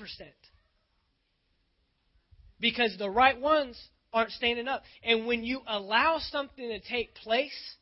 Because 2.61 2.95
the 2.97 3.09
right 3.09 3.37
ones 3.37 3.77
aren't 4.13 4.31
standing 4.31 4.69
up. 4.69 4.83
And 5.03 5.27
when 5.27 5.43
you 5.43 5.63
allow 5.67 6.19
something 6.19 6.69
to 6.69 6.79
take 6.79 7.13
place, 7.13 7.75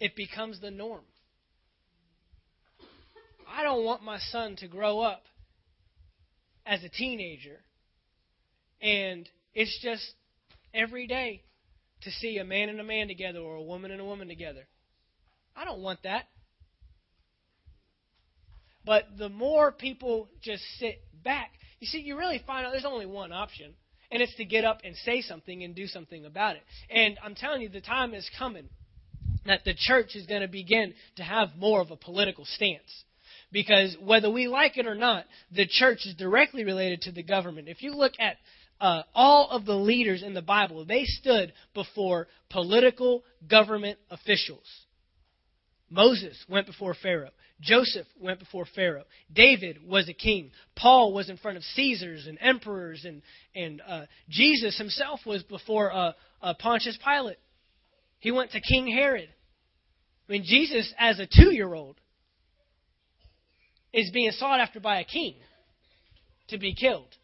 it 0.00 0.16
becomes 0.16 0.60
the 0.60 0.72
norm. 0.72 1.04
I 3.48 3.62
don't 3.62 3.84
want 3.84 4.02
my 4.02 4.18
son 4.18 4.56
to 4.56 4.66
grow 4.66 4.98
up 4.98 5.22
as 6.66 6.82
a 6.82 6.88
teenager 6.88 7.60
and 8.80 9.28
it's 9.54 9.78
just 9.80 10.12
every 10.74 11.06
day 11.06 11.44
to 12.00 12.10
see 12.10 12.38
a 12.38 12.44
man 12.44 12.68
and 12.68 12.80
a 12.80 12.84
man 12.84 13.06
together 13.06 13.38
or 13.38 13.54
a 13.54 13.62
woman 13.62 13.92
and 13.92 14.00
a 14.00 14.04
woman 14.04 14.26
together. 14.26 14.66
I 15.56 15.64
don't 15.64 15.80
want 15.80 16.02
that. 16.04 16.24
But 18.84 19.04
the 19.16 19.28
more 19.28 19.70
people 19.70 20.28
just 20.42 20.62
sit 20.78 21.02
back, 21.22 21.50
you 21.78 21.86
see, 21.86 22.00
you 22.00 22.16
really 22.18 22.42
find 22.46 22.66
out 22.66 22.72
there's 22.72 22.84
only 22.84 23.06
one 23.06 23.32
option, 23.32 23.74
and 24.10 24.22
it's 24.22 24.34
to 24.36 24.44
get 24.44 24.64
up 24.64 24.80
and 24.84 24.96
say 24.96 25.20
something 25.22 25.62
and 25.62 25.74
do 25.74 25.86
something 25.86 26.24
about 26.24 26.56
it. 26.56 26.62
And 26.90 27.18
I'm 27.24 27.34
telling 27.34 27.62
you, 27.62 27.68
the 27.68 27.80
time 27.80 28.14
is 28.14 28.28
coming 28.38 28.68
that 29.46 29.64
the 29.64 29.74
church 29.74 30.14
is 30.14 30.26
going 30.26 30.42
to 30.42 30.48
begin 30.48 30.94
to 31.16 31.22
have 31.22 31.50
more 31.56 31.80
of 31.80 31.90
a 31.90 31.96
political 31.96 32.44
stance. 32.44 33.04
Because 33.50 33.96
whether 34.00 34.30
we 34.30 34.48
like 34.48 34.78
it 34.78 34.86
or 34.86 34.94
not, 34.94 35.26
the 35.54 35.66
church 35.66 36.06
is 36.06 36.14
directly 36.14 36.64
related 36.64 37.02
to 37.02 37.12
the 37.12 37.22
government. 37.22 37.68
If 37.68 37.82
you 37.82 37.92
look 37.92 38.12
at 38.18 38.36
uh, 38.80 39.02
all 39.14 39.48
of 39.50 39.64
the 39.64 39.74
leaders 39.74 40.22
in 40.22 40.34
the 40.34 40.42
Bible, 40.42 40.84
they 40.84 41.04
stood 41.04 41.52
before 41.74 42.28
political 42.50 43.24
government 43.48 43.98
officials. 44.10 44.64
Moses 45.92 46.42
went 46.48 46.66
before 46.66 46.94
Pharaoh. 46.94 47.30
Joseph 47.60 48.06
went 48.18 48.38
before 48.38 48.64
Pharaoh. 48.74 49.04
David 49.32 49.86
was 49.86 50.08
a 50.08 50.14
king. 50.14 50.50
Paul 50.74 51.12
was 51.12 51.28
in 51.28 51.36
front 51.36 51.58
of 51.58 51.62
Caesars 51.74 52.26
and 52.26 52.38
emperors, 52.40 53.04
and 53.04 53.20
and 53.54 53.82
uh, 53.86 54.06
Jesus 54.30 54.78
himself 54.78 55.20
was 55.26 55.42
before 55.42 55.92
uh, 55.92 56.12
uh, 56.40 56.54
Pontius 56.58 56.98
Pilate. 57.04 57.36
He 58.20 58.30
went 58.30 58.52
to 58.52 58.60
King 58.60 58.88
Herod. 58.88 59.28
I 60.28 60.32
mean, 60.32 60.44
Jesus, 60.44 60.92
as 60.98 61.18
a 61.18 61.26
two-year-old, 61.26 61.96
is 63.92 64.10
being 64.12 64.30
sought 64.30 64.60
after 64.60 64.80
by 64.80 65.00
a 65.00 65.04
king 65.04 65.34
to 66.48 66.58
be 66.58 66.74
killed. 66.74 67.14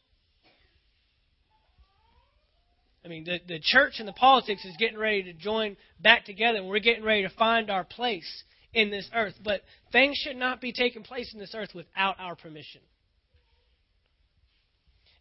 I 3.04 3.08
mean, 3.08 3.24
the, 3.24 3.38
the 3.48 3.60
church 3.62 3.94
and 4.00 4.06
the 4.06 4.12
politics 4.12 4.64
is 4.66 4.76
getting 4.78 4.98
ready 4.98 5.22
to 5.22 5.32
join 5.32 5.78
back 5.98 6.26
together, 6.26 6.58
and 6.58 6.68
we're 6.68 6.80
getting 6.80 7.04
ready 7.04 7.22
to 7.22 7.30
find 7.30 7.70
our 7.70 7.84
place 7.84 8.44
in 8.78 8.90
this 8.90 9.10
earth. 9.12 9.34
But 9.42 9.62
things 9.90 10.16
should 10.16 10.36
not 10.36 10.60
be 10.60 10.72
taking 10.72 11.02
place 11.02 11.32
in 11.34 11.40
this 11.40 11.54
earth 11.54 11.70
without 11.74 12.14
our 12.20 12.36
permission. 12.36 12.80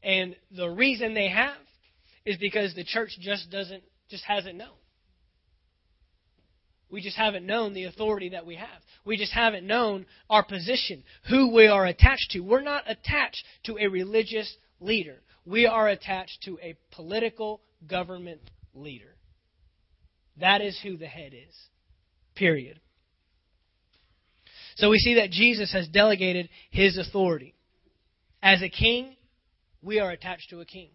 And 0.03 0.35
the 0.55 0.69
reason 0.69 1.15
they 1.15 1.29
have 1.29 1.57
is 2.23 2.37
because 2.37 2.75
the 2.75 2.83
church 2.83 3.17
just 3.19 3.49
doesn't, 3.49 3.83
just 4.09 4.23
hasn't 4.25 4.55
known. 4.55 4.77
We 6.89 7.01
just 7.01 7.17
haven't 7.17 7.45
known 7.45 7.73
the 7.73 7.85
authority 7.85 8.29
that 8.29 8.45
we 8.45 8.55
have. 8.55 8.81
We 9.03 9.17
just 9.17 9.33
haven't 9.33 9.65
known 9.65 10.05
our 10.29 10.45
position, 10.45 11.03
who 11.27 11.53
we 11.53 11.67
are 11.67 11.85
attached 11.85 12.31
to. 12.31 12.41
We're 12.41 12.61
not 12.61 12.83
attached 12.87 13.43
to 13.63 13.77
a 13.77 13.87
religious 13.87 14.55
leader. 14.79 15.17
We 15.45 15.65
are 15.65 15.89
attached 15.89 16.43
to 16.45 16.59
a 16.61 16.77
political 16.91 17.61
government 17.87 18.41
leader. 18.73 19.15
That 20.39 20.61
is 20.61 20.79
who 20.81 20.95
the 20.95 21.07
head 21.07 21.33
is. 21.33 21.55
Period. 22.35 22.79
So 24.77 24.91
we 24.91 24.99
see 24.99 25.15
that 25.15 25.31
Jesus 25.31 25.73
has 25.73 25.87
delegated 25.87 26.49
his 26.69 26.97
authority. 26.97 27.55
As 28.43 28.61
a 28.61 28.69
king, 28.69 29.15
we 29.81 29.99
are 29.99 30.11
attached 30.11 30.51
to 30.51 30.61
a 30.61 30.65
king. 30.65 30.89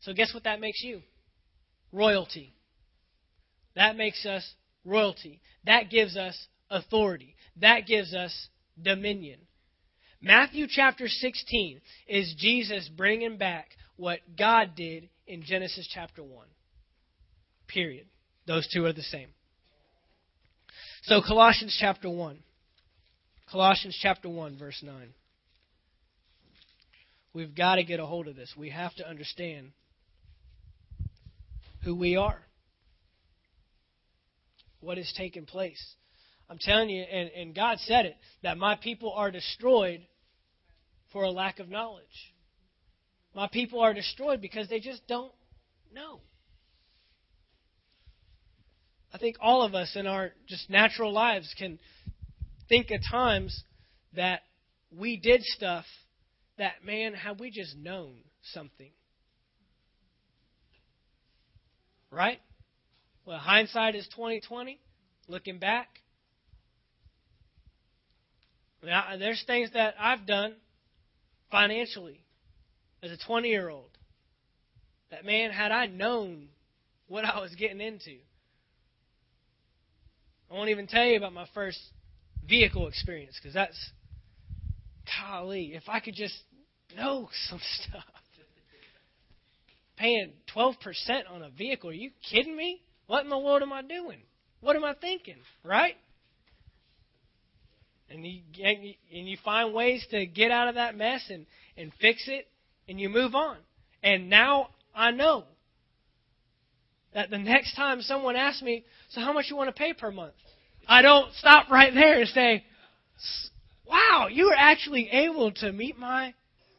So 0.00 0.12
guess 0.12 0.34
what 0.34 0.44
that 0.44 0.60
makes 0.60 0.82
you? 0.82 1.00
Royalty. 1.90 2.54
That 3.74 3.96
makes 3.96 4.26
us 4.26 4.46
royalty. 4.84 5.40
That 5.64 5.88
gives 5.88 6.18
us 6.18 6.36
authority. 6.70 7.34
That 7.60 7.86
gives 7.86 8.14
us 8.14 8.48
dominion. 8.80 9.40
Matthew 10.20 10.66
chapter 10.68 11.08
16 11.08 11.80
is 12.08 12.34
Jesus 12.36 12.90
bringing 12.94 13.38
back 13.38 13.68
what 13.96 14.18
God 14.36 14.72
did 14.76 15.08
in 15.26 15.42
Genesis 15.42 15.88
chapter 15.92 16.22
1. 16.22 16.46
Period. 17.68 18.06
Those 18.46 18.68
two 18.72 18.84
are 18.84 18.92
the 18.92 19.02
same. 19.02 19.28
So, 21.04 21.22
Colossians 21.26 21.76
chapter 21.80 22.10
1. 22.10 22.38
Colossians 23.52 23.98
chapter 24.00 24.30
1, 24.30 24.56
verse 24.56 24.82
9. 24.82 24.94
We've 27.34 27.54
got 27.54 27.74
to 27.74 27.84
get 27.84 28.00
a 28.00 28.06
hold 28.06 28.26
of 28.26 28.34
this. 28.34 28.50
We 28.56 28.70
have 28.70 28.94
to 28.94 29.06
understand 29.06 29.72
who 31.84 31.94
we 31.94 32.16
are 32.16 32.40
what 34.80 34.96
is 34.96 35.12
taking 35.18 35.44
place. 35.44 35.80
I'm 36.48 36.58
telling 36.58 36.88
you, 36.88 37.02
and, 37.02 37.30
and 37.36 37.54
God 37.54 37.78
said 37.80 38.06
it, 38.06 38.16
that 38.42 38.56
my 38.56 38.74
people 38.74 39.12
are 39.12 39.30
destroyed 39.30 40.00
for 41.12 41.22
a 41.22 41.30
lack 41.30 41.58
of 41.58 41.68
knowledge. 41.68 42.32
My 43.34 43.48
people 43.48 43.80
are 43.80 43.92
destroyed 43.92 44.40
because 44.40 44.68
they 44.68 44.80
just 44.80 45.06
don't 45.06 45.32
know. 45.92 46.20
I 49.12 49.18
think 49.18 49.36
all 49.40 49.62
of 49.62 49.74
us 49.74 49.92
in 49.94 50.06
our 50.06 50.32
just 50.48 50.70
natural 50.70 51.12
lives 51.12 51.54
can 51.58 51.78
think 52.72 52.90
at 52.90 53.00
times 53.10 53.64
that 54.16 54.40
we 54.98 55.18
did 55.18 55.42
stuff 55.42 55.84
that, 56.56 56.82
man, 56.82 57.12
had 57.12 57.38
we 57.38 57.50
just 57.50 57.76
known 57.76 58.14
something. 58.54 58.90
Right? 62.10 62.40
Well, 63.26 63.36
hindsight 63.38 63.94
is 63.94 64.08
twenty 64.14 64.40
twenty. 64.40 64.80
Looking 65.28 65.58
back, 65.58 65.88
now, 68.82 69.16
there's 69.18 69.44
things 69.46 69.70
that 69.74 69.94
I've 70.00 70.26
done 70.26 70.54
financially 71.50 72.24
as 73.02 73.12
a 73.12 73.16
20 73.26 73.48
year 73.48 73.68
old 73.68 73.90
that, 75.10 75.24
man, 75.24 75.52
had 75.52 75.70
I 75.70 75.86
known 75.86 76.48
what 77.06 77.24
I 77.24 77.38
was 77.40 77.54
getting 77.54 77.80
into, 77.80 78.16
I 80.50 80.54
won't 80.54 80.70
even 80.70 80.88
tell 80.88 81.04
you 81.04 81.18
about 81.18 81.32
my 81.32 81.46
first 81.54 81.78
vehicle 82.52 82.86
experience 82.86 83.38
because 83.40 83.54
that's, 83.54 83.90
golly, 85.18 85.72
if 85.74 85.84
I 85.88 86.00
could 86.00 86.14
just 86.14 86.34
know 86.94 87.30
some 87.48 87.60
stuff. 87.80 88.04
Paying 89.96 90.32
12% 90.54 90.74
on 91.30 91.42
a 91.42 91.50
vehicle, 91.50 91.90
are 91.90 91.94
you 91.94 92.10
kidding 92.30 92.56
me? 92.56 92.82
What 93.06 93.24
in 93.24 93.30
the 93.30 93.38
world 93.38 93.62
am 93.62 93.72
I 93.72 93.82
doing? 93.82 94.18
What 94.60 94.76
am 94.76 94.84
I 94.84 94.94
thinking? 94.94 95.36
Right? 95.64 95.94
And 98.10 98.26
you 98.26 98.42
and 98.58 99.28
you 99.28 99.38
find 99.42 99.72
ways 99.72 100.06
to 100.10 100.26
get 100.26 100.50
out 100.50 100.68
of 100.68 100.74
that 100.74 100.94
mess 100.94 101.22
and 101.30 101.46
and 101.78 101.92
fix 102.00 102.24
it, 102.26 102.46
and 102.86 103.00
you 103.00 103.08
move 103.08 103.34
on. 103.34 103.56
And 104.02 104.28
now 104.28 104.68
I 104.94 105.12
know 105.12 105.44
that 107.14 107.30
the 107.30 107.38
next 107.38 107.74
time 107.74 108.02
someone 108.02 108.36
asks 108.36 108.60
me, 108.60 108.84
"So 109.10 109.22
how 109.22 109.32
much 109.32 109.46
you 109.48 109.56
want 109.56 109.68
to 109.68 109.78
pay 109.78 109.94
per 109.94 110.10
month?" 110.10 110.34
I 110.86 111.02
don't 111.02 111.32
stop 111.34 111.70
right 111.70 111.92
there 111.94 112.20
and 112.20 112.28
say, 112.28 112.64
"Wow, 113.86 114.28
you 114.30 114.46
were 114.46 114.56
actually 114.56 115.08
able 115.10 115.52
to 115.52 115.72
meet 115.72 115.98
my." 115.98 116.34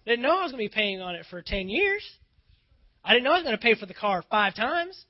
Didn't 0.05 0.21
know 0.21 0.39
I 0.39 0.43
was 0.43 0.51
going 0.51 0.63
to 0.63 0.69
be 0.69 0.75
paying 0.75 1.01
on 1.01 1.15
it 1.15 1.25
for 1.29 1.41
ten 1.41 1.69
years. 1.69 2.03
I 3.03 3.13
didn't 3.13 3.23
know 3.25 3.31
I 3.31 3.35
was 3.35 3.43
going 3.43 3.57
to 3.57 3.61
pay 3.61 3.75
for 3.75 3.85
the 3.85 3.93
car 3.93 4.23
five 4.29 4.55
times 4.55 5.05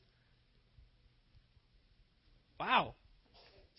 wow, 2.63 2.95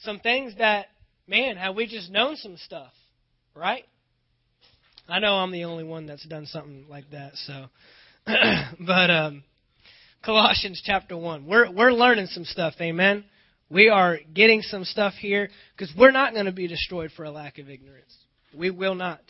some 0.00 0.20
things 0.20 0.54
that, 0.58 0.86
man, 1.26 1.56
have 1.56 1.74
we 1.74 1.86
just 1.86 2.10
known 2.10 2.36
some 2.36 2.56
stuff, 2.56 2.92
right? 3.54 3.84
I 5.08 5.20
know 5.20 5.34
I'm 5.36 5.52
the 5.52 5.64
only 5.64 5.84
one 5.84 6.06
that's 6.06 6.26
done 6.26 6.46
something 6.46 6.86
like 6.88 7.10
that, 7.10 7.32
so. 7.34 7.66
but 8.26 9.10
um, 9.10 9.42
Colossians 10.24 10.82
chapter 10.84 11.16
1. 11.16 11.46
We're, 11.46 11.70
we're 11.70 11.92
learning 11.92 12.26
some 12.26 12.44
stuff, 12.44 12.74
amen? 12.80 13.24
We 13.70 13.88
are 13.88 14.18
getting 14.32 14.62
some 14.62 14.84
stuff 14.84 15.14
here 15.14 15.48
because 15.76 15.92
we're 15.96 16.10
not 16.10 16.34
going 16.34 16.46
to 16.46 16.52
be 16.52 16.68
destroyed 16.68 17.10
for 17.16 17.24
a 17.24 17.30
lack 17.30 17.58
of 17.58 17.68
ignorance. 17.68 18.14
We 18.56 18.70
will 18.70 18.94
not. 18.94 19.20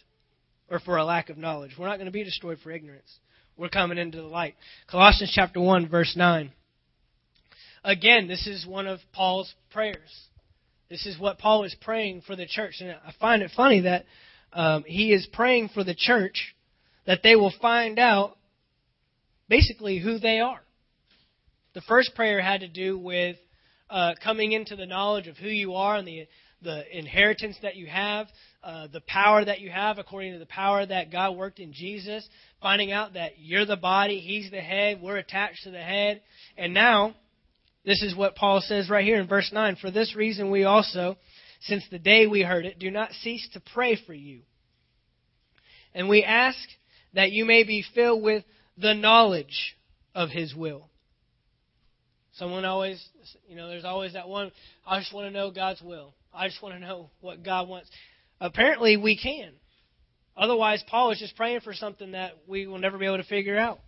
Or 0.70 0.80
for 0.80 0.97
a 0.97 1.05
lack 1.05 1.30
of 1.30 1.39
knowledge. 1.39 1.72
We're 1.78 1.87
not 1.87 1.97
going 1.97 2.07
to 2.07 2.12
be 2.12 2.24
destroyed 2.24 2.59
for 2.62 2.70
ignorance. 2.70 3.18
We're 3.57 3.68
coming 3.68 3.99
into 3.99 4.18
the 4.18 4.26
light. 4.26 4.55
Colossians 4.91 5.32
chapter 5.35 5.61
1, 5.61 5.89
verse 5.89 6.14
9. 6.16 6.51
Again, 7.85 8.26
this 8.26 8.47
is 8.47 8.66
one 8.66 8.87
of 8.87 8.99
Paul's 9.12 9.55
prayers. 9.70 10.28
This 10.89 11.07
is 11.07 11.18
what 11.18 11.39
Paul 11.39 11.64
is 11.64 11.76
praying 11.80 12.22
for 12.26 12.35
the 12.35 12.47
church. 12.47 12.76
And 12.80 12.91
I 12.91 13.12
find 13.20 13.43
it 13.43 13.51
funny 13.57 13.82
that 13.82 14.05
um, 14.53 14.85
he 14.87 15.12
is 15.12 15.28
praying 15.32 15.70
for 15.74 15.85
the 15.85 15.95
church 15.95 16.55
that 17.07 17.20
they 17.22 17.37
will 17.37 17.53
find 17.61 17.99
out 17.99 18.37
basically 19.49 19.99
who 19.99 20.18
they 20.18 20.41
are. 20.41 20.61
The 21.74 21.82
first 21.82 22.14
prayer 22.14 22.41
had 22.41 22.61
to 22.61 22.68
do 22.68 22.99
with 22.99 23.37
uh, 23.95 24.14
coming 24.22 24.51
into 24.51 24.74
the 24.74 24.86
knowledge 24.86 25.28
of 25.28 25.36
who 25.36 25.49
you 25.49 25.74
are 25.74 25.97
and 25.97 26.07
the 26.07 26.26
the 26.62 26.99
inheritance 26.99 27.57
that 27.62 27.76
you 27.76 27.86
have, 27.86 28.26
uh, 28.62 28.88
the 28.88 29.03
power 29.03 29.45
that 29.45 29.61
you 29.61 29.70
have 29.70 29.99
according 29.99 30.32
to 30.32 30.38
the 30.38 30.47
power 30.47 30.84
that 30.84 31.12
God 31.12 31.36
worked 31.36 31.61
in 31.61 31.72
Jesus, 31.72 32.26
finding 32.61 32.90
out 32.90 33.12
that 33.12 33.32
you're 33.38 33.66
the 33.66 33.76
body, 33.76 34.18
He's 34.18 34.51
the 34.51 34.62
head, 34.62 35.01
we're 35.01 35.18
attached 35.18 35.64
to 35.64 35.70
the 35.70 35.82
head. 35.82 36.22
And 36.57 36.72
now, 36.72 37.14
this 37.84 38.03
is 38.03 38.16
what 38.16 38.34
Paul 38.34 38.62
says 38.62 38.88
right 38.88 39.05
here 39.05 39.20
in 39.20 39.28
verse 39.28 39.51
9. 39.53 39.76
For 39.76 39.90
this 39.90 40.16
reason, 40.16 40.51
we 40.51 40.64
also, 40.64 41.16
since 41.61 41.84
the 41.90 41.99
day 41.99 42.26
we 42.26 42.40
heard 42.40 42.64
it, 42.64 42.78
do 42.78 42.90
not 42.90 43.12
cease 43.12 43.47
to 43.53 43.62
pray 43.74 43.99
for 44.07 44.14
you. 44.14 44.40
And 45.95 46.09
we 46.09 46.24
ask 46.24 46.59
that 47.12 47.30
you 47.30 47.45
may 47.45 47.62
be 47.62 47.84
filled 47.95 48.22
with 48.22 48.42
the 48.78 48.95
knowledge 48.95 49.76
of 50.14 50.30
His 50.30 50.55
will. 50.55 50.88
Someone 52.37 52.64
always, 52.64 53.05
you 53.49 53.55
know, 53.55 53.68
there's 53.68 53.85
always 53.85 54.14
that 54.14 54.28
one, 54.28 54.51
I 54.85 54.99
just 54.99 55.12
want 55.12 55.28
to 55.28 55.30
know 55.30 55.53
God's 55.53 55.80
will. 55.80 56.14
I 56.32 56.49
just 56.49 56.61
want 56.61 56.74
to 56.74 56.80
know 56.80 57.11
what 57.20 57.45
God 57.45 57.68
wants. 57.68 57.89
Apparently, 58.41 58.97
we 58.97 59.16
can. 59.16 59.53
Otherwise, 60.37 60.82
Paul 60.89 61.12
is 61.12 61.20
just 61.20 61.37
praying 61.37 61.61
for 61.61 61.74
something 61.74 62.11
that 62.11 62.32
we 62.49 62.66
will 62.66 62.78
never 62.78 62.99
be 62.99 63.07
able 63.07 63.18
to 63.18 63.24
figure 63.24 63.57
out. 63.57 63.78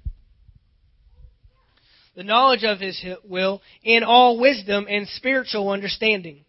The 2.15 2.23
knowledge 2.23 2.63
of 2.63 2.79
his 2.79 3.05
will 3.25 3.63
in 3.83 4.05
all 4.05 4.39
wisdom 4.39 4.87
and 4.89 5.09
spiritual 5.09 5.69
understanding, 5.71 6.45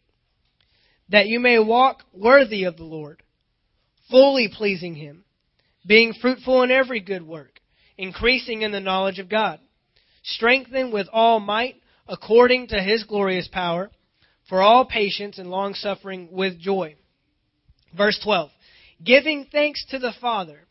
that 1.09 1.27
you 1.27 1.39
may 1.39 1.57
walk 1.57 2.03
worthy 2.13 2.65
of 2.65 2.77
the 2.77 2.83
Lord, 2.83 3.23
fully 4.11 4.49
pleasing 4.55 4.93
him, 4.93 5.25
being 5.85 6.13
fruitful 6.13 6.61
in 6.61 6.69
every 6.69 6.99
good 6.99 7.23
work, 7.23 7.59
increasing 7.97 8.61
in 8.61 8.71
the 8.71 8.79
knowledge 8.79 9.17
of 9.17 9.29
God, 9.29 9.59
strengthened 10.23 10.93
with 10.93 11.07
all 11.11 11.39
might 11.39 11.75
according 12.07 12.67
to 12.67 12.81
his 12.81 13.03
glorious 13.03 13.47
power 13.47 13.89
for 14.49 14.61
all 14.61 14.85
patience 14.85 15.37
and 15.37 15.49
long 15.49 15.73
suffering 15.73 16.29
with 16.31 16.59
joy. 16.59 16.95
Verse 17.95 18.19
12. 18.23 18.49
Giving 19.03 19.45
thanks 19.51 19.85
to 19.89 19.99
the 19.99 20.13
Father 20.19 20.67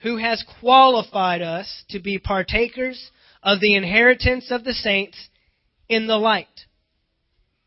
who 0.00 0.16
has 0.16 0.44
qualified 0.60 1.42
us 1.42 1.84
to 1.90 2.00
be 2.00 2.18
partakers 2.18 3.10
of 3.42 3.60
the 3.60 3.74
inheritance 3.74 4.50
of 4.50 4.64
the 4.64 4.74
saints 4.74 5.28
in 5.88 6.06
the 6.06 6.16
light. 6.16 6.46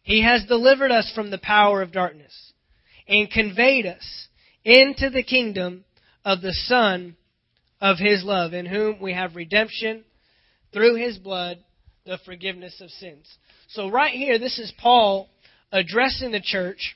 He 0.03 0.23
has 0.23 0.45
delivered 0.45 0.91
us 0.91 1.11
from 1.13 1.29
the 1.29 1.37
power 1.37 1.81
of 1.81 1.91
darkness 1.91 2.53
and 3.07 3.29
conveyed 3.29 3.85
us 3.85 4.27
into 4.63 5.09
the 5.09 5.23
kingdom 5.23 5.83
of 6.23 6.41
the 6.41 6.53
Son 6.53 7.15
of 7.79 7.97
His 7.97 8.23
love, 8.23 8.53
in 8.53 8.65
whom 8.65 8.99
we 9.01 9.13
have 9.13 9.35
redemption 9.35 10.03
through 10.71 10.95
His 10.95 11.17
blood, 11.17 11.57
the 12.05 12.19
forgiveness 12.25 12.81
of 12.81 12.89
sins. 12.89 13.27
So, 13.69 13.89
right 13.89 14.13
here, 14.13 14.39
this 14.39 14.59
is 14.59 14.73
Paul 14.79 15.29
addressing 15.71 16.31
the 16.31 16.41
church. 16.41 16.95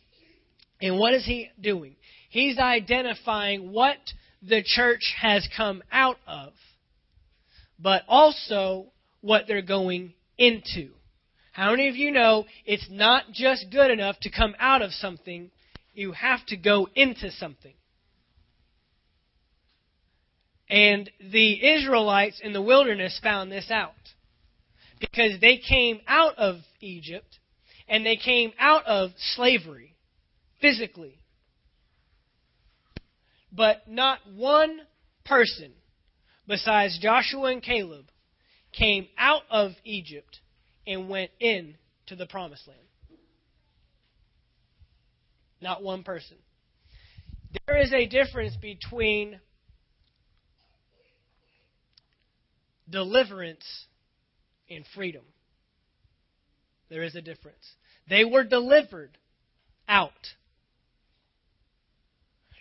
And 0.82 1.00
what 1.00 1.14
is 1.14 1.26
he 1.26 1.50
doing? 1.62 1.96
He's 2.30 2.58
identifying 2.58 3.72
what 3.72 3.98
the 4.42 4.62
church 4.64 5.14
has 5.22 5.48
come 5.56 5.82
out 5.92 6.18
of, 6.28 6.54
but 7.80 8.04
also 8.08 8.88
what 9.22 9.44
they're 9.48 9.62
going 9.62 10.14
into. 10.38 10.90
How 11.54 11.72
many 11.72 11.88
of 11.88 11.96
you 11.96 12.12
know 12.12 12.46
it's 12.66 12.88
not 12.90 13.32
just 13.32 13.68
good 13.72 13.90
enough 13.90 14.20
to 14.22 14.30
come 14.30 14.56
out 14.60 14.82
of 14.82 14.92
something, 14.92 15.50
you 15.94 16.12
have 16.12 16.46
to 16.48 16.58
go 16.58 16.90
into 16.96 17.32
something? 17.32 17.74
And 20.70 21.10
the 21.20 21.76
Israelites 21.76 22.42
in 22.44 22.52
the 22.52 22.62
wilderness 22.62 23.20
found 23.24 23.52
this 23.52 23.72
out 23.72 23.94
because 25.12 25.40
they 25.40 25.58
came 25.58 26.00
out 26.08 26.38
of 26.38 26.58
Egypt 26.82 27.40
and 27.88 28.06
they 28.06 28.18
came 28.18 28.52
out 28.60 28.86
of 28.86 29.12
slavery 29.36 29.96
physically. 30.62 31.20
But 33.52 33.88
not 33.88 34.20
one 34.36 34.82
person 35.24 35.72
besides 36.48 37.00
Joshua 37.00 37.52
and 37.52 37.64
Caleb 37.64 38.06
came 38.74 39.08
out 39.18 39.44
of 39.50 39.72
Egypt 39.84 40.40
and 40.86 41.10
went 41.10 41.32
in 41.40 41.76
to 42.08 42.16
the 42.16 42.26
promised 42.26 42.68
land. 42.68 42.80
Not 45.62 45.82
one 45.82 46.04
person. 46.04 46.38
There 47.66 47.78
is 47.78 47.94
a 47.94 48.06
difference 48.06 48.56
between 48.58 49.40
deliverance 52.90 53.64
and 54.70 54.86
freedom. 54.96 55.24
There 56.90 57.04
is 57.04 57.16
a 57.16 57.22
difference. 57.22 57.66
They 58.10 58.24
were 58.24 58.44
delivered 58.44 59.18
out. 59.88 60.12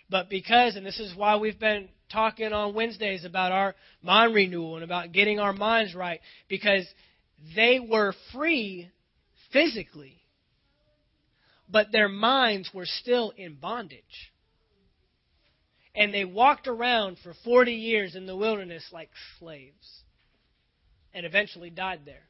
But 0.09 0.29
because, 0.29 0.75
and 0.75 0.85
this 0.85 0.99
is 0.99 1.15
why 1.15 1.37
we've 1.37 1.59
been 1.59 1.89
talking 2.11 2.53
on 2.53 2.73
Wednesdays 2.73 3.25
about 3.25 3.51
our 3.51 3.75
mind 4.01 4.33
renewal 4.33 4.75
and 4.75 4.83
about 4.83 5.11
getting 5.11 5.39
our 5.39 5.53
minds 5.53 5.95
right, 5.95 6.19
because 6.47 6.85
they 7.55 7.79
were 7.79 8.13
free 8.31 8.89
physically, 9.51 10.21
but 11.69 11.91
their 11.91 12.09
minds 12.09 12.69
were 12.73 12.85
still 12.85 13.31
in 13.35 13.55
bondage. 13.55 14.31
And 15.95 16.13
they 16.13 16.25
walked 16.25 16.67
around 16.67 17.17
for 17.23 17.33
40 17.43 17.71
years 17.71 18.15
in 18.15 18.25
the 18.25 18.35
wilderness 18.35 18.83
like 18.91 19.09
slaves 19.39 20.03
and 21.15 21.25
eventually 21.25 21.71
died 21.71 22.01
there. 22.05 22.21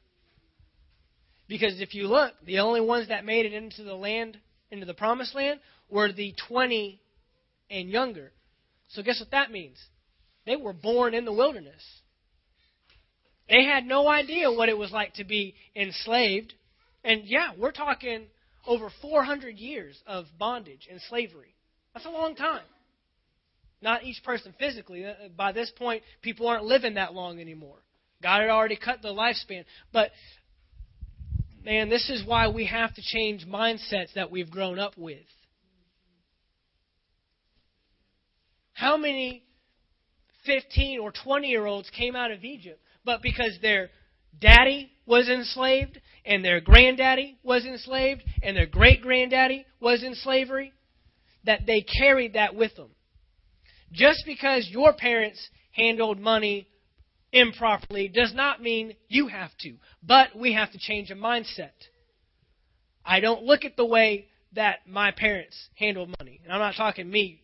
Because 1.48 1.80
if 1.80 1.94
you 1.94 2.06
look, 2.06 2.32
the 2.44 2.60
only 2.60 2.80
ones 2.80 3.08
that 3.08 3.24
made 3.24 3.44
it 3.44 3.52
into 3.52 3.82
the 3.82 3.94
land, 3.94 4.38
into 4.70 4.86
the 4.86 4.94
promised 4.94 5.34
land, 5.34 5.60
were 5.90 6.10
the 6.10 6.34
20 6.48 7.00
and 7.70 7.88
younger. 7.90 8.32
So 8.88 9.02
guess 9.02 9.20
what 9.20 9.32
that 9.32 9.50
means? 9.50 9.76
They 10.46 10.56
were 10.56 10.72
born 10.72 11.14
in 11.14 11.24
the 11.24 11.32
wilderness. 11.32 11.82
They 13.48 13.64
had 13.64 13.84
no 13.84 14.08
idea 14.08 14.50
what 14.50 14.68
it 14.68 14.78
was 14.78 14.92
like 14.92 15.14
to 15.14 15.24
be 15.24 15.54
enslaved. 15.74 16.54
And 17.04 17.24
yeah, 17.24 17.50
we're 17.58 17.72
talking 17.72 18.26
over 18.66 18.90
400 19.02 19.56
years 19.56 20.00
of 20.06 20.26
bondage 20.38 20.88
and 20.90 21.00
slavery. 21.08 21.54
That's 21.92 22.06
a 22.06 22.10
long 22.10 22.34
time. 22.34 22.64
Not 23.82 24.04
each 24.04 24.22
person 24.24 24.54
physically. 24.58 25.04
Uh, 25.04 25.12
by 25.36 25.52
this 25.52 25.70
point, 25.76 26.02
people 26.22 26.48
aren't 26.48 26.64
living 26.64 26.94
that 26.94 27.14
long 27.14 27.40
anymore. 27.40 27.78
God 28.26 28.40
had 28.40 28.50
already 28.50 28.74
cut 28.74 29.02
the 29.02 29.14
lifespan. 29.14 29.64
But 29.92 30.10
man, 31.64 31.88
this 31.88 32.10
is 32.10 32.26
why 32.26 32.48
we 32.48 32.66
have 32.66 32.92
to 32.96 33.00
change 33.00 33.46
mindsets 33.46 34.14
that 34.16 34.32
we've 34.32 34.50
grown 34.50 34.80
up 34.80 34.98
with. 34.98 35.22
How 38.72 38.96
many 38.96 39.44
15 40.44 40.98
or 40.98 41.12
20 41.12 41.46
year 41.46 41.66
olds 41.66 41.88
came 41.90 42.16
out 42.16 42.32
of 42.32 42.42
Egypt, 42.42 42.80
but 43.04 43.22
because 43.22 43.56
their 43.62 43.90
daddy 44.40 44.90
was 45.06 45.28
enslaved, 45.28 46.00
and 46.24 46.44
their 46.44 46.60
granddaddy 46.60 47.38
was 47.44 47.64
enslaved, 47.64 48.24
and 48.42 48.56
their 48.56 48.66
great 48.66 49.02
granddaddy 49.02 49.64
was 49.78 50.02
in 50.02 50.16
slavery, 50.16 50.72
that 51.44 51.60
they 51.64 51.80
carried 52.00 52.32
that 52.32 52.56
with 52.56 52.74
them. 52.74 52.90
Just 53.92 54.24
because 54.26 54.68
your 54.68 54.94
parents 54.94 55.48
handled 55.70 56.18
money 56.18 56.66
improperly 57.32 58.08
does 58.08 58.32
not 58.34 58.62
mean 58.62 58.94
you 59.08 59.28
have 59.28 59.50
to, 59.60 59.74
but 60.02 60.36
we 60.36 60.54
have 60.54 60.72
to 60.72 60.78
change 60.78 61.10
a 61.10 61.14
mindset. 61.14 61.70
I 63.04 63.20
don't 63.20 63.42
look 63.42 63.64
at 63.64 63.76
the 63.76 63.84
way 63.84 64.26
that 64.54 64.86
my 64.86 65.10
parents 65.10 65.56
handled 65.76 66.14
money. 66.18 66.40
And 66.42 66.52
I'm 66.52 66.60
not 66.60 66.74
talking 66.76 67.08
me 67.08 67.40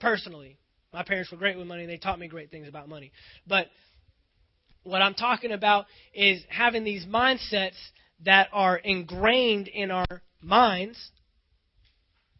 personally. 0.00 0.58
My 0.92 1.02
parents 1.02 1.30
were 1.30 1.38
great 1.38 1.58
with 1.58 1.66
money. 1.66 1.86
They 1.86 1.96
taught 1.96 2.18
me 2.18 2.28
great 2.28 2.50
things 2.50 2.68
about 2.68 2.88
money. 2.88 3.12
But 3.46 3.66
what 4.84 5.02
I'm 5.02 5.14
talking 5.14 5.50
about 5.50 5.86
is 6.14 6.42
having 6.48 6.84
these 6.84 7.04
mindsets 7.04 7.76
that 8.24 8.48
are 8.52 8.76
ingrained 8.76 9.68
in 9.68 9.90
our 9.90 10.22
minds, 10.40 11.10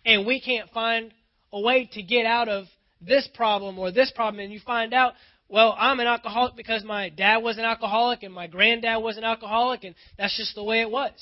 and 0.06 0.26
we 0.26 0.40
can't 0.40 0.70
find 0.70 1.12
a 1.52 1.60
way 1.60 1.88
to 1.92 2.02
get 2.02 2.26
out 2.26 2.48
of 2.48 2.66
this 3.00 3.28
problem 3.34 3.78
or 3.78 3.90
this 3.90 4.12
problem, 4.12 4.40
and 4.42 4.52
you 4.52 4.60
find 4.64 4.94
out 4.94 5.14
well, 5.48 5.74
I'm 5.78 6.00
an 6.00 6.06
alcoholic 6.06 6.56
because 6.56 6.84
my 6.84 7.08
dad 7.10 7.38
was 7.38 7.58
an 7.58 7.64
alcoholic 7.64 8.22
and 8.22 8.34
my 8.34 8.46
granddad 8.46 9.02
was 9.02 9.16
an 9.16 9.24
alcoholic, 9.24 9.84
and 9.84 9.94
that's 10.18 10.36
just 10.36 10.54
the 10.54 10.64
way 10.64 10.80
it 10.80 10.90
was. 10.90 11.12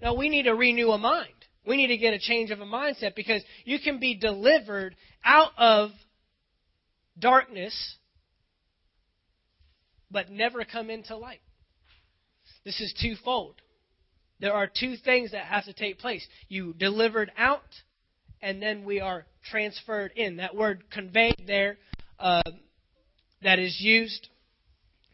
No, 0.00 0.14
we 0.14 0.28
need 0.28 0.44
to 0.44 0.54
renew 0.54 0.90
a 0.90 0.98
mind. 0.98 1.34
We 1.66 1.76
need 1.76 1.88
to 1.88 1.98
get 1.98 2.14
a 2.14 2.18
change 2.18 2.50
of 2.50 2.60
a 2.60 2.64
mindset 2.64 3.14
because 3.14 3.42
you 3.64 3.78
can 3.78 4.00
be 4.00 4.14
delivered 4.14 4.96
out 5.24 5.52
of 5.58 5.90
darkness 7.18 7.96
but 10.10 10.30
never 10.30 10.64
come 10.64 10.90
into 10.90 11.16
light. 11.16 11.40
This 12.64 12.80
is 12.80 12.94
twofold. 13.00 13.60
There 14.40 14.52
are 14.52 14.66
two 14.66 14.96
things 14.96 15.32
that 15.32 15.44
have 15.44 15.64
to 15.66 15.72
take 15.72 15.98
place. 15.98 16.26
You 16.48 16.72
delivered 16.72 17.30
out, 17.36 17.62
and 18.42 18.60
then 18.60 18.84
we 18.84 19.00
are 19.00 19.26
transferred 19.50 20.12
in. 20.16 20.36
That 20.36 20.56
word 20.56 20.90
conveyed 20.90 21.44
there 21.46 21.78
uh, 22.18 22.42
that 23.42 23.58
is 23.58 23.76
used, 23.80 24.28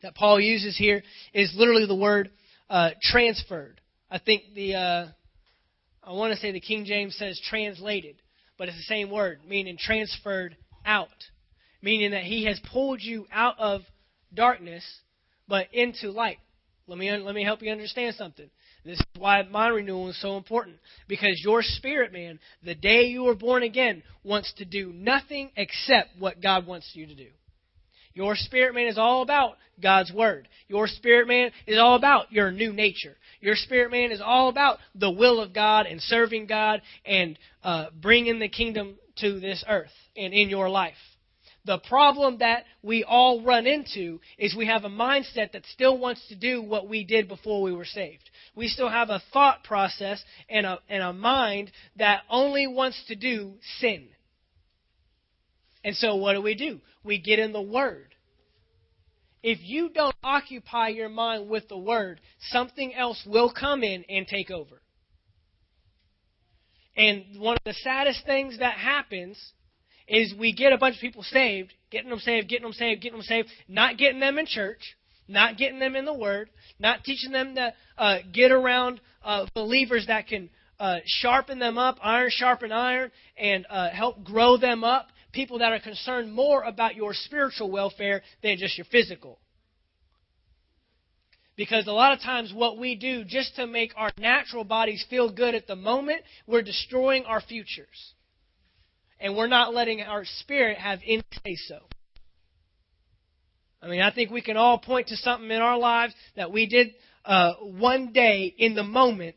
that 0.02 0.14
Paul 0.14 0.40
uses 0.40 0.76
here, 0.76 1.02
is 1.32 1.52
literally 1.56 1.86
the 1.86 1.94
word 1.94 2.30
uh, 2.68 2.90
transferred. 3.02 3.80
I 4.10 4.18
think 4.18 4.54
the, 4.54 4.74
uh, 4.74 5.06
I 6.02 6.12
want 6.12 6.32
to 6.32 6.38
say 6.38 6.52
the 6.52 6.60
King 6.60 6.84
James 6.84 7.16
says 7.16 7.40
translated, 7.48 8.16
but 8.58 8.68
it's 8.68 8.76
the 8.76 8.82
same 8.84 9.10
word, 9.10 9.40
meaning 9.48 9.76
transferred 9.78 10.56
out. 10.84 11.08
Meaning 11.82 12.12
that 12.12 12.24
he 12.24 12.44
has 12.46 12.60
pulled 12.72 13.02
you 13.02 13.26
out 13.32 13.58
of 13.58 13.82
darkness, 14.32 14.84
but 15.46 15.66
into 15.72 16.10
light. 16.10 16.38
Let 16.88 16.98
me, 16.98 17.10
let 17.10 17.34
me 17.34 17.44
help 17.44 17.62
you 17.62 17.70
understand 17.70 18.14
something. 18.14 18.48
This 18.84 19.00
is 19.00 19.06
why 19.18 19.42
mind 19.42 19.74
renewal 19.74 20.08
is 20.10 20.20
so 20.20 20.36
important. 20.36 20.76
Because 21.08 21.40
your 21.44 21.62
spirit 21.62 22.12
man, 22.12 22.38
the 22.64 22.76
day 22.76 23.06
you 23.06 23.24
were 23.24 23.34
born 23.34 23.64
again, 23.64 24.04
wants 24.22 24.52
to 24.58 24.64
do 24.64 24.92
nothing 24.92 25.50
except 25.56 26.10
what 26.18 26.40
God 26.40 26.66
wants 26.66 26.90
you 26.94 27.06
to 27.06 27.14
do. 27.14 27.26
Your 28.16 28.34
spirit 28.34 28.74
man 28.74 28.86
is 28.86 28.96
all 28.96 29.20
about 29.20 29.58
God's 29.80 30.10
Word. 30.10 30.48
Your 30.68 30.88
spirit 30.88 31.28
man 31.28 31.50
is 31.66 31.78
all 31.78 31.96
about 31.96 32.32
your 32.32 32.50
new 32.50 32.72
nature. 32.72 33.14
Your 33.42 33.56
spirit 33.56 33.90
man 33.90 34.10
is 34.10 34.22
all 34.24 34.48
about 34.48 34.78
the 34.94 35.10
will 35.10 35.38
of 35.38 35.52
God 35.52 35.84
and 35.84 36.00
serving 36.00 36.46
God 36.46 36.80
and 37.04 37.38
uh, 37.62 37.88
bringing 38.00 38.38
the 38.38 38.48
kingdom 38.48 38.94
to 39.16 39.38
this 39.38 39.62
earth 39.68 39.92
and 40.16 40.32
in 40.32 40.48
your 40.48 40.70
life. 40.70 40.94
The 41.66 41.76
problem 41.76 42.38
that 42.38 42.64
we 42.82 43.04
all 43.04 43.42
run 43.42 43.66
into 43.66 44.20
is 44.38 44.56
we 44.56 44.66
have 44.66 44.84
a 44.84 44.88
mindset 44.88 45.52
that 45.52 45.66
still 45.66 45.98
wants 45.98 46.26
to 46.28 46.36
do 46.36 46.62
what 46.62 46.88
we 46.88 47.04
did 47.04 47.28
before 47.28 47.60
we 47.60 47.72
were 47.74 47.84
saved. 47.84 48.30
We 48.54 48.68
still 48.68 48.88
have 48.88 49.10
a 49.10 49.22
thought 49.34 49.62
process 49.62 50.24
and 50.48 50.64
a, 50.64 50.78
and 50.88 51.02
a 51.02 51.12
mind 51.12 51.70
that 51.96 52.22
only 52.30 52.66
wants 52.66 53.04
to 53.08 53.14
do 53.14 53.54
sin. 53.78 54.08
And 55.86 55.94
so 55.94 56.16
what 56.16 56.32
do 56.32 56.42
we 56.42 56.56
do? 56.56 56.80
We 57.04 57.18
get 57.18 57.38
in 57.38 57.52
the 57.52 57.62
Word. 57.62 58.08
If 59.44 59.60
you 59.62 59.88
don't 59.88 60.16
occupy 60.24 60.88
your 60.88 61.08
mind 61.08 61.48
with 61.48 61.68
the 61.68 61.78
Word, 61.78 62.20
something 62.50 62.92
else 62.92 63.22
will 63.24 63.52
come 63.52 63.84
in 63.84 64.04
and 64.08 64.26
take 64.26 64.50
over. 64.50 64.82
And 66.96 67.38
one 67.38 67.56
of 67.56 67.62
the 67.64 67.72
saddest 67.72 68.26
things 68.26 68.58
that 68.58 68.74
happens 68.74 69.38
is 70.08 70.34
we 70.36 70.52
get 70.52 70.72
a 70.72 70.78
bunch 70.78 70.96
of 70.96 71.00
people 71.00 71.22
saved, 71.22 71.72
getting 71.92 72.10
them 72.10 72.18
saved, 72.18 72.48
getting 72.48 72.64
them 72.64 72.72
saved, 72.72 73.00
getting 73.00 73.18
them 73.18 73.24
saved, 73.24 73.48
not 73.68 73.96
getting 73.96 74.18
them 74.18 74.38
in 74.40 74.46
church, 74.46 74.96
not 75.28 75.56
getting 75.56 75.78
them 75.78 75.94
in 75.94 76.04
the 76.04 76.14
Word, 76.14 76.50
not 76.80 77.04
teaching 77.04 77.30
them 77.30 77.54
to 77.54 77.72
uh, 77.96 78.18
get 78.32 78.50
around 78.50 79.00
uh, 79.24 79.46
believers 79.54 80.06
that 80.08 80.26
can 80.26 80.50
uh, 80.80 80.96
sharpen 81.04 81.60
them 81.60 81.78
up, 81.78 81.98
iron 82.02 82.30
sharpen 82.32 82.72
iron, 82.72 83.12
and 83.36 83.64
uh, 83.70 83.90
help 83.90 84.24
grow 84.24 84.56
them 84.56 84.82
up. 84.82 85.06
People 85.36 85.58
that 85.58 85.70
are 85.70 85.80
concerned 85.80 86.32
more 86.32 86.62
about 86.62 86.96
your 86.96 87.12
spiritual 87.12 87.70
welfare 87.70 88.22
than 88.42 88.56
just 88.56 88.78
your 88.78 88.86
physical. 88.86 89.38
Because 91.56 91.86
a 91.86 91.92
lot 91.92 92.14
of 92.14 92.20
times, 92.20 92.54
what 92.54 92.78
we 92.78 92.94
do 92.94 93.22
just 93.22 93.54
to 93.56 93.66
make 93.66 93.92
our 93.96 94.10
natural 94.16 94.64
bodies 94.64 95.04
feel 95.10 95.30
good 95.30 95.54
at 95.54 95.66
the 95.66 95.76
moment, 95.76 96.22
we're 96.46 96.62
destroying 96.62 97.26
our 97.26 97.42
futures 97.42 98.14
and 99.20 99.36
we're 99.36 99.46
not 99.46 99.74
letting 99.74 100.00
our 100.00 100.24
spirit 100.24 100.78
have 100.78 101.00
any 101.06 101.22
say 101.44 101.54
so. 101.54 101.80
I 103.82 103.88
mean, 103.88 104.00
I 104.00 104.10
think 104.10 104.30
we 104.30 104.40
can 104.40 104.56
all 104.56 104.78
point 104.78 105.08
to 105.08 105.16
something 105.16 105.50
in 105.50 105.60
our 105.60 105.78
lives 105.78 106.14
that 106.36 106.50
we 106.50 106.66
did 106.66 106.94
uh, 107.26 107.54
one 107.60 108.14
day 108.14 108.54
in 108.56 108.74
the 108.74 108.82
moment 108.82 109.36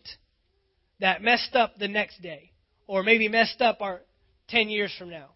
that 1.01 1.21
messed 1.21 1.55
up 1.55 1.77
the 1.77 1.89
next 1.89 2.21
day, 2.21 2.51
or 2.87 3.03
maybe 3.03 3.27
messed 3.27 3.59
up 3.59 3.81
our 3.81 3.99
10 4.47 4.69
years 4.69 4.95
from 4.97 5.09
now, 5.09 5.31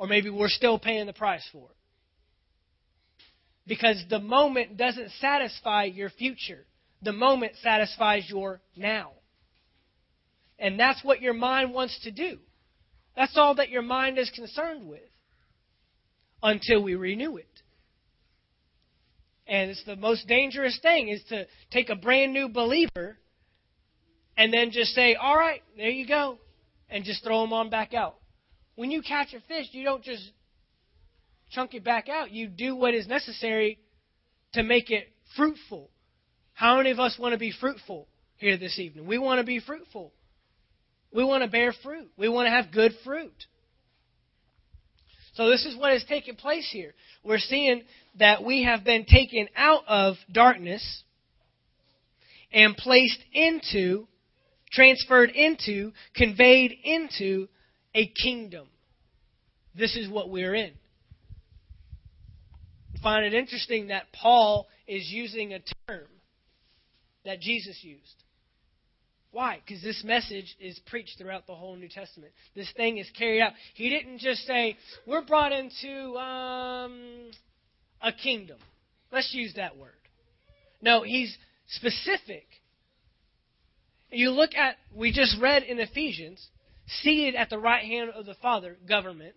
or 0.00 0.06
maybe 0.06 0.30
we're 0.30 0.48
still 0.48 0.78
paying 0.78 1.04
the 1.04 1.12
price 1.12 1.46
for 1.52 1.68
it. 1.68 1.76
Because 3.66 4.02
the 4.08 4.18
moment 4.18 4.78
doesn't 4.78 5.10
satisfy 5.20 5.84
your 5.84 6.08
future, 6.08 6.64
the 7.02 7.12
moment 7.12 7.52
satisfies 7.62 8.24
your 8.26 8.62
now. 8.74 9.10
And 10.58 10.80
that's 10.80 11.04
what 11.04 11.20
your 11.20 11.34
mind 11.34 11.74
wants 11.74 12.00
to 12.04 12.10
do. 12.10 12.38
That's 13.14 13.36
all 13.36 13.56
that 13.56 13.68
your 13.68 13.82
mind 13.82 14.18
is 14.18 14.30
concerned 14.30 14.88
with 14.88 15.02
until 16.42 16.82
we 16.82 16.94
renew 16.94 17.36
it. 17.36 17.60
And 19.46 19.70
it's 19.70 19.84
the 19.84 19.96
most 19.96 20.26
dangerous 20.26 20.78
thing 20.80 21.08
is 21.08 21.22
to 21.28 21.46
take 21.70 21.90
a 21.90 21.96
brand 21.96 22.32
new 22.32 22.48
believer 22.48 23.18
and 24.34 24.50
then 24.50 24.70
just 24.70 24.94
say, 24.94 25.14
"All 25.14 25.36
right, 25.36 25.62
there 25.76 25.90
you 25.90 26.06
go," 26.06 26.38
and 26.88 27.04
just 27.04 27.22
throw 27.22 27.42
them 27.42 27.52
on 27.52 27.68
back 27.68 27.92
out. 27.92 28.19
When 28.80 28.90
you 28.90 29.02
catch 29.02 29.34
a 29.34 29.40
fish, 29.40 29.66
you 29.72 29.84
don't 29.84 30.02
just 30.02 30.22
chunk 31.50 31.74
it 31.74 31.84
back 31.84 32.08
out. 32.08 32.30
You 32.30 32.48
do 32.48 32.74
what 32.74 32.94
is 32.94 33.06
necessary 33.06 33.78
to 34.54 34.62
make 34.62 34.90
it 34.90 35.06
fruitful. 35.36 35.90
How 36.54 36.78
many 36.78 36.90
of 36.90 36.98
us 36.98 37.18
want 37.18 37.34
to 37.34 37.38
be 37.38 37.52
fruitful 37.52 38.08
here 38.38 38.56
this 38.56 38.78
evening? 38.78 39.06
We 39.06 39.18
want 39.18 39.38
to 39.38 39.44
be 39.44 39.60
fruitful. 39.60 40.14
We 41.12 41.22
want 41.24 41.44
to 41.44 41.50
bear 41.50 41.74
fruit. 41.82 42.08
We 42.16 42.30
want 42.30 42.46
to 42.46 42.50
have 42.52 42.72
good 42.72 42.92
fruit. 43.04 43.34
So 45.34 45.50
this 45.50 45.66
is 45.66 45.76
what 45.76 45.92
is 45.92 46.06
taking 46.08 46.36
place 46.36 46.66
here. 46.72 46.94
We're 47.22 47.36
seeing 47.36 47.82
that 48.18 48.42
we 48.42 48.64
have 48.64 48.82
been 48.82 49.04
taken 49.04 49.48
out 49.58 49.82
of 49.88 50.14
darkness 50.32 51.02
and 52.50 52.74
placed 52.74 53.20
into, 53.34 54.08
transferred 54.72 55.32
into, 55.32 55.92
conveyed 56.16 56.72
into 56.82 57.48
a 57.94 58.06
kingdom. 58.22 58.66
This 59.74 59.96
is 59.96 60.08
what 60.08 60.30
we're 60.30 60.54
in. 60.54 60.72
I 62.96 63.02
find 63.02 63.24
it 63.24 63.34
interesting 63.34 63.88
that 63.88 64.04
Paul 64.12 64.68
is 64.86 65.08
using 65.10 65.54
a 65.54 65.60
term 65.88 66.06
that 67.24 67.40
Jesus 67.40 67.78
used. 67.82 68.24
Why? 69.32 69.60
Because 69.64 69.82
this 69.82 70.02
message 70.04 70.56
is 70.58 70.78
preached 70.86 71.16
throughout 71.18 71.46
the 71.46 71.54
whole 71.54 71.76
New 71.76 71.88
Testament. 71.88 72.32
This 72.56 72.70
thing 72.76 72.98
is 72.98 73.08
carried 73.16 73.40
out. 73.40 73.52
He 73.74 73.88
didn't 73.88 74.18
just 74.18 74.44
say, 74.44 74.76
we're 75.06 75.24
brought 75.24 75.52
into 75.52 76.16
um, 76.16 77.30
a 78.02 78.12
kingdom. 78.12 78.58
Let's 79.12 79.32
use 79.32 79.54
that 79.54 79.76
word. 79.76 79.92
No, 80.82 81.02
he's 81.02 81.36
specific. 81.68 82.46
You 84.10 84.30
look 84.30 84.54
at, 84.56 84.76
we 84.94 85.12
just 85.12 85.40
read 85.40 85.62
in 85.62 85.78
Ephesians, 85.78 86.44
seated 87.02 87.34
at 87.34 87.50
the 87.50 87.58
right 87.58 87.84
hand 87.84 88.10
of 88.10 88.26
the 88.26 88.34
Father, 88.34 88.76
government. 88.88 89.34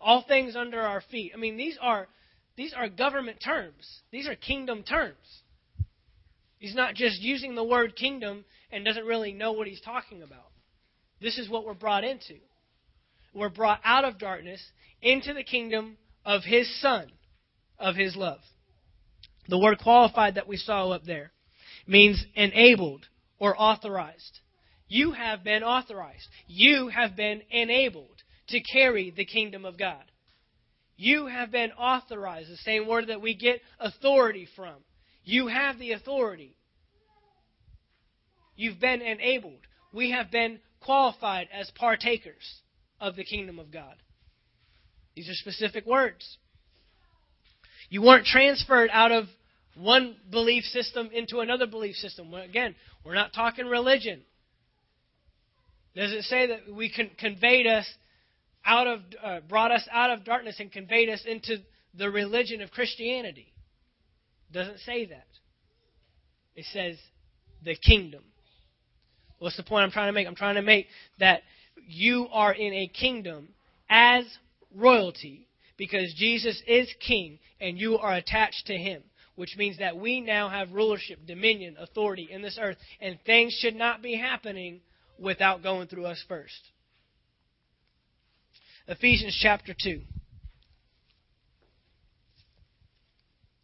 All 0.00 0.24
things 0.26 0.56
under 0.56 0.80
our 0.80 1.00
feet. 1.10 1.32
I 1.34 1.38
mean, 1.38 1.56
these 1.56 1.78
are 1.80 2.08
these 2.56 2.74
are 2.74 2.88
government 2.88 3.38
terms. 3.42 4.02
These 4.10 4.26
are 4.26 4.34
kingdom 4.34 4.82
terms. 4.82 5.16
He's 6.58 6.74
not 6.74 6.94
just 6.94 7.20
using 7.20 7.54
the 7.54 7.64
word 7.64 7.96
kingdom 7.96 8.44
and 8.70 8.84
doesn't 8.84 9.04
really 9.04 9.32
know 9.32 9.52
what 9.52 9.66
he's 9.66 9.80
talking 9.80 10.22
about. 10.22 10.50
This 11.20 11.38
is 11.38 11.48
what 11.48 11.64
we're 11.64 11.74
brought 11.74 12.04
into. 12.04 12.36
We're 13.34 13.48
brought 13.48 13.80
out 13.84 14.04
of 14.04 14.18
darkness 14.18 14.60
into 15.00 15.34
the 15.34 15.42
kingdom 15.42 15.96
of 16.24 16.42
his 16.44 16.68
Son, 16.80 17.10
of 17.78 17.96
his 17.96 18.14
love. 18.16 18.40
The 19.48 19.58
word 19.58 19.78
qualified 19.78 20.36
that 20.36 20.46
we 20.46 20.56
saw 20.56 20.90
up 20.90 21.04
there 21.04 21.32
means 21.86 22.24
enabled 22.34 23.06
or 23.42 23.60
authorized. 23.60 24.38
You 24.86 25.12
have 25.12 25.42
been 25.42 25.64
authorized. 25.64 26.28
You 26.46 26.90
have 26.94 27.16
been 27.16 27.42
enabled 27.50 28.22
to 28.50 28.60
carry 28.60 29.10
the 29.10 29.24
kingdom 29.24 29.64
of 29.64 29.76
God. 29.76 30.04
You 30.96 31.26
have 31.26 31.50
been 31.50 31.72
authorized, 31.72 32.52
the 32.52 32.56
same 32.58 32.86
word 32.86 33.08
that 33.08 33.20
we 33.20 33.34
get 33.34 33.60
authority 33.80 34.46
from. 34.54 34.76
You 35.24 35.48
have 35.48 35.80
the 35.80 35.90
authority. 35.90 36.54
You've 38.54 38.78
been 38.78 39.02
enabled. 39.02 39.66
We 39.92 40.12
have 40.12 40.30
been 40.30 40.60
qualified 40.78 41.48
as 41.52 41.68
partakers 41.74 42.60
of 43.00 43.16
the 43.16 43.24
kingdom 43.24 43.58
of 43.58 43.72
God. 43.72 43.96
These 45.16 45.28
are 45.28 45.34
specific 45.34 45.84
words. 45.84 46.38
You 47.90 48.02
weren't 48.02 48.26
transferred 48.26 48.90
out 48.92 49.10
of 49.10 49.24
one 49.74 50.16
belief 50.30 50.64
system 50.64 51.10
into 51.12 51.40
another 51.40 51.66
belief 51.66 51.96
system. 51.96 52.32
Again, 52.34 52.74
we're 53.04 53.14
not 53.14 53.32
talking 53.32 53.66
religion. 53.66 54.22
Does 55.94 56.12
it 56.12 56.22
say 56.24 56.46
that 56.46 56.74
we 56.74 56.90
con- 56.90 57.10
conveyed 57.18 57.66
us 57.66 57.86
out 58.64 58.86
of, 58.86 59.00
uh, 59.22 59.40
brought 59.48 59.72
us 59.72 59.86
out 59.90 60.10
of 60.10 60.24
darkness 60.24 60.56
and 60.58 60.70
conveyed 60.70 61.08
us 61.08 61.22
into 61.26 61.58
the 61.94 62.10
religion 62.10 62.60
of 62.62 62.70
Christianity? 62.70 63.52
doesn't 64.52 64.80
say 64.80 65.06
that. 65.06 65.26
It 66.54 66.66
says 66.72 66.98
the 67.64 67.74
kingdom. 67.74 68.22
What's 69.38 69.56
the 69.56 69.62
point 69.62 69.84
I'm 69.84 69.90
trying 69.90 70.08
to 70.08 70.12
make? 70.12 70.26
I'm 70.26 70.34
trying 70.34 70.56
to 70.56 70.62
make 70.62 70.86
that 71.18 71.42
you 71.86 72.28
are 72.30 72.52
in 72.52 72.72
a 72.72 72.86
kingdom 72.88 73.48
as 73.88 74.24
royalty 74.74 75.48
because 75.76 76.14
Jesus 76.16 76.62
is 76.66 76.88
king 77.04 77.38
and 77.60 77.78
you 77.78 77.98
are 77.98 78.14
attached 78.14 78.66
to 78.66 78.76
him, 78.76 79.02
which 79.42 79.56
means 79.56 79.78
that 79.78 79.96
we 79.96 80.20
now 80.20 80.48
have 80.48 80.70
rulership, 80.70 81.18
dominion, 81.26 81.74
authority 81.76 82.28
in 82.30 82.42
this 82.42 82.56
earth, 82.62 82.76
and 83.00 83.18
things 83.26 83.52
should 83.60 83.74
not 83.74 84.00
be 84.00 84.16
happening 84.16 84.80
without 85.18 85.64
going 85.64 85.88
through 85.88 86.06
us 86.06 86.24
first. 86.28 86.60
Ephesians 88.86 89.36
chapter 89.42 89.74
2. 89.82 90.00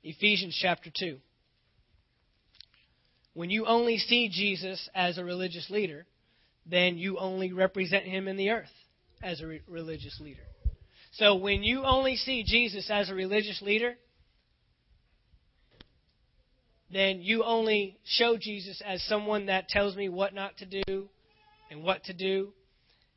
Ephesians 0.02 0.58
chapter 0.60 0.90
2. 0.98 1.18
When 3.34 3.48
you 3.48 3.64
only 3.64 3.98
see 3.98 4.28
Jesus 4.28 4.88
as 4.96 5.16
a 5.16 5.22
religious 5.22 5.70
leader, 5.70 6.06
then 6.66 6.98
you 6.98 7.18
only 7.18 7.52
represent 7.52 8.02
him 8.02 8.26
in 8.26 8.36
the 8.36 8.50
earth 8.50 8.66
as 9.22 9.40
a 9.40 9.46
re- 9.46 9.60
religious 9.68 10.18
leader. 10.18 10.42
So 11.12 11.36
when 11.36 11.62
you 11.62 11.84
only 11.84 12.16
see 12.16 12.42
Jesus 12.42 12.90
as 12.90 13.10
a 13.10 13.14
religious 13.14 13.62
leader, 13.62 13.94
then 16.90 17.20
you 17.20 17.44
only 17.44 17.98
show 18.04 18.36
Jesus 18.38 18.80
as 18.84 19.02
someone 19.04 19.46
that 19.46 19.68
tells 19.68 19.94
me 19.94 20.08
what 20.08 20.34
not 20.34 20.56
to 20.58 20.66
do 20.66 21.08
and 21.70 21.82
what 21.82 22.04
to 22.04 22.14
do. 22.14 22.52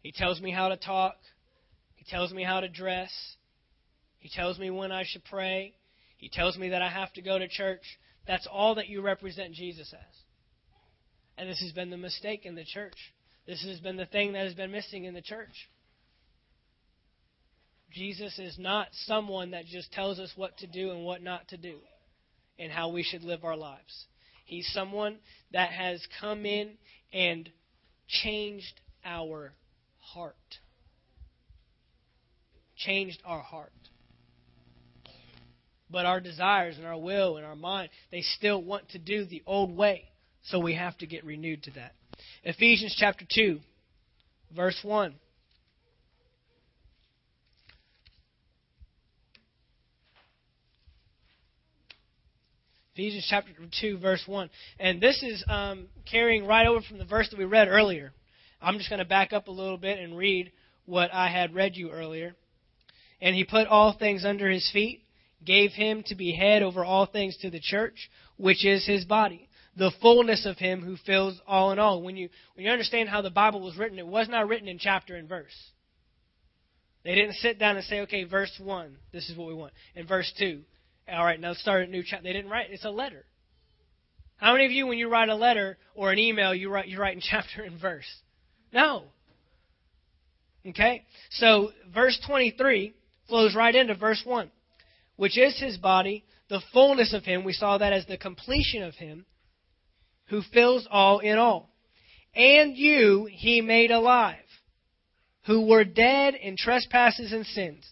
He 0.01 0.11
tells 0.11 0.41
me 0.41 0.51
how 0.51 0.69
to 0.69 0.77
talk. 0.77 1.15
He 1.95 2.05
tells 2.09 2.33
me 2.33 2.43
how 2.43 2.59
to 2.59 2.67
dress. 2.67 3.11
He 4.19 4.29
tells 4.29 4.59
me 4.59 4.69
when 4.69 4.91
I 4.91 5.03
should 5.05 5.23
pray. 5.23 5.73
He 6.17 6.29
tells 6.29 6.57
me 6.57 6.69
that 6.69 6.81
I 6.81 6.89
have 6.89 7.13
to 7.13 7.21
go 7.21 7.39
to 7.39 7.47
church. 7.47 7.83
That's 8.27 8.47
all 8.51 8.75
that 8.75 8.89
you 8.89 9.01
represent 9.01 9.53
Jesus 9.53 9.93
as. 9.93 10.15
And 11.37 11.49
this 11.49 11.61
has 11.61 11.71
been 11.71 11.89
the 11.89 11.97
mistake 11.97 12.45
in 12.45 12.55
the 12.55 12.65
church. 12.65 12.97
This 13.47 13.63
has 13.63 13.79
been 13.79 13.97
the 13.97 14.05
thing 14.05 14.33
that 14.33 14.43
has 14.43 14.53
been 14.53 14.71
missing 14.71 15.05
in 15.05 15.13
the 15.13 15.21
church. 15.21 15.69
Jesus 17.91 18.37
is 18.37 18.59
not 18.59 18.87
someone 18.91 19.51
that 19.51 19.65
just 19.65 19.91
tells 19.91 20.19
us 20.19 20.31
what 20.35 20.57
to 20.57 20.67
do 20.67 20.91
and 20.91 21.03
what 21.03 21.23
not 21.23 21.47
to 21.49 21.57
do 21.57 21.77
and 22.61 22.71
how 22.71 22.89
we 22.89 23.01
should 23.01 23.23
live 23.23 23.43
our 23.43 23.57
lives. 23.57 24.05
He's 24.45 24.71
someone 24.71 25.17
that 25.51 25.71
has 25.71 26.05
come 26.19 26.45
in 26.45 26.73
and 27.11 27.49
changed 28.07 28.79
our 29.03 29.53
heart. 29.99 30.35
Changed 32.77 33.19
our 33.25 33.41
heart. 33.41 33.71
But 35.89 36.05
our 36.05 36.19
desires 36.19 36.77
and 36.77 36.85
our 36.85 36.99
will 36.99 37.37
and 37.37 37.45
our 37.45 37.55
mind, 37.55 37.89
they 38.11 38.21
still 38.21 38.61
want 38.61 38.89
to 38.89 38.99
do 38.99 39.25
the 39.25 39.41
old 39.47 39.75
way. 39.75 40.03
So 40.43 40.59
we 40.59 40.75
have 40.75 40.97
to 40.99 41.07
get 41.07 41.25
renewed 41.25 41.63
to 41.63 41.71
that. 41.71 41.93
Ephesians 42.43 42.95
chapter 42.97 43.25
2, 43.33 43.59
verse 44.55 44.79
1. 44.83 45.15
Ephesians 53.01 53.25
chapter 53.27 53.51
2, 53.81 53.97
verse 53.97 54.21
1. 54.27 54.47
And 54.79 55.01
this 55.01 55.23
is 55.23 55.43
um, 55.47 55.87
carrying 56.09 56.45
right 56.45 56.67
over 56.67 56.81
from 56.81 56.99
the 56.99 57.05
verse 57.05 57.27
that 57.31 57.39
we 57.39 57.45
read 57.45 57.67
earlier. 57.67 58.13
I'm 58.61 58.77
just 58.77 58.91
going 58.91 58.99
to 58.99 59.05
back 59.05 59.33
up 59.33 59.47
a 59.47 59.51
little 59.51 59.79
bit 59.79 59.97
and 59.97 60.15
read 60.15 60.51
what 60.85 61.11
I 61.11 61.31
had 61.31 61.55
read 61.55 61.75
you 61.75 61.89
earlier. 61.89 62.35
And 63.19 63.35
he 63.35 63.43
put 63.43 63.65
all 63.65 63.97
things 63.97 64.23
under 64.23 64.47
his 64.47 64.69
feet, 64.71 65.03
gave 65.43 65.71
him 65.71 66.03
to 66.07 66.15
be 66.15 66.31
head 66.31 66.61
over 66.61 66.85
all 66.85 67.07
things 67.07 67.35
to 67.37 67.49
the 67.49 67.59
church, 67.59 68.07
which 68.37 68.63
is 68.63 68.85
his 68.85 69.03
body 69.03 69.47
the 69.77 69.91
fullness 70.01 70.45
of 70.45 70.57
him 70.57 70.81
who 70.81 70.97
fills 71.05 71.39
all 71.47 71.71
in 71.71 71.79
all. 71.79 72.01
When 72.01 72.17
you 72.17 72.27
when 72.55 72.65
you 72.65 72.71
understand 72.73 73.07
how 73.07 73.21
the 73.21 73.29
Bible 73.29 73.61
was 73.61 73.77
written, 73.77 73.99
it 73.99 74.05
was 74.05 74.27
not 74.27 74.49
written 74.49 74.67
in 74.67 74.77
chapter 74.77 75.15
and 75.15 75.29
verse. 75.29 75.55
They 77.05 77.15
didn't 77.15 77.35
sit 77.35 77.57
down 77.57 77.77
and 77.77 77.85
say, 77.85 78.01
okay, 78.01 78.25
verse 78.25 78.51
one, 78.61 78.97
this 79.13 79.29
is 79.29 79.37
what 79.37 79.47
we 79.47 79.53
want, 79.53 79.71
and 79.95 80.05
verse 80.09 80.31
two, 80.37 80.63
all 81.11 81.25
right, 81.25 81.39
now 81.39 81.53
start 81.53 81.87
a 81.87 81.91
new 81.91 82.03
chapter. 82.05 82.23
They 82.23 82.33
didn't 82.33 82.51
write. 82.51 82.67
It's 82.71 82.85
a 82.85 82.89
letter. 82.89 83.25
How 84.37 84.53
many 84.53 84.65
of 84.65 84.71
you, 84.71 84.87
when 84.87 84.97
you 84.97 85.09
write 85.09 85.29
a 85.29 85.35
letter 85.35 85.77
or 85.93 86.11
an 86.11 86.17
email, 86.17 86.53
you 86.53 86.69
write 86.69 86.87
you 86.87 86.99
write 86.99 87.15
in 87.15 87.21
chapter 87.29 87.63
and 87.63 87.79
verse? 87.79 88.07
No. 88.73 89.05
Okay, 90.65 91.05
so 91.31 91.71
verse 91.93 92.19
twenty 92.25 92.51
three 92.51 92.93
flows 93.27 93.55
right 93.55 93.73
into 93.73 93.95
verse 93.95 94.21
one, 94.25 94.51
which 95.15 95.37
is 95.37 95.59
his 95.59 95.77
body, 95.77 96.23
the 96.49 96.61
fullness 96.71 97.13
of 97.13 97.23
him. 97.23 97.43
We 97.43 97.53
saw 97.53 97.77
that 97.77 97.93
as 97.93 98.05
the 98.05 98.17
completion 98.17 98.83
of 98.83 98.95
him 98.95 99.25
who 100.31 100.41
fills 100.53 100.87
all 100.89 101.19
in 101.19 101.37
all. 101.37 101.69
And 102.33 102.77
you 102.77 103.27
he 103.29 103.61
made 103.61 103.91
alive, 103.91 104.37
who 105.45 105.67
were 105.67 105.83
dead 105.83 106.35
in 106.35 106.55
trespasses 106.57 107.33
and 107.33 107.45
sins, 107.45 107.85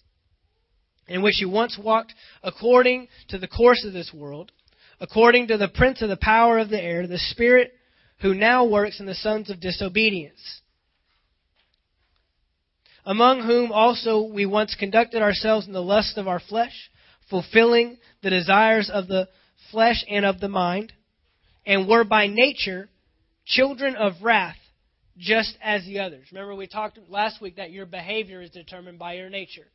in 1.09 1.21
which 1.21 1.41
you 1.41 1.49
once 1.49 1.77
walked 1.77 2.13
according 2.43 3.07
to 3.29 3.37
the 3.37 3.47
course 3.47 3.83
of 3.85 3.93
this 3.93 4.11
world, 4.13 4.51
according 4.99 5.47
to 5.47 5.57
the 5.57 5.67
prince 5.67 6.01
of 6.01 6.09
the 6.09 6.17
power 6.17 6.59
of 6.59 6.69
the 6.69 6.81
air, 6.81 7.07
the 7.07 7.17
spirit 7.17 7.73
who 8.21 8.33
now 8.33 8.65
works 8.65 8.99
in 8.99 9.05
the 9.05 9.15
sons 9.15 9.49
of 9.49 9.59
disobedience. 9.59 10.61
Among 13.05 13.41
whom 13.41 13.71
also 13.71 14.21
we 14.21 14.45
once 14.45 14.75
conducted 14.75 15.21
ourselves 15.21 15.65
in 15.67 15.73
the 15.73 15.81
lust 15.81 16.17
of 16.17 16.27
our 16.27 16.39
flesh, 16.39 16.89
fulfilling 17.29 17.97
the 18.21 18.29
desires 18.29 18.89
of 18.93 19.07
the 19.07 19.27
flesh 19.71 20.03
and 20.09 20.25
of 20.25 20.39
the 20.39 20.49
mind 20.49 20.93
and 21.65 21.87
were 21.87 22.03
by 22.03 22.27
nature 22.27 22.89
children 23.45 23.95
of 23.95 24.13
wrath, 24.21 24.57
just 25.17 25.57
as 25.61 25.83
the 25.85 25.99
others. 25.99 26.27
Remember, 26.31 26.55
we 26.55 26.67
talked 26.67 26.99
last 27.09 27.41
week 27.41 27.55
that 27.55 27.71
your 27.71 27.85
behavior 27.85 28.41
is 28.41 28.49
determined 28.51 28.99
by 28.99 29.13
your 29.13 29.29
nature. 29.29 29.67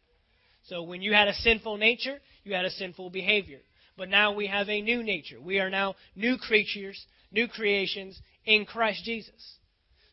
So 0.64 0.82
when 0.82 1.02
you 1.02 1.12
had 1.12 1.28
a 1.28 1.34
sinful 1.34 1.76
nature, 1.76 2.18
you 2.42 2.54
had 2.54 2.64
a 2.64 2.70
sinful 2.70 3.10
behavior. 3.10 3.60
But 3.96 4.08
now 4.08 4.32
we 4.32 4.46
have 4.46 4.68
a 4.68 4.80
new 4.80 5.02
nature. 5.02 5.40
We 5.40 5.60
are 5.60 5.70
now 5.70 5.94
new 6.16 6.36
creatures, 6.36 7.04
new 7.30 7.48
creations 7.48 8.18
in 8.44 8.64
Christ 8.64 9.04
Jesus. 9.04 9.58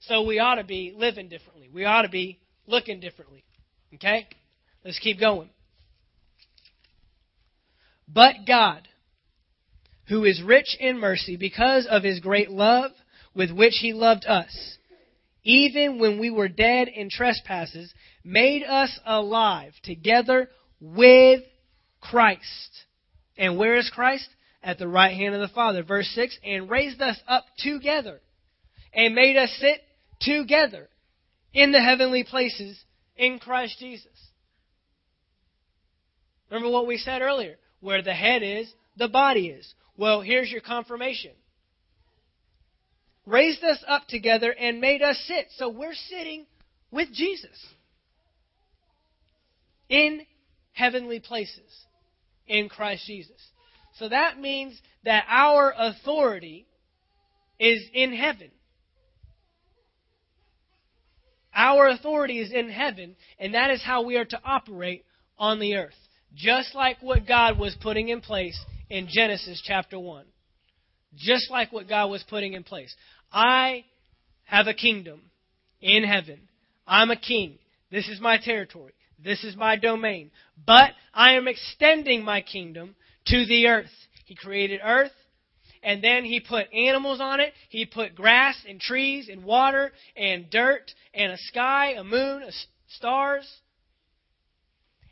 So 0.02 0.24
we 0.24 0.40
ought 0.40 0.56
to 0.56 0.64
be 0.64 0.94
living 0.96 1.30
differently. 1.30 1.70
We 1.74 1.86
ought 1.86 2.04
to 2.04 2.10
be 2.10 2.40
looking 2.68 3.00
differently. 3.00 3.44
Okay? 3.96 4.28
Let's 4.84 5.00
keep 5.00 5.20
going. 5.20 5.50
But 8.08 8.36
God, 8.46 8.88
who 10.08 10.26
is 10.26 10.42
rich 10.44 10.76
in 10.80 11.00
mercy 11.00 11.38
because 11.38 11.88
of 11.90 12.04
his 12.04 12.20
great 12.20 12.52
love 12.52 12.92
with 13.34 13.52
which 13.52 13.78
he 13.80 13.94
loved 13.94 14.26
us, 14.26 14.78
even 15.44 16.00
when 16.00 16.20
we 16.20 16.30
were 16.30 16.50
dead 16.50 16.88
in 16.88 17.10
trespasses, 17.10 17.94
made 18.24 18.64
us 18.64 19.00
alive 19.06 19.74
together 19.84 20.50
with 20.80 21.42
Christ. 22.00 22.86
And 23.38 23.58
where 23.58 23.78
is 23.78 23.90
Christ? 23.94 24.28
At 24.64 24.78
the 24.78 24.88
right 24.88 25.16
hand 25.16 25.34
of 25.34 25.42
the 25.42 25.54
Father. 25.54 25.84
Verse 25.84 26.10
6 26.14 26.38
And 26.44 26.70
raised 26.70 27.02
us 27.02 27.20
up 27.28 27.46
together 27.58 28.22
and 28.94 29.16
made 29.16 29.38
us 29.38 29.52
sit 29.60 29.82
together 30.20 30.90
in 31.54 31.72
the 31.72 31.82
heavenly 31.82 32.24
places 32.24 32.80
in 33.16 33.40
Christ 33.40 33.78
Jesus. 33.80 34.08
Remember 36.50 36.70
what 36.70 36.88
we 36.88 36.98
said 36.98 37.22
earlier. 37.22 37.56
Where 37.80 38.04
the 38.04 38.14
head 38.14 38.44
is, 38.44 38.72
the 38.98 39.08
body 39.08 39.48
is. 39.48 39.74
Well, 39.98 40.22
here's 40.22 40.52
your 40.52 40.62
confirmation. 40.62 41.32
Raised 43.26 43.64
us 43.64 43.84
up 43.88 44.08
together 44.08 44.52
and 44.52 44.82
made 44.82 45.02
us 45.02 45.18
sit. 45.28 45.48
So 45.58 45.70
we're 45.70 45.94
sitting 45.94 46.46
with 46.92 47.12
Jesus 47.14 47.58
in 49.92 50.22
heavenly 50.72 51.20
places 51.20 51.86
in 52.48 52.70
Christ 52.70 53.06
Jesus. 53.06 53.36
So 53.96 54.10
that 54.10 54.40
means 54.40 54.82
that 55.04 55.26
our 55.28 55.74
authority 55.78 56.66
is 57.60 57.84
in 57.94 58.14
heaven. 58.14 58.50
Our 61.54 61.90
authority 61.90 62.40
is 62.40 62.54
in 62.54 62.70
heaven, 62.70 63.18
and 63.38 63.54
that 63.54 63.70
is 63.70 63.84
how 63.84 64.04
we 64.04 64.16
are 64.16 64.26
to 64.26 64.40
operate 64.44 65.04
on 65.38 65.60
the 65.60 65.76
earth. 65.76 65.94
Just 66.34 66.74
like 66.74 66.98
what 67.02 67.28
God 67.28 67.60
was 67.60 67.76
putting 67.82 68.08
in 68.08 68.22
place 68.22 68.58
in 68.90 69.10
Genesis 69.12 69.62
chapter 69.66 70.00
1. 70.00 70.26
Just 71.18 71.52
like 71.52 71.74
what 71.74 71.90
God 71.90 72.10
was 72.10 72.24
putting 72.30 72.54
in 72.54 72.64
place. 72.64 72.96
I 73.34 73.84
have 74.46 74.68
a 74.68 74.74
kingdom 74.74 75.20
in 75.82 76.06
heaven. 76.06 76.40
I'm 76.88 77.12
a 77.12 77.20
king. 77.20 77.58
This 77.92 78.08
is 78.08 78.22
my 78.22 78.38
territory. 78.38 78.94
This 79.24 79.44
is 79.44 79.56
my 79.56 79.76
domain. 79.76 80.32
But 80.66 80.92
I 81.14 81.34
am 81.34 81.48
extending 81.48 82.24
my 82.24 82.42
kingdom 82.42 82.96
to 83.28 83.46
the 83.46 83.68
earth. 83.68 83.92
He 84.26 84.36
created 84.36 84.80
earth, 84.84 85.12
and 85.84 86.04
then 86.04 86.24
he 86.24 86.40
put 86.40 86.74
animals 86.74 87.20
on 87.20 87.40
it. 87.40 87.54
He 87.70 87.86
put 87.86 88.16
grass 88.16 88.56
and 88.68 88.80
trees 88.80 89.30
and 89.30 89.44
water 89.44 89.92
and 90.16 90.50
dirt 90.50 90.92
and 91.14 91.32
a 91.32 91.38
sky, 91.38 91.94
a 91.98 92.04
moon, 92.04 92.44
a 92.44 92.52
stars. 92.96 93.48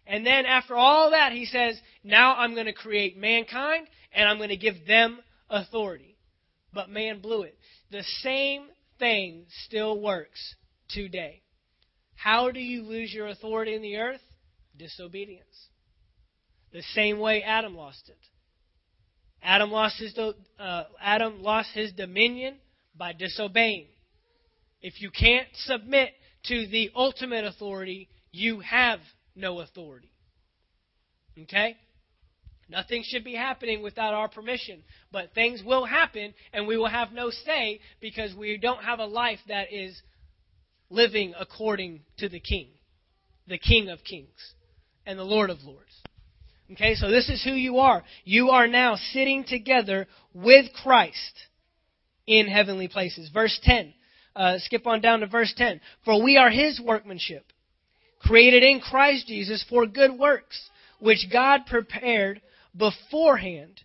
And 0.05 0.25
then 0.25 0.45
after 0.45 0.75
all 0.75 1.11
that, 1.11 1.31
he 1.31 1.45
says, 1.45 1.79
now 2.03 2.35
I'm 2.35 2.53
going 2.53 2.65
to 2.65 2.73
create 2.73 3.17
mankind 3.17 3.87
and 4.13 4.27
I'm 4.27 4.37
going 4.37 4.49
to 4.49 4.57
give 4.57 4.87
them 4.87 5.19
authority. 5.49 6.15
But 6.73 6.89
man 6.89 7.19
blew 7.19 7.43
it. 7.43 7.57
the 7.91 8.03
same 8.21 8.63
thing 8.99 9.45
still 9.65 9.99
works 9.99 10.55
today. 10.89 11.41
How 12.21 12.51
do 12.51 12.59
you 12.59 12.83
lose 12.83 13.13
your 13.13 13.27
authority 13.27 13.75
in 13.75 13.81
the 13.81 13.95
earth? 13.95 14.21
Disobedience. 14.77 15.67
The 16.73 16.81
same 16.93 17.17
way 17.19 17.41
Adam 17.43 17.75
lost 17.75 18.09
it. 18.09 18.17
Adam 19.41 19.71
lost 19.71 19.99
his 19.99 20.17
uh, 20.17 20.83
Adam 21.01 21.41
lost 21.41 21.69
his 21.73 21.93
dominion 21.93 22.57
by 22.93 23.13
disobeying. 23.13 23.87
If 24.81 25.01
you 25.01 25.11
can't 25.11 25.47
submit 25.53 26.09
to 26.47 26.67
the 26.67 26.91
ultimate 26.93 27.45
authority, 27.45 28.09
you 28.31 28.59
have 28.59 28.99
no 29.33 29.61
authority. 29.61 30.11
Okay? 31.43 31.77
Nothing 32.67 33.03
should 33.05 33.23
be 33.23 33.33
happening 33.33 33.81
without 33.81 34.13
our 34.13 34.27
permission. 34.27 34.83
But 35.11 35.33
things 35.33 35.63
will 35.65 35.85
happen, 35.85 36.33
and 36.51 36.67
we 36.67 36.75
will 36.75 36.89
have 36.89 37.13
no 37.13 37.29
say 37.29 37.79
because 38.01 38.35
we 38.35 38.57
don't 38.57 38.83
have 38.83 38.99
a 38.99 39.05
life 39.05 39.39
that 39.47 39.71
is 39.71 39.99
living 40.89 41.33
according 41.39 42.01
to 42.17 42.29
the 42.29 42.39
King, 42.39 42.67
the 43.47 43.57
King 43.57 43.89
of 43.89 44.03
Kings, 44.03 44.53
and 45.05 45.17
the 45.17 45.23
Lord 45.23 45.49
of 45.49 45.63
Lords. 45.63 45.85
Okay, 46.71 46.93
so 46.95 47.09
this 47.09 47.29
is 47.29 47.43
who 47.43 47.53
you 47.53 47.79
are. 47.79 48.03
You 48.25 48.49
are 48.49 48.67
now 48.67 48.95
sitting 49.11 49.43
together 49.43 50.07
with 50.33 50.65
Christ 50.83 51.33
in 52.27 52.47
heavenly 52.47 52.87
places. 52.87 53.29
Verse 53.33 53.59
10. 53.63 53.93
Uh, 54.35 54.59
skip 54.59 54.85
on 54.85 55.01
down 55.01 55.21
to 55.21 55.27
verse 55.27 55.53
10. 55.57 55.81
For 56.05 56.23
we 56.23 56.37
are 56.37 56.51
his 56.51 56.79
workmanship, 56.79 57.43
created 58.19 58.63
in 58.63 58.79
Christ 58.79 59.27
Jesus 59.27 59.65
for 59.67 59.87
good 59.87 60.17
works, 60.17 60.69
which 60.99 61.27
God 61.31 61.61
prepared 61.65 62.39
beforehand 62.77 63.81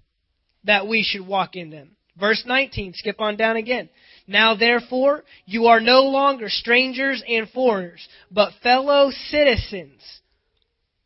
that 0.64 0.86
we 0.86 1.02
should 1.02 1.26
walk 1.26 1.56
in 1.56 1.70
them. 1.70 1.96
Verse 2.20 2.44
19, 2.46 2.92
skip 2.94 3.20
on 3.20 3.36
down 3.36 3.56
again. 3.56 3.88
Now 4.26 4.54
therefore, 4.54 5.24
you 5.44 5.66
are 5.66 5.80
no 5.80 6.02
longer 6.02 6.48
strangers 6.48 7.22
and 7.28 7.48
foreigners, 7.50 8.06
but 8.30 8.52
fellow 8.62 9.10
citizens. 9.28 10.00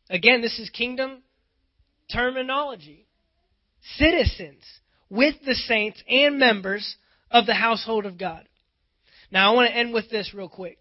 Again, 0.09 0.41
this 0.41 0.57
is 0.57 0.69
kingdom 0.69 1.21
terminology. 2.11 3.05
Citizens 3.97 4.63
with 5.09 5.35
the 5.45 5.55
saints 5.55 6.01
and 6.07 6.39
members 6.39 6.95
of 7.31 7.45
the 7.45 7.53
household 7.53 8.05
of 8.05 8.17
God. 8.17 8.47
Now 9.31 9.51
I 9.51 9.55
want 9.55 9.69
to 9.69 9.75
end 9.75 9.93
with 9.93 10.09
this 10.09 10.33
real 10.33 10.49
quick. 10.49 10.77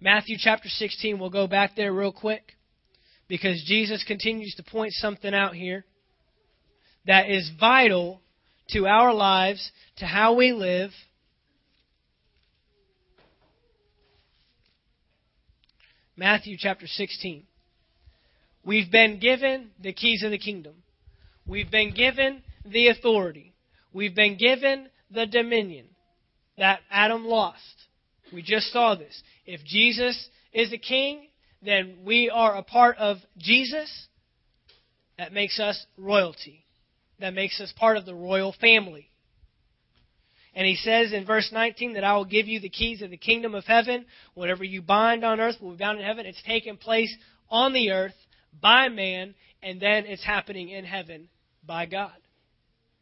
Matthew 0.00 0.36
chapter 0.38 0.68
16, 0.68 1.18
we'll 1.18 1.30
go 1.30 1.46
back 1.46 1.76
there 1.76 1.92
real 1.92 2.12
quick 2.12 2.56
because 3.28 3.62
Jesus 3.66 4.04
continues 4.04 4.54
to 4.56 4.62
point 4.62 4.92
something 4.92 5.32
out 5.32 5.54
here 5.54 5.84
that 7.06 7.30
is 7.30 7.50
vital 7.58 8.20
to 8.70 8.86
our 8.86 9.12
lives, 9.12 9.70
to 9.96 10.06
how 10.06 10.34
we 10.34 10.52
live. 10.52 10.90
Matthew 16.16 16.56
chapter 16.58 16.86
16. 16.86 17.44
We've 18.64 18.90
been 18.90 19.18
given 19.18 19.70
the 19.80 19.92
keys 19.92 20.22
of 20.22 20.30
the 20.30 20.38
kingdom. 20.38 20.74
We've 21.46 21.70
been 21.70 21.92
given 21.92 22.42
the 22.64 22.88
authority. 22.88 23.54
We've 23.92 24.14
been 24.14 24.36
given 24.36 24.88
the 25.10 25.26
dominion 25.26 25.86
that 26.58 26.80
Adam 26.90 27.24
lost. 27.24 27.60
We 28.32 28.42
just 28.42 28.72
saw 28.72 28.94
this. 28.94 29.22
If 29.46 29.64
Jesus 29.64 30.28
is 30.52 30.72
a 30.72 30.78
king, 30.78 31.28
then 31.60 31.98
we 32.04 32.30
are 32.30 32.56
a 32.56 32.62
part 32.62 32.96
of 32.98 33.18
Jesus. 33.38 34.08
That 35.18 35.32
makes 35.32 35.58
us 35.60 35.86
royalty. 35.98 36.61
That 37.22 37.34
makes 37.34 37.60
us 37.60 37.72
part 37.78 37.96
of 37.96 38.04
the 38.04 38.16
royal 38.16 38.52
family. 38.60 39.08
And 40.56 40.66
he 40.66 40.74
says 40.74 41.12
in 41.12 41.24
verse 41.24 41.50
19 41.52 41.94
that 41.94 42.02
I 42.02 42.16
will 42.16 42.24
give 42.24 42.48
you 42.48 42.58
the 42.58 42.68
keys 42.68 43.00
of 43.00 43.10
the 43.10 43.16
kingdom 43.16 43.54
of 43.54 43.64
heaven. 43.64 44.06
Whatever 44.34 44.64
you 44.64 44.82
bind 44.82 45.24
on 45.24 45.38
earth 45.38 45.54
will 45.60 45.70
be 45.70 45.76
bound 45.76 46.00
in 46.00 46.04
heaven. 46.04 46.26
It's 46.26 46.42
taken 46.42 46.76
place 46.76 47.14
on 47.48 47.72
the 47.72 47.92
earth 47.92 48.16
by 48.60 48.88
man, 48.88 49.36
and 49.62 49.80
then 49.80 50.04
it's 50.04 50.24
happening 50.24 50.70
in 50.70 50.84
heaven 50.84 51.28
by 51.64 51.86
God. 51.86 52.10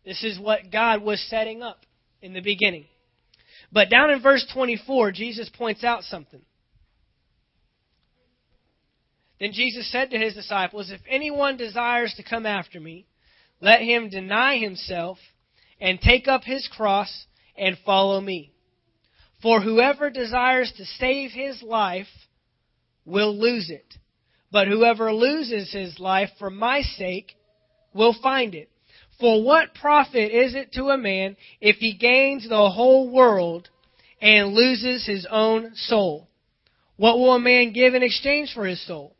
This 0.04 0.22
is 0.22 0.38
what 0.38 0.70
God 0.70 1.02
was 1.02 1.26
setting 1.30 1.62
up 1.62 1.86
in 2.20 2.34
the 2.34 2.42
beginning. 2.42 2.84
But 3.72 3.88
down 3.88 4.10
in 4.10 4.20
verse 4.20 4.46
24, 4.52 5.12
Jesus 5.12 5.48
points 5.48 5.82
out 5.82 6.02
something. 6.04 6.42
Then 9.40 9.52
Jesus 9.54 9.90
said 9.90 10.10
to 10.10 10.18
his 10.18 10.34
disciples, 10.34 10.90
If 10.90 11.00
anyone 11.08 11.56
desires 11.56 12.12
to 12.18 12.22
come 12.22 12.44
after 12.44 12.78
me, 12.78 13.06
let 13.60 13.82
him 13.82 14.08
deny 14.08 14.58
himself 14.58 15.18
and 15.80 16.00
take 16.00 16.28
up 16.28 16.44
his 16.44 16.68
cross 16.68 17.26
and 17.56 17.76
follow 17.84 18.20
me. 18.20 18.52
For 19.42 19.60
whoever 19.60 20.10
desires 20.10 20.72
to 20.76 20.84
save 20.84 21.30
his 21.30 21.62
life 21.62 22.08
will 23.04 23.36
lose 23.36 23.70
it. 23.70 23.94
But 24.52 24.68
whoever 24.68 25.12
loses 25.12 25.72
his 25.72 25.98
life 25.98 26.30
for 26.38 26.50
my 26.50 26.82
sake 26.82 27.32
will 27.94 28.14
find 28.22 28.54
it. 28.54 28.68
For 29.18 29.42
what 29.42 29.74
profit 29.74 30.32
is 30.32 30.54
it 30.54 30.72
to 30.72 30.86
a 30.86 30.98
man 30.98 31.36
if 31.60 31.76
he 31.76 31.92
gains 31.94 32.48
the 32.48 32.70
whole 32.70 33.10
world 33.10 33.68
and 34.20 34.54
loses 34.54 35.06
his 35.06 35.26
own 35.30 35.74
soul? 35.74 36.28
What 36.96 37.18
will 37.18 37.34
a 37.34 37.40
man 37.40 37.72
give 37.72 37.94
in 37.94 38.02
exchange 38.02 38.52
for 38.52 38.66
his 38.66 38.84
soul? 38.86 39.14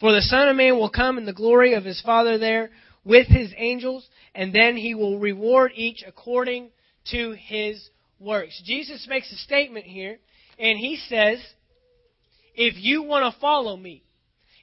For 0.00 0.12
the 0.12 0.22
Son 0.22 0.48
of 0.48 0.56
Man 0.56 0.76
will 0.76 0.90
come 0.90 1.18
in 1.18 1.24
the 1.24 1.32
glory 1.32 1.74
of 1.74 1.84
his 1.84 2.00
Father 2.00 2.38
there 2.38 2.70
with 3.04 3.26
his 3.26 3.52
angels, 3.56 4.06
and 4.34 4.52
then 4.52 4.76
he 4.76 4.94
will 4.94 5.18
reward 5.18 5.72
each 5.74 6.04
according 6.06 6.70
to 7.10 7.32
his 7.32 7.90
works. 8.18 8.62
Jesus 8.64 9.06
makes 9.08 9.32
a 9.32 9.36
statement 9.36 9.84
here, 9.86 10.18
and 10.58 10.78
he 10.78 10.96
says, 11.08 11.40
if 12.54 12.74
you 12.76 13.02
want 13.02 13.32
to 13.32 13.40
follow 13.40 13.76
me, 13.76 14.04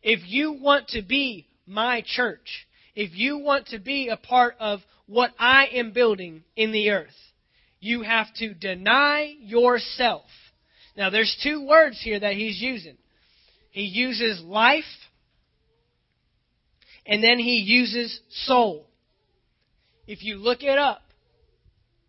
if 0.02 0.20
you 0.26 0.54
want 0.54 0.88
to 0.90 1.02
be 1.02 1.48
my 1.66 2.04
church, 2.06 2.68
if 2.96 3.12
you 3.14 3.38
want 3.38 3.68
to 3.68 3.80
be 3.80 4.08
a 4.08 4.18
part 4.18 4.56
of 4.60 4.80
what 5.08 5.32
I 5.38 5.68
am 5.74 5.92
building 5.92 6.44
in 6.56 6.72
the 6.72 6.92
earth, 6.92 7.10
you 7.80 8.04
have 8.04 8.28
to 8.36 8.54
deny 8.54 9.36
yourself. 9.40 10.26
Now, 10.96 11.10
there's 11.10 11.38
two 11.44 11.66
words 11.66 12.00
here 12.02 12.20
that 12.20 12.34
he's 12.34 12.62
using. 12.62 12.98
He 13.72 13.84
uses 13.84 14.42
life 14.42 14.84
and 17.06 17.24
then 17.24 17.40
he 17.40 17.58
uses 17.58 18.20
soul. 18.46 18.86
If 20.08 20.24
you 20.24 20.38
look 20.38 20.64
it 20.64 20.78
up 20.78 21.02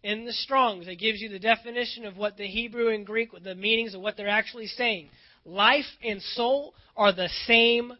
in 0.02 0.24
the 0.24 0.32
Strongs, 0.32 0.88
it 0.88 0.96
gives 0.98 1.20
you 1.20 1.28
the 1.28 1.38
definition 1.38 2.06
of 2.06 2.16
what 2.16 2.36
the 2.36 2.46
Hebrew 2.46 2.88
and 2.88 3.04
Greek, 3.04 3.30
the 3.42 3.54
meanings 3.54 3.94
of 3.94 4.00
what 4.00 4.16
they're 4.16 4.28
actually 4.28 4.66
saying. 4.66 5.08
Life 5.44 5.86
and 6.02 6.22
soul 6.22 6.74
are 6.96 7.12
the 7.12 7.28
same 7.46 7.92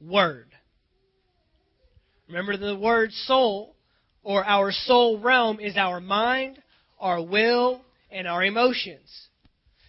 word. 0.00 0.48
Remember 2.28 2.56
the 2.56 2.76
word 2.76 3.12
soul, 3.12 3.76
or 4.22 4.44
our 4.44 4.72
soul 4.72 5.18
realm, 5.18 5.60
is 5.60 5.76
our 5.76 6.00
mind, 6.00 6.62
our 6.98 7.22
will, 7.22 7.82
and 8.10 8.26
our 8.26 8.42
emotions. 8.44 9.28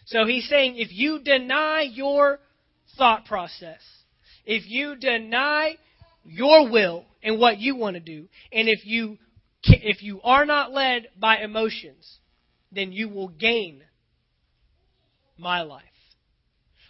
So 0.05 0.25
he's 0.25 0.47
saying 0.49 0.75
if 0.77 0.91
you 0.91 1.19
deny 1.23 1.81
your 1.81 2.39
thought 2.97 3.25
process, 3.25 3.79
if 4.45 4.69
you 4.69 4.95
deny 4.95 5.77
your 6.23 6.69
will 6.69 7.05
and 7.21 7.39
what 7.39 7.59
you 7.59 7.75
want 7.75 7.95
to 7.95 7.99
do. 7.99 8.27
And 8.51 8.67
if 8.67 8.85
you 8.85 9.17
if 9.63 10.03
you 10.03 10.21
are 10.21 10.45
not 10.45 10.71
led 10.71 11.07
by 11.17 11.37
emotions, 11.37 12.19
then 12.71 12.91
you 12.91 13.07
will 13.09 13.29
gain 13.29 13.81
my 15.37 15.61
life. 15.61 15.83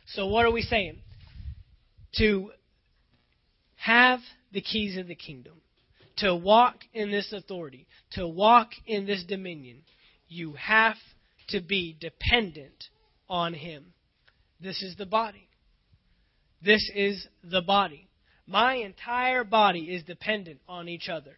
So 0.08 0.28
what 0.28 0.46
are 0.46 0.52
we 0.52 0.62
saying? 0.62 1.00
To 2.18 2.52
have 3.76 4.20
the 4.52 4.62
keys 4.62 4.98
of 4.98 5.08
the 5.08 5.16
kingdom, 5.16 5.54
to 6.18 6.36
walk 6.36 6.78
in 6.94 7.12
this 7.12 7.34
authority, 7.34 7.88
to 8.12 8.28
walk 8.28 8.70
in 8.86 9.06
this 9.06 9.24
dominion, 9.28 9.82
you 10.28 10.54
have 10.54 10.96
to 11.50 11.62
be 11.62 11.98
dependent 12.00 12.86
on 13.30 13.54
him. 13.54 13.94
This 14.62 14.82
is 14.82 14.96
the 14.96 15.06
body. 15.06 15.50
This 16.64 16.90
is 16.96 17.28
the 17.44 17.62
body. 17.62 18.08
My 18.46 18.76
entire 18.76 19.44
body 19.44 19.94
is 19.94 20.04
dependent 20.04 20.60
on 20.68 20.88
each 20.90 21.10
other. 21.10 21.38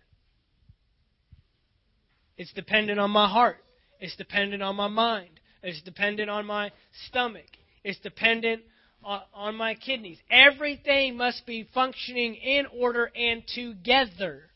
It's 2.38 2.52
dependent 2.54 3.00
on 3.00 3.12
my 3.12 3.30
heart. 3.30 3.58
It's 4.00 4.16
dependent 4.16 4.62
on 4.62 4.76
my 4.76 4.88
mind. 4.88 5.40
It's 5.64 5.82
dependent 5.82 6.30
on 6.30 6.46
my 6.46 6.72
stomach. 7.08 7.48
It's 7.84 8.00
dependent 8.00 8.64
on, 9.04 9.56
my 9.56 9.76
kidneys. 9.76 10.18
Everything 10.32 11.16
must 11.16 11.46
be 11.46 11.68
functioning 11.74 12.36
in 12.36 12.66
order 12.66 13.12
and 13.16 13.44
together. 13.48 14.50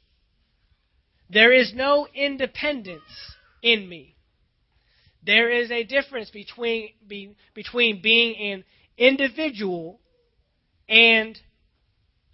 There 1.30 1.54
is 1.54 1.74
no 1.76 2.08
independence 2.16 3.04
in 3.62 3.88
me. 3.88 4.16
There 5.24 5.52
is 5.52 5.70
a 5.70 5.84
difference 5.84 6.32
between, 6.32 6.90
be, 7.08 7.36
between 7.54 8.02
being 8.02 8.54
an 8.54 8.64
individual 8.98 10.00
and 10.88 11.40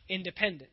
independent. 0.09 0.69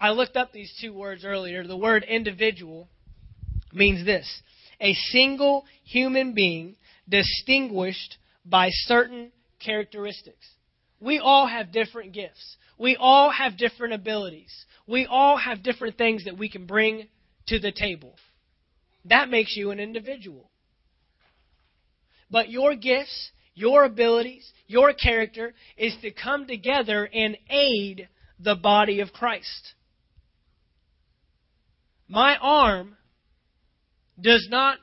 I 0.00 0.10
looked 0.10 0.36
up 0.36 0.52
these 0.52 0.72
two 0.80 0.92
words 0.94 1.24
earlier. 1.24 1.66
The 1.66 1.76
word 1.76 2.04
individual 2.04 2.88
means 3.72 4.04
this 4.04 4.42
a 4.80 4.94
single 4.94 5.66
human 5.84 6.32
being 6.32 6.76
distinguished 7.08 8.16
by 8.44 8.70
certain 8.70 9.30
characteristics. 9.62 10.46
We 11.00 11.18
all 11.18 11.46
have 11.46 11.72
different 11.72 12.12
gifts. 12.12 12.56
We 12.78 12.96
all 12.96 13.30
have 13.30 13.58
different 13.58 13.94
abilities. 13.94 14.52
We 14.86 15.06
all 15.06 15.36
have 15.36 15.62
different 15.62 15.98
things 15.98 16.24
that 16.24 16.38
we 16.38 16.48
can 16.48 16.66
bring 16.66 17.08
to 17.48 17.58
the 17.58 17.72
table. 17.72 18.14
That 19.04 19.28
makes 19.28 19.56
you 19.56 19.70
an 19.70 19.80
individual. 19.80 20.50
But 22.30 22.48
your 22.48 22.74
gifts, 22.74 23.30
your 23.60 23.84
abilities, 23.84 24.50
your 24.66 24.92
character 24.94 25.54
is 25.76 25.94
to 26.02 26.10
come 26.10 26.46
together 26.46 27.08
and 27.12 27.36
aid 27.48 28.08
the 28.38 28.56
body 28.56 29.00
of 29.00 29.12
Christ. 29.12 29.74
My 32.08 32.36
arm 32.40 32.96
does 34.20 34.48
not 34.50 34.78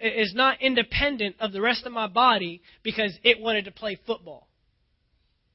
is 0.00 0.34
not 0.34 0.60
independent 0.60 1.36
of 1.40 1.52
the 1.52 1.60
rest 1.60 1.86
of 1.86 1.92
my 1.92 2.06
body 2.06 2.62
because 2.82 3.16
it 3.22 3.40
wanted 3.40 3.64
to 3.64 3.70
play 3.70 3.98
football. 4.06 4.48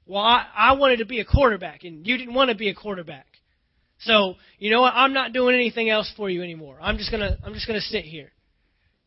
Well, 0.05 0.23
I, 0.23 0.47
I 0.55 0.73
wanted 0.73 0.97
to 0.97 1.05
be 1.05 1.19
a 1.19 1.25
quarterback, 1.25 1.83
and 1.83 2.05
you 2.05 2.17
didn't 2.17 2.33
want 2.33 2.49
to 2.49 2.55
be 2.55 2.69
a 2.69 2.73
quarterback. 2.73 3.27
So 3.99 4.35
you 4.57 4.71
know 4.71 4.81
what? 4.81 4.93
I'm 4.95 5.13
not 5.13 5.33
doing 5.33 5.55
anything 5.55 5.89
else 5.89 6.11
for 6.17 6.29
you 6.29 6.41
anymore. 6.41 6.77
I'm 6.81 6.97
just 6.97 7.11
gonna 7.11 7.37
I'm 7.43 7.53
just 7.53 7.67
gonna 7.67 7.81
sit 7.81 8.05
here, 8.05 8.31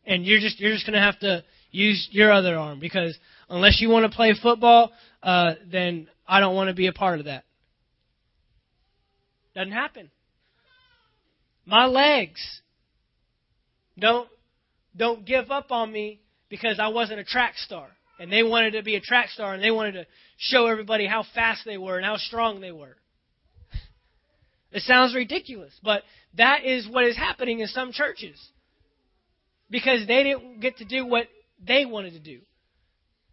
and 0.07 0.25
you're 0.25 0.41
just 0.41 0.61
you're 0.61 0.73
just 0.73 0.87
gonna 0.87 1.01
have 1.01 1.19
to 1.21 1.45
use 1.71 2.09
your 2.11 2.33
other 2.33 2.57
arm 2.57 2.79
because 2.79 3.17
unless 3.49 3.81
you 3.81 3.89
want 3.89 4.11
to 4.11 4.15
play 4.15 4.35
football, 4.41 4.93
uh, 5.23 5.55
then 5.71 6.09
I 6.27 6.41
don't 6.41 6.55
want 6.55 6.69
to 6.69 6.75
be 6.75 6.87
a 6.87 6.93
part 6.93 7.19
of 7.19 7.27
that. 7.27 7.45
Doesn't 9.55 9.73
happen. 9.73 10.11
My 11.67 11.87
legs 11.87 12.41
don't 13.99 14.29
don't 14.97 15.25
give 15.25 15.51
up 15.51 15.71
on 15.71 15.93
me 15.93 16.21
because 16.49 16.79
I 16.79 16.89
wasn't 16.89 17.21
a 17.21 17.25
track 17.25 17.57
star. 17.57 17.89
And 18.19 18.31
they 18.31 18.43
wanted 18.43 18.73
to 18.73 18.83
be 18.83 18.95
a 18.95 19.01
track 19.01 19.31
star 19.31 19.55
and 19.55 19.63
they 19.63 19.71
wanted 19.71 19.93
to 19.93 20.07
show 20.37 20.67
everybody 20.67 21.07
how 21.07 21.25
fast 21.35 21.63
they 21.65 21.79
were 21.79 21.97
and 21.97 22.05
how 22.05 22.17
strong 22.19 22.61
they 22.61 22.71
were. 22.71 22.97
It 24.71 24.83
sounds 24.83 25.15
ridiculous, 25.15 25.73
but 25.83 26.03
that 26.37 26.65
is 26.65 26.89
what 26.89 27.05
is 27.05 27.17
happening 27.17 27.61
in 27.61 27.69
some 27.69 27.93
churches. 27.93 28.39
Because 29.73 30.07
they 30.07 30.23
didn't 30.23 30.61
get 30.61 30.77
to 30.77 30.85
do 30.85 31.07
what 31.07 31.27
they 31.67 31.87
wanted 31.87 32.13
to 32.13 32.21
do. 32.21 32.41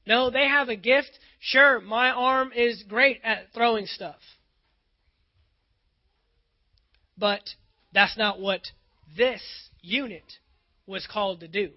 No, 0.08 0.30
they 0.32 0.48
have 0.48 0.70
a 0.70 0.76
gift. 0.78 1.12
Sure, 1.40 1.82
my 1.82 2.10
arm 2.10 2.52
is 2.56 2.82
great 2.88 3.20
at 3.26 3.48
throwing 3.54 3.86
stuff. 3.86 4.16
But 7.18 7.42
that's 7.94 8.18
not 8.18 8.40
what 8.40 8.62
this 9.18 9.42
unit 9.82 10.24
was 10.88 11.06
called 11.06 11.42
to 11.42 11.50
do. 11.50 11.72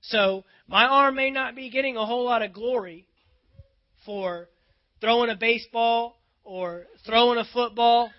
So, 0.00 0.44
my 0.66 0.86
arm 0.86 1.16
may 1.16 1.30
not 1.30 1.54
be 1.54 1.68
getting 1.68 1.98
a 1.98 2.06
whole 2.06 2.24
lot 2.24 2.40
of 2.40 2.54
glory 2.54 3.06
for 4.06 4.48
throwing 5.02 5.28
a 5.28 5.36
baseball 5.36 6.16
or 6.42 6.86
throwing 7.04 7.38
a 7.38 7.44
football, 7.52 8.10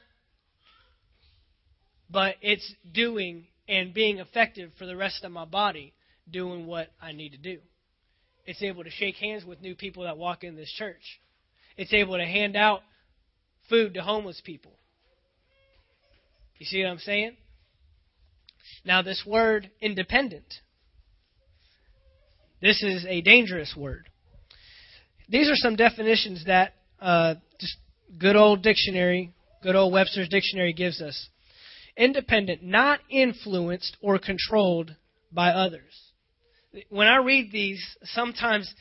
but 2.11 2.35
it's 2.41 2.71
doing 2.93 3.47
and 3.69 3.93
being 3.93 4.17
effective 4.17 4.71
for 4.79 4.87
the 4.87 4.97
rest 4.97 5.23
of 5.23 5.31
my 5.31 5.45
body 5.45 5.93
doing 6.29 6.65
what 6.65 6.89
I 6.99 7.11
need 7.11 7.29
to 7.29 7.37
do. 7.37 7.59
It's 8.45 8.63
able 8.63 8.83
to 8.83 8.89
shake 8.89 9.15
hands 9.15 9.45
with 9.45 9.61
new 9.61 9.75
people 9.75 10.03
that 10.03 10.17
walk 10.17 10.43
in 10.43 10.55
this 10.55 10.71
church. 10.75 11.21
It's 11.77 11.93
able 11.93 12.17
to 12.17 12.25
hand 12.25 12.55
out 12.55 12.81
food 13.69 13.93
to 13.93 14.01
homeless 14.01 14.41
people. 14.43 14.71
You 16.57 16.65
see 16.65 16.83
what 16.83 16.89
I'm 16.89 16.97
saying? 16.97 17.37
Now, 18.83 19.03
this 19.03 19.23
word 19.25 19.69
independent, 19.79 20.45
this 22.61 22.81
is 22.81 23.05
a 23.07 23.21
dangerous 23.21 23.75
word. 23.77 24.09
These 25.29 25.47
are 25.47 25.55
some 25.55 25.75
definitions 25.75 26.45
that 26.47 26.73
uh, 26.99 27.35
just 27.59 27.77
good 28.17 28.35
old 28.35 28.63
dictionary, 28.63 29.31
good 29.61 29.75
old 29.75 29.93
Webster's 29.93 30.27
dictionary 30.27 30.73
gives 30.73 31.01
us. 31.01 31.29
Independent, 31.99 32.63
not 32.63 33.01
influenced 33.09 33.97
or 34.01 34.17
controlled 34.17 34.95
by 35.33 35.49
others. 35.49 36.11
When 36.87 37.07
I 37.07 37.17
read 37.17 37.51
these, 37.51 37.85
sometimes 38.03 38.73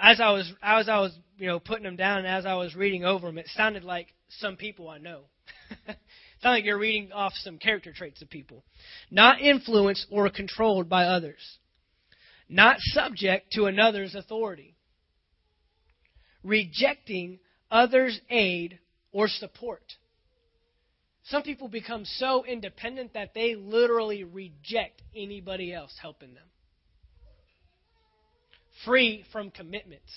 as 0.00 0.20
I 0.20 0.30
was 0.30 0.52
as 0.62 0.88
I 0.88 1.00
was 1.00 1.18
you 1.36 1.48
know 1.48 1.58
putting 1.58 1.82
them 1.82 1.96
down 1.96 2.18
and 2.18 2.28
as 2.28 2.46
I 2.46 2.54
was 2.54 2.76
reading 2.76 3.04
over 3.04 3.26
them, 3.26 3.38
it 3.38 3.48
sounded 3.48 3.82
like 3.82 4.06
some 4.28 4.56
people 4.56 4.88
I 4.88 4.98
know. 4.98 5.22
Sound 5.86 6.54
like 6.54 6.64
you're 6.64 6.78
reading 6.78 7.10
off 7.10 7.32
some 7.42 7.58
character 7.58 7.92
traits 7.92 8.22
of 8.22 8.30
people. 8.30 8.62
Not 9.10 9.40
influenced 9.40 10.06
or 10.08 10.30
controlled 10.30 10.88
by 10.88 11.06
others. 11.06 11.58
Not 12.48 12.76
subject 12.78 13.52
to 13.54 13.64
another's 13.64 14.14
authority. 14.14 14.76
Rejecting 16.44 17.40
others' 17.68 18.20
aid 18.30 18.78
or 19.12 19.26
support. 19.26 19.82
Some 21.28 21.42
people 21.42 21.68
become 21.68 22.04
so 22.04 22.44
independent 22.44 23.14
that 23.14 23.34
they 23.34 23.56
literally 23.56 24.22
reject 24.22 25.02
anybody 25.14 25.72
else 25.72 25.92
helping 26.00 26.34
them. 26.34 26.44
Free 28.84 29.24
from 29.32 29.50
commitments. 29.50 30.12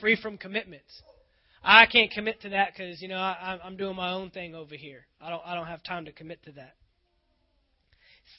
Free 0.00 0.16
from 0.20 0.36
commitments. 0.36 1.02
I 1.62 1.86
can't 1.86 2.10
commit 2.10 2.40
to 2.42 2.50
that 2.50 2.72
because 2.72 3.00
you 3.02 3.08
know 3.08 3.18
I, 3.18 3.58
I'm 3.62 3.76
doing 3.76 3.94
my 3.94 4.12
own 4.12 4.30
thing 4.30 4.54
over 4.54 4.74
here. 4.74 5.06
I 5.20 5.30
don't 5.30 5.42
I 5.44 5.54
don't 5.54 5.66
have 5.66 5.82
time 5.82 6.04
to 6.06 6.12
commit 6.12 6.42
to 6.44 6.52
that. 6.52 6.74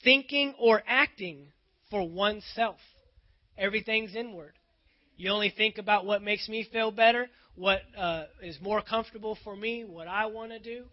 Thinking 0.04 0.54
or 0.58 0.82
acting 0.86 1.48
for 1.90 2.06
oneself. 2.06 2.78
Everything's 3.56 4.14
inward. 4.14 4.54
You 5.20 5.28
only 5.32 5.52
think 5.54 5.76
about 5.76 6.06
what 6.06 6.22
makes 6.22 6.48
me 6.48 6.66
feel 6.72 6.90
better, 6.90 7.28
what 7.54 7.82
uh, 7.94 8.24
is 8.42 8.56
more 8.62 8.80
comfortable 8.80 9.36
for 9.44 9.54
me, 9.54 9.84
what 9.84 10.08
I 10.08 10.24
want 10.24 10.50
to 10.52 10.58
do. 10.58 10.84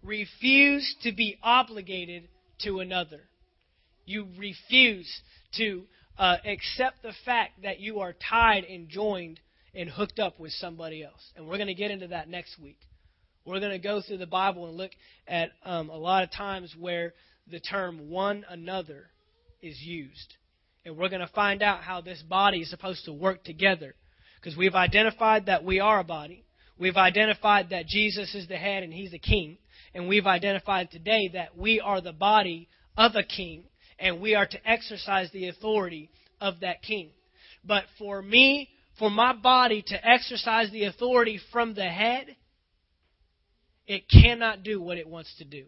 Refuse 0.00 0.94
to 1.02 1.10
be 1.10 1.36
obligated 1.42 2.28
to 2.60 2.78
another. 2.78 3.22
You 4.06 4.28
refuse 4.38 5.10
to 5.56 5.82
uh, 6.16 6.36
accept 6.44 7.02
the 7.02 7.12
fact 7.24 7.62
that 7.64 7.80
you 7.80 7.98
are 7.98 8.14
tied 8.30 8.62
and 8.62 8.88
joined 8.88 9.40
and 9.74 9.90
hooked 9.90 10.20
up 10.20 10.38
with 10.38 10.52
somebody 10.52 11.02
else. 11.02 11.32
And 11.34 11.48
we're 11.48 11.56
going 11.56 11.66
to 11.66 11.74
get 11.74 11.90
into 11.90 12.06
that 12.06 12.28
next 12.28 12.56
week. 12.62 12.78
We're 13.44 13.58
going 13.58 13.72
to 13.72 13.78
go 13.80 14.00
through 14.00 14.18
the 14.18 14.26
Bible 14.26 14.68
and 14.68 14.76
look 14.76 14.92
at 15.26 15.50
um, 15.64 15.90
a 15.90 15.98
lot 15.98 16.22
of 16.22 16.30
times 16.30 16.72
where 16.78 17.14
the 17.50 17.58
term 17.58 18.10
one 18.10 18.44
another 18.48 19.10
is 19.60 19.76
used. 19.82 20.36
And 20.84 20.96
we're 20.96 21.08
going 21.08 21.20
to 21.20 21.32
find 21.34 21.62
out 21.62 21.82
how 21.82 22.00
this 22.00 22.22
body 22.22 22.60
is 22.60 22.70
supposed 22.70 23.04
to 23.04 23.12
work 23.12 23.44
together. 23.44 23.94
Because 24.40 24.56
we've 24.56 24.74
identified 24.74 25.46
that 25.46 25.64
we 25.64 25.80
are 25.80 26.00
a 26.00 26.04
body. 26.04 26.44
We've 26.78 26.96
identified 26.96 27.70
that 27.70 27.86
Jesus 27.86 28.34
is 28.34 28.48
the 28.48 28.56
head 28.56 28.82
and 28.82 28.92
he's 28.92 29.10
the 29.10 29.18
king. 29.18 29.58
And 29.94 30.08
we've 30.08 30.26
identified 30.26 30.90
today 30.90 31.30
that 31.34 31.56
we 31.56 31.80
are 31.80 32.00
the 32.00 32.12
body 32.12 32.68
of 32.96 33.12
a 33.14 33.22
king. 33.22 33.64
And 33.98 34.20
we 34.20 34.34
are 34.34 34.46
to 34.46 34.70
exercise 34.70 35.30
the 35.32 35.48
authority 35.48 36.10
of 36.40 36.60
that 36.60 36.82
king. 36.82 37.10
But 37.64 37.84
for 37.98 38.22
me 38.22 38.70
for 39.00 39.10
my 39.10 39.32
body 39.32 39.82
to 39.86 40.08
exercise 40.08 40.70
the 40.70 40.84
authority 40.84 41.40
from 41.50 41.74
the 41.74 41.88
head, 41.88 42.36
it 43.86 44.04
cannot 44.08 44.62
do 44.62 44.80
what 44.80 44.98
it 44.98 45.08
wants 45.08 45.34
to 45.38 45.44
do. 45.44 45.64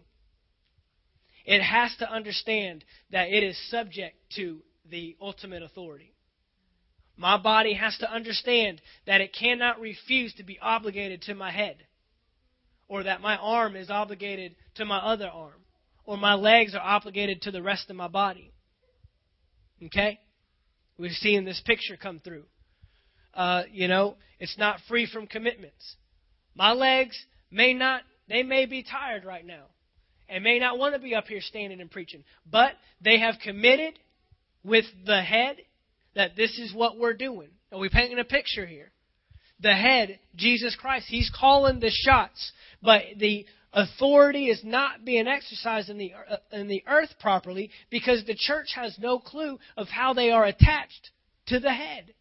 It 1.46 1.62
has 1.62 1.96
to 1.98 2.08
understand 2.08 2.84
that 3.10 3.28
it 3.28 3.42
is 3.42 3.58
subject 3.70 4.16
to 4.36 4.60
the 4.90 5.16
ultimate 5.20 5.62
authority. 5.62 6.12
My 7.16 7.36
body 7.36 7.74
has 7.74 7.96
to 7.98 8.10
understand 8.10 8.80
that 9.06 9.20
it 9.20 9.34
cannot 9.38 9.80
refuse 9.80 10.34
to 10.34 10.44
be 10.44 10.58
obligated 10.60 11.22
to 11.22 11.34
my 11.34 11.50
head, 11.50 11.76
or 12.88 13.02
that 13.04 13.20
my 13.20 13.36
arm 13.36 13.76
is 13.76 13.90
obligated 13.90 14.56
to 14.76 14.84
my 14.84 14.98
other 14.98 15.28
arm, 15.28 15.64
or 16.04 16.16
my 16.16 16.34
legs 16.34 16.74
are 16.74 16.80
obligated 16.80 17.42
to 17.42 17.50
the 17.50 17.62
rest 17.62 17.90
of 17.90 17.96
my 17.96 18.08
body. 18.08 18.52
Okay? 19.84 20.18
We're 20.98 21.10
seeing 21.12 21.44
this 21.44 21.62
picture 21.64 21.96
come 21.96 22.18
through 22.18 22.44
uh, 23.34 23.62
you 23.70 23.88
know, 23.88 24.16
it's 24.38 24.58
not 24.58 24.78
free 24.88 25.06
from 25.06 25.26
commitments. 25.26 25.96
My 26.54 26.72
legs 26.72 27.16
may 27.50 27.74
not, 27.74 28.02
they 28.28 28.42
may 28.42 28.66
be 28.66 28.82
tired 28.82 29.24
right 29.24 29.46
now 29.46 29.64
and 30.28 30.44
may 30.44 30.58
not 30.58 30.78
want 30.78 30.94
to 30.94 31.00
be 31.00 31.14
up 31.14 31.26
here 31.26 31.40
standing 31.40 31.80
and 31.80 31.90
preaching, 31.90 32.24
but 32.50 32.72
they 33.00 33.18
have 33.18 33.36
committed 33.42 33.98
with 34.64 34.84
the 35.06 35.22
head 35.22 35.56
that 36.14 36.36
this 36.36 36.58
is 36.58 36.74
what 36.74 36.98
we're 36.98 37.14
doing. 37.14 37.48
And 37.70 37.80
we're 37.80 37.90
painting 37.90 38.18
a 38.18 38.24
picture 38.24 38.66
here. 38.66 38.90
The 39.60 39.74
head, 39.74 40.18
Jesus 40.36 40.76
Christ, 40.76 41.06
He's 41.08 41.30
calling 41.38 41.80
the 41.80 41.90
shots, 41.90 42.52
but 42.82 43.02
the 43.16 43.46
authority 43.72 44.48
is 44.48 44.60
not 44.64 45.04
being 45.04 45.26
exercised 45.26 45.88
in 45.88 45.98
the 45.98 46.12
uh, 46.14 46.36
in 46.50 46.68
the 46.68 46.82
earth 46.86 47.14
properly 47.20 47.70
because 47.90 48.24
the 48.24 48.36
church 48.36 48.72
has 48.74 48.98
no 48.98 49.18
clue 49.18 49.58
of 49.76 49.88
how 49.88 50.12
they 50.12 50.30
are 50.30 50.44
attached 50.44 51.10
to 51.46 51.60
the 51.60 51.72
head. 51.72 52.12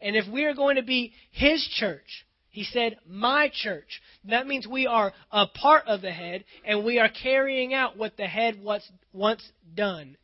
And 0.00 0.16
if 0.16 0.26
we 0.32 0.44
are 0.44 0.54
going 0.54 0.76
to 0.76 0.82
be 0.82 1.12
His 1.30 1.62
church, 1.78 2.24
He 2.50 2.64
said, 2.64 2.96
My 3.06 3.50
church. 3.52 4.00
That 4.24 4.46
means 4.46 4.66
we 4.66 4.86
are 4.86 5.12
a 5.30 5.46
part 5.46 5.86
of 5.86 6.00
the 6.00 6.12
head, 6.12 6.44
and 6.64 6.84
we 6.84 6.98
are 6.98 7.10
carrying 7.10 7.74
out 7.74 7.96
what 7.96 8.16
the 8.16 8.26
head 8.26 8.62
was 8.62 8.88
once 9.12 9.42
done 9.74 10.16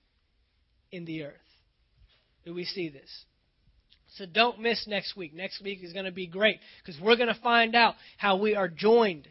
in 0.91 1.05
the 1.05 1.25
earth. 1.25 1.44
Do 2.45 2.55
we 2.55 2.65
see 2.65 2.89
this? 2.89 3.25
So 4.17 4.27
don't 4.27 4.61
miss 4.61 4.87
next 4.87 5.17
week. 5.17 5.35
Next 5.35 5.63
week 5.63 5.83
is 5.83 5.93
going 5.93 6.05
to 6.05 6.13
be 6.13 6.27
great 6.27 6.61
because 6.85 7.01
we're 7.01 7.17
going 7.17 7.33
to 7.35 7.41
find 7.43 7.75
out 7.75 7.95
how 8.17 8.37
we 8.37 8.55
are 8.55 8.69
joined, 8.69 9.27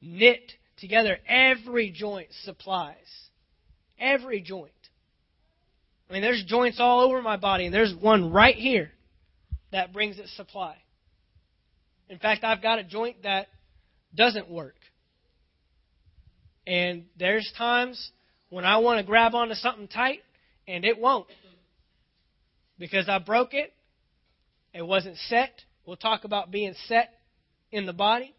knit 0.00 0.52
together. 0.78 1.18
Every 1.28 1.90
joint 1.90 2.28
supplies. 2.44 2.96
Every 3.98 4.40
joint. 4.40 4.72
I 6.08 6.14
mean, 6.14 6.22
there's 6.22 6.44
joints 6.46 6.78
all 6.80 7.00
over 7.00 7.22
my 7.22 7.36
body, 7.36 7.66
and 7.66 7.74
there's 7.74 7.94
one 7.94 8.32
right 8.32 8.54
here 8.54 8.90
that 9.70 9.92
brings 9.92 10.18
its 10.18 10.34
supply. 10.36 10.76
In 12.08 12.18
fact, 12.18 12.44
I've 12.44 12.62
got 12.62 12.78
a 12.78 12.84
joint 12.84 13.22
that 13.22 13.48
doesn't 14.14 14.50
work. 14.50 14.74
And 16.66 17.04
there's 17.18 17.50
times 17.56 18.10
when 18.50 18.64
I 18.64 18.78
want 18.78 18.98
to 18.98 19.06
grab 19.06 19.34
onto 19.34 19.54
something 19.54 19.88
tight, 19.88 20.20
and 20.68 20.84
it 20.84 20.98
won't. 20.98 21.26
Because 22.82 23.08
I 23.08 23.20
broke 23.20 23.54
it 23.54 23.72
it 24.74 24.82
wasn't 24.82 25.16
set. 25.28 25.52
We'll 25.86 25.96
talk 25.96 26.24
about 26.24 26.50
being 26.50 26.74
set 26.88 27.10
in 27.70 27.86
the 27.86 27.92
body. 27.92 28.34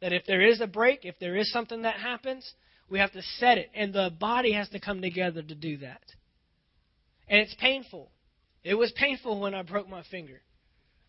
That 0.00 0.14
if 0.14 0.24
there 0.26 0.40
is 0.40 0.62
a 0.62 0.66
break, 0.66 1.04
if 1.04 1.18
there 1.18 1.36
is 1.36 1.52
something 1.52 1.82
that 1.82 1.96
happens, 1.96 2.50
we 2.88 3.00
have 3.00 3.12
to 3.12 3.22
set 3.38 3.58
it. 3.58 3.68
And 3.74 3.92
the 3.92 4.10
body 4.18 4.52
has 4.52 4.70
to 4.70 4.80
come 4.80 5.02
together 5.02 5.42
to 5.42 5.54
do 5.54 5.76
that. 5.78 6.00
And 7.28 7.40
it's 7.40 7.54
painful. 7.56 8.10
It 8.64 8.74
was 8.74 8.92
painful 8.92 9.40
when 9.40 9.54
I 9.54 9.60
broke 9.62 9.90
my 9.90 10.04
finger. 10.10 10.40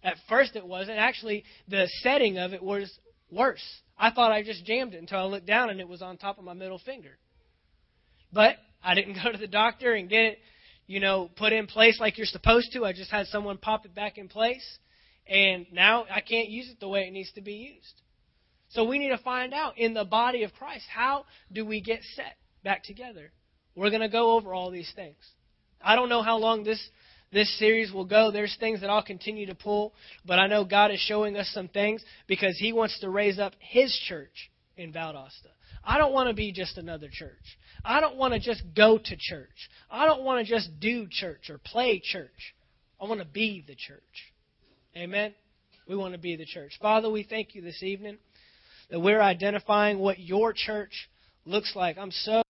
At 0.04 0.16
first, 0.28 0.58
it 0.58 0.66
wasn't. 0.66 0.98
Actually, 0.98 1.46
the 1.70 1.88
setting 2.02 2.38
of 2.38 2.52
it 2.52 2.62
was 2.62 2.92
worse. 3.32 3.64
I 3.98 4.12
thought 4.12 4.34
I 4.34 4.44
just 4.44 4.66
jammed 4.66 4.94
it 4.94 4.98
until 4.98 5.20
I 5.20 5.24
looked 5.24 5.48
down 5.48 5.70
and 5.70 5.80
it 5.80 5.88
was 5.88 6.02
on 6.02 6.18
top 6.18 6.38
of 6.38 6.44
my 6.44 6.54
middle 6.54 6.80
finger. 6.80 7.18
But 8.34 8.56
I 8.84 8.96
didn't 8.96 9.14
go 9.24 9.32
to 9.32 9.38
the 9.38 9.48
doctor 9.48 9.94
and 9.94 10.10
get 10.10 10.24
it 10.24 10.40
you 10.90 11.00
know, 11.00 11.30
put 11.36 11.54
in 11.54 11.68
place 11.68 12.00
like 12.00 12.18
you're 12.18 12.26
supposed 12.26 12.74
to. 12.74 12.84
I 12.84 12.94
just 12.94 13.12
had 13.12 13.28
someone 13.28 13.60
pop 13.60 13.86
it 13.86 13.94
back 13.94 14.18
in 14.18 14.28
place, 14.28 14.66
and 15.28 15.68
now 15.72 16.06
I 16.12 16.20
can't 16.20 16.50
use 16.50 16.68
it 16.68 16.80
the 16.80 16.88
way 16.88 17.02
it 17.02 17.14
needs 17.14 17.32
to 17.34 17.42
be 17.42 17.54
used. 17.76 18.02
So 18.70 18.86
we 18.86 18.98
need 18.98 19.10
to 19.10 19.20
find 19.20 19.54
out 19.54 19.78
in 19.78 19.94
the 19.94 20.04
body 20.04 20.42
of 20.42 20.52
Christ 20.54 20.86
how 20.92 21.26
do 21.52 21.64
we 21.64 21.80
get 21.80 22.00
set 22.16 22.38
back 22.64 22.84
together. 22.84 23.32
We're 23.76 23.92
going 23.92 24.02
to 24.02 24.10
go 24.10 24.32
over 24.32 24.52
all 24.52 24.72
these 24.72 24.92
things. 24.96 25.18
I 25.80 25.96
don't 25.96 26.10
know 26.10 26.24
how 26.24 26.38
long 26.38 26.64
this 26.64 26.84
this 27.32 27.60
series 27.60 27.94
will 27.94 28.06
go. 28.06 28.32
There's 28.32 28.58
things 28.60 28.82
that 28.82 28.90
I'll 28.90 29.04
continue 29.04 29.46
to 29.46 29.56
pull, 29.56 29.94
but 30.26 30.40
I 30.40 30.48
know 30.48 30.66
God 30.66 30.90
is 30.90 31.00
showing 31.00 31.38
us 31.38 31.52
some 31.54 31.68
things 31.68 32.04
because 32.26 32.58
He 32.58 32.74
wants 32.74 33.00
to 33.02 33.12
raise 33.12 33.38
up 33.38 33.54
His 33.60 33.96
church 34.08 34.50
in 34.76 34.92
Valdosta. 34.92 35.54
I 35.84 35.98
don't 35.98 36.14
want 36.14 36.30
to 36.30 36.36
be 36.36 36.52
just 36.52 36.78
another 36.78 37.10
church. 37.12 37.58
I 37.84 38.00
don't 38.00 38.18
want 38.18 38.34
to 38.34 38.40
just 38.40 38.64
go 38.76 38.98
to 38.98 39.16
church. 39.18 39.70
I 39.90 40.06
don't 40.06 40.24
want 40.24 40.46
to 40.46 40.52
just 40.52 40.80
do 40.80 41.08
church 41.10 41.50
or 41.50 41.58
play 41.58 42.02
church. 42.04 42.56
I 43.02 43.06
want 43.06 43.20
to 43.22 43.26
be 43.26 43.64
the 43.66 43.76
church. 43.76 44.02
Amen? 44.96 45.34
We 45.88 45.96
want 45.96 46.14
to 46.14 46.20
be 46.20 46.36
the 46.36 46.46
church. 46.46 46.74
Father, 46.82 47.10
we 47.10 47.24
thank 47.24 47.56
you 47.56 47.62
this 47.62 47.82
evening 47.82 48.18
that 48.90 49.00
we're 49.00 49.22
identifying 49.22 50.00
what 50.00 50.20
your 50.20 50.54
church 50.54 51.10
looks 51.46 51.76
like. 51.76 51.98
I'm 51.98 52.12
so 52.12 52.42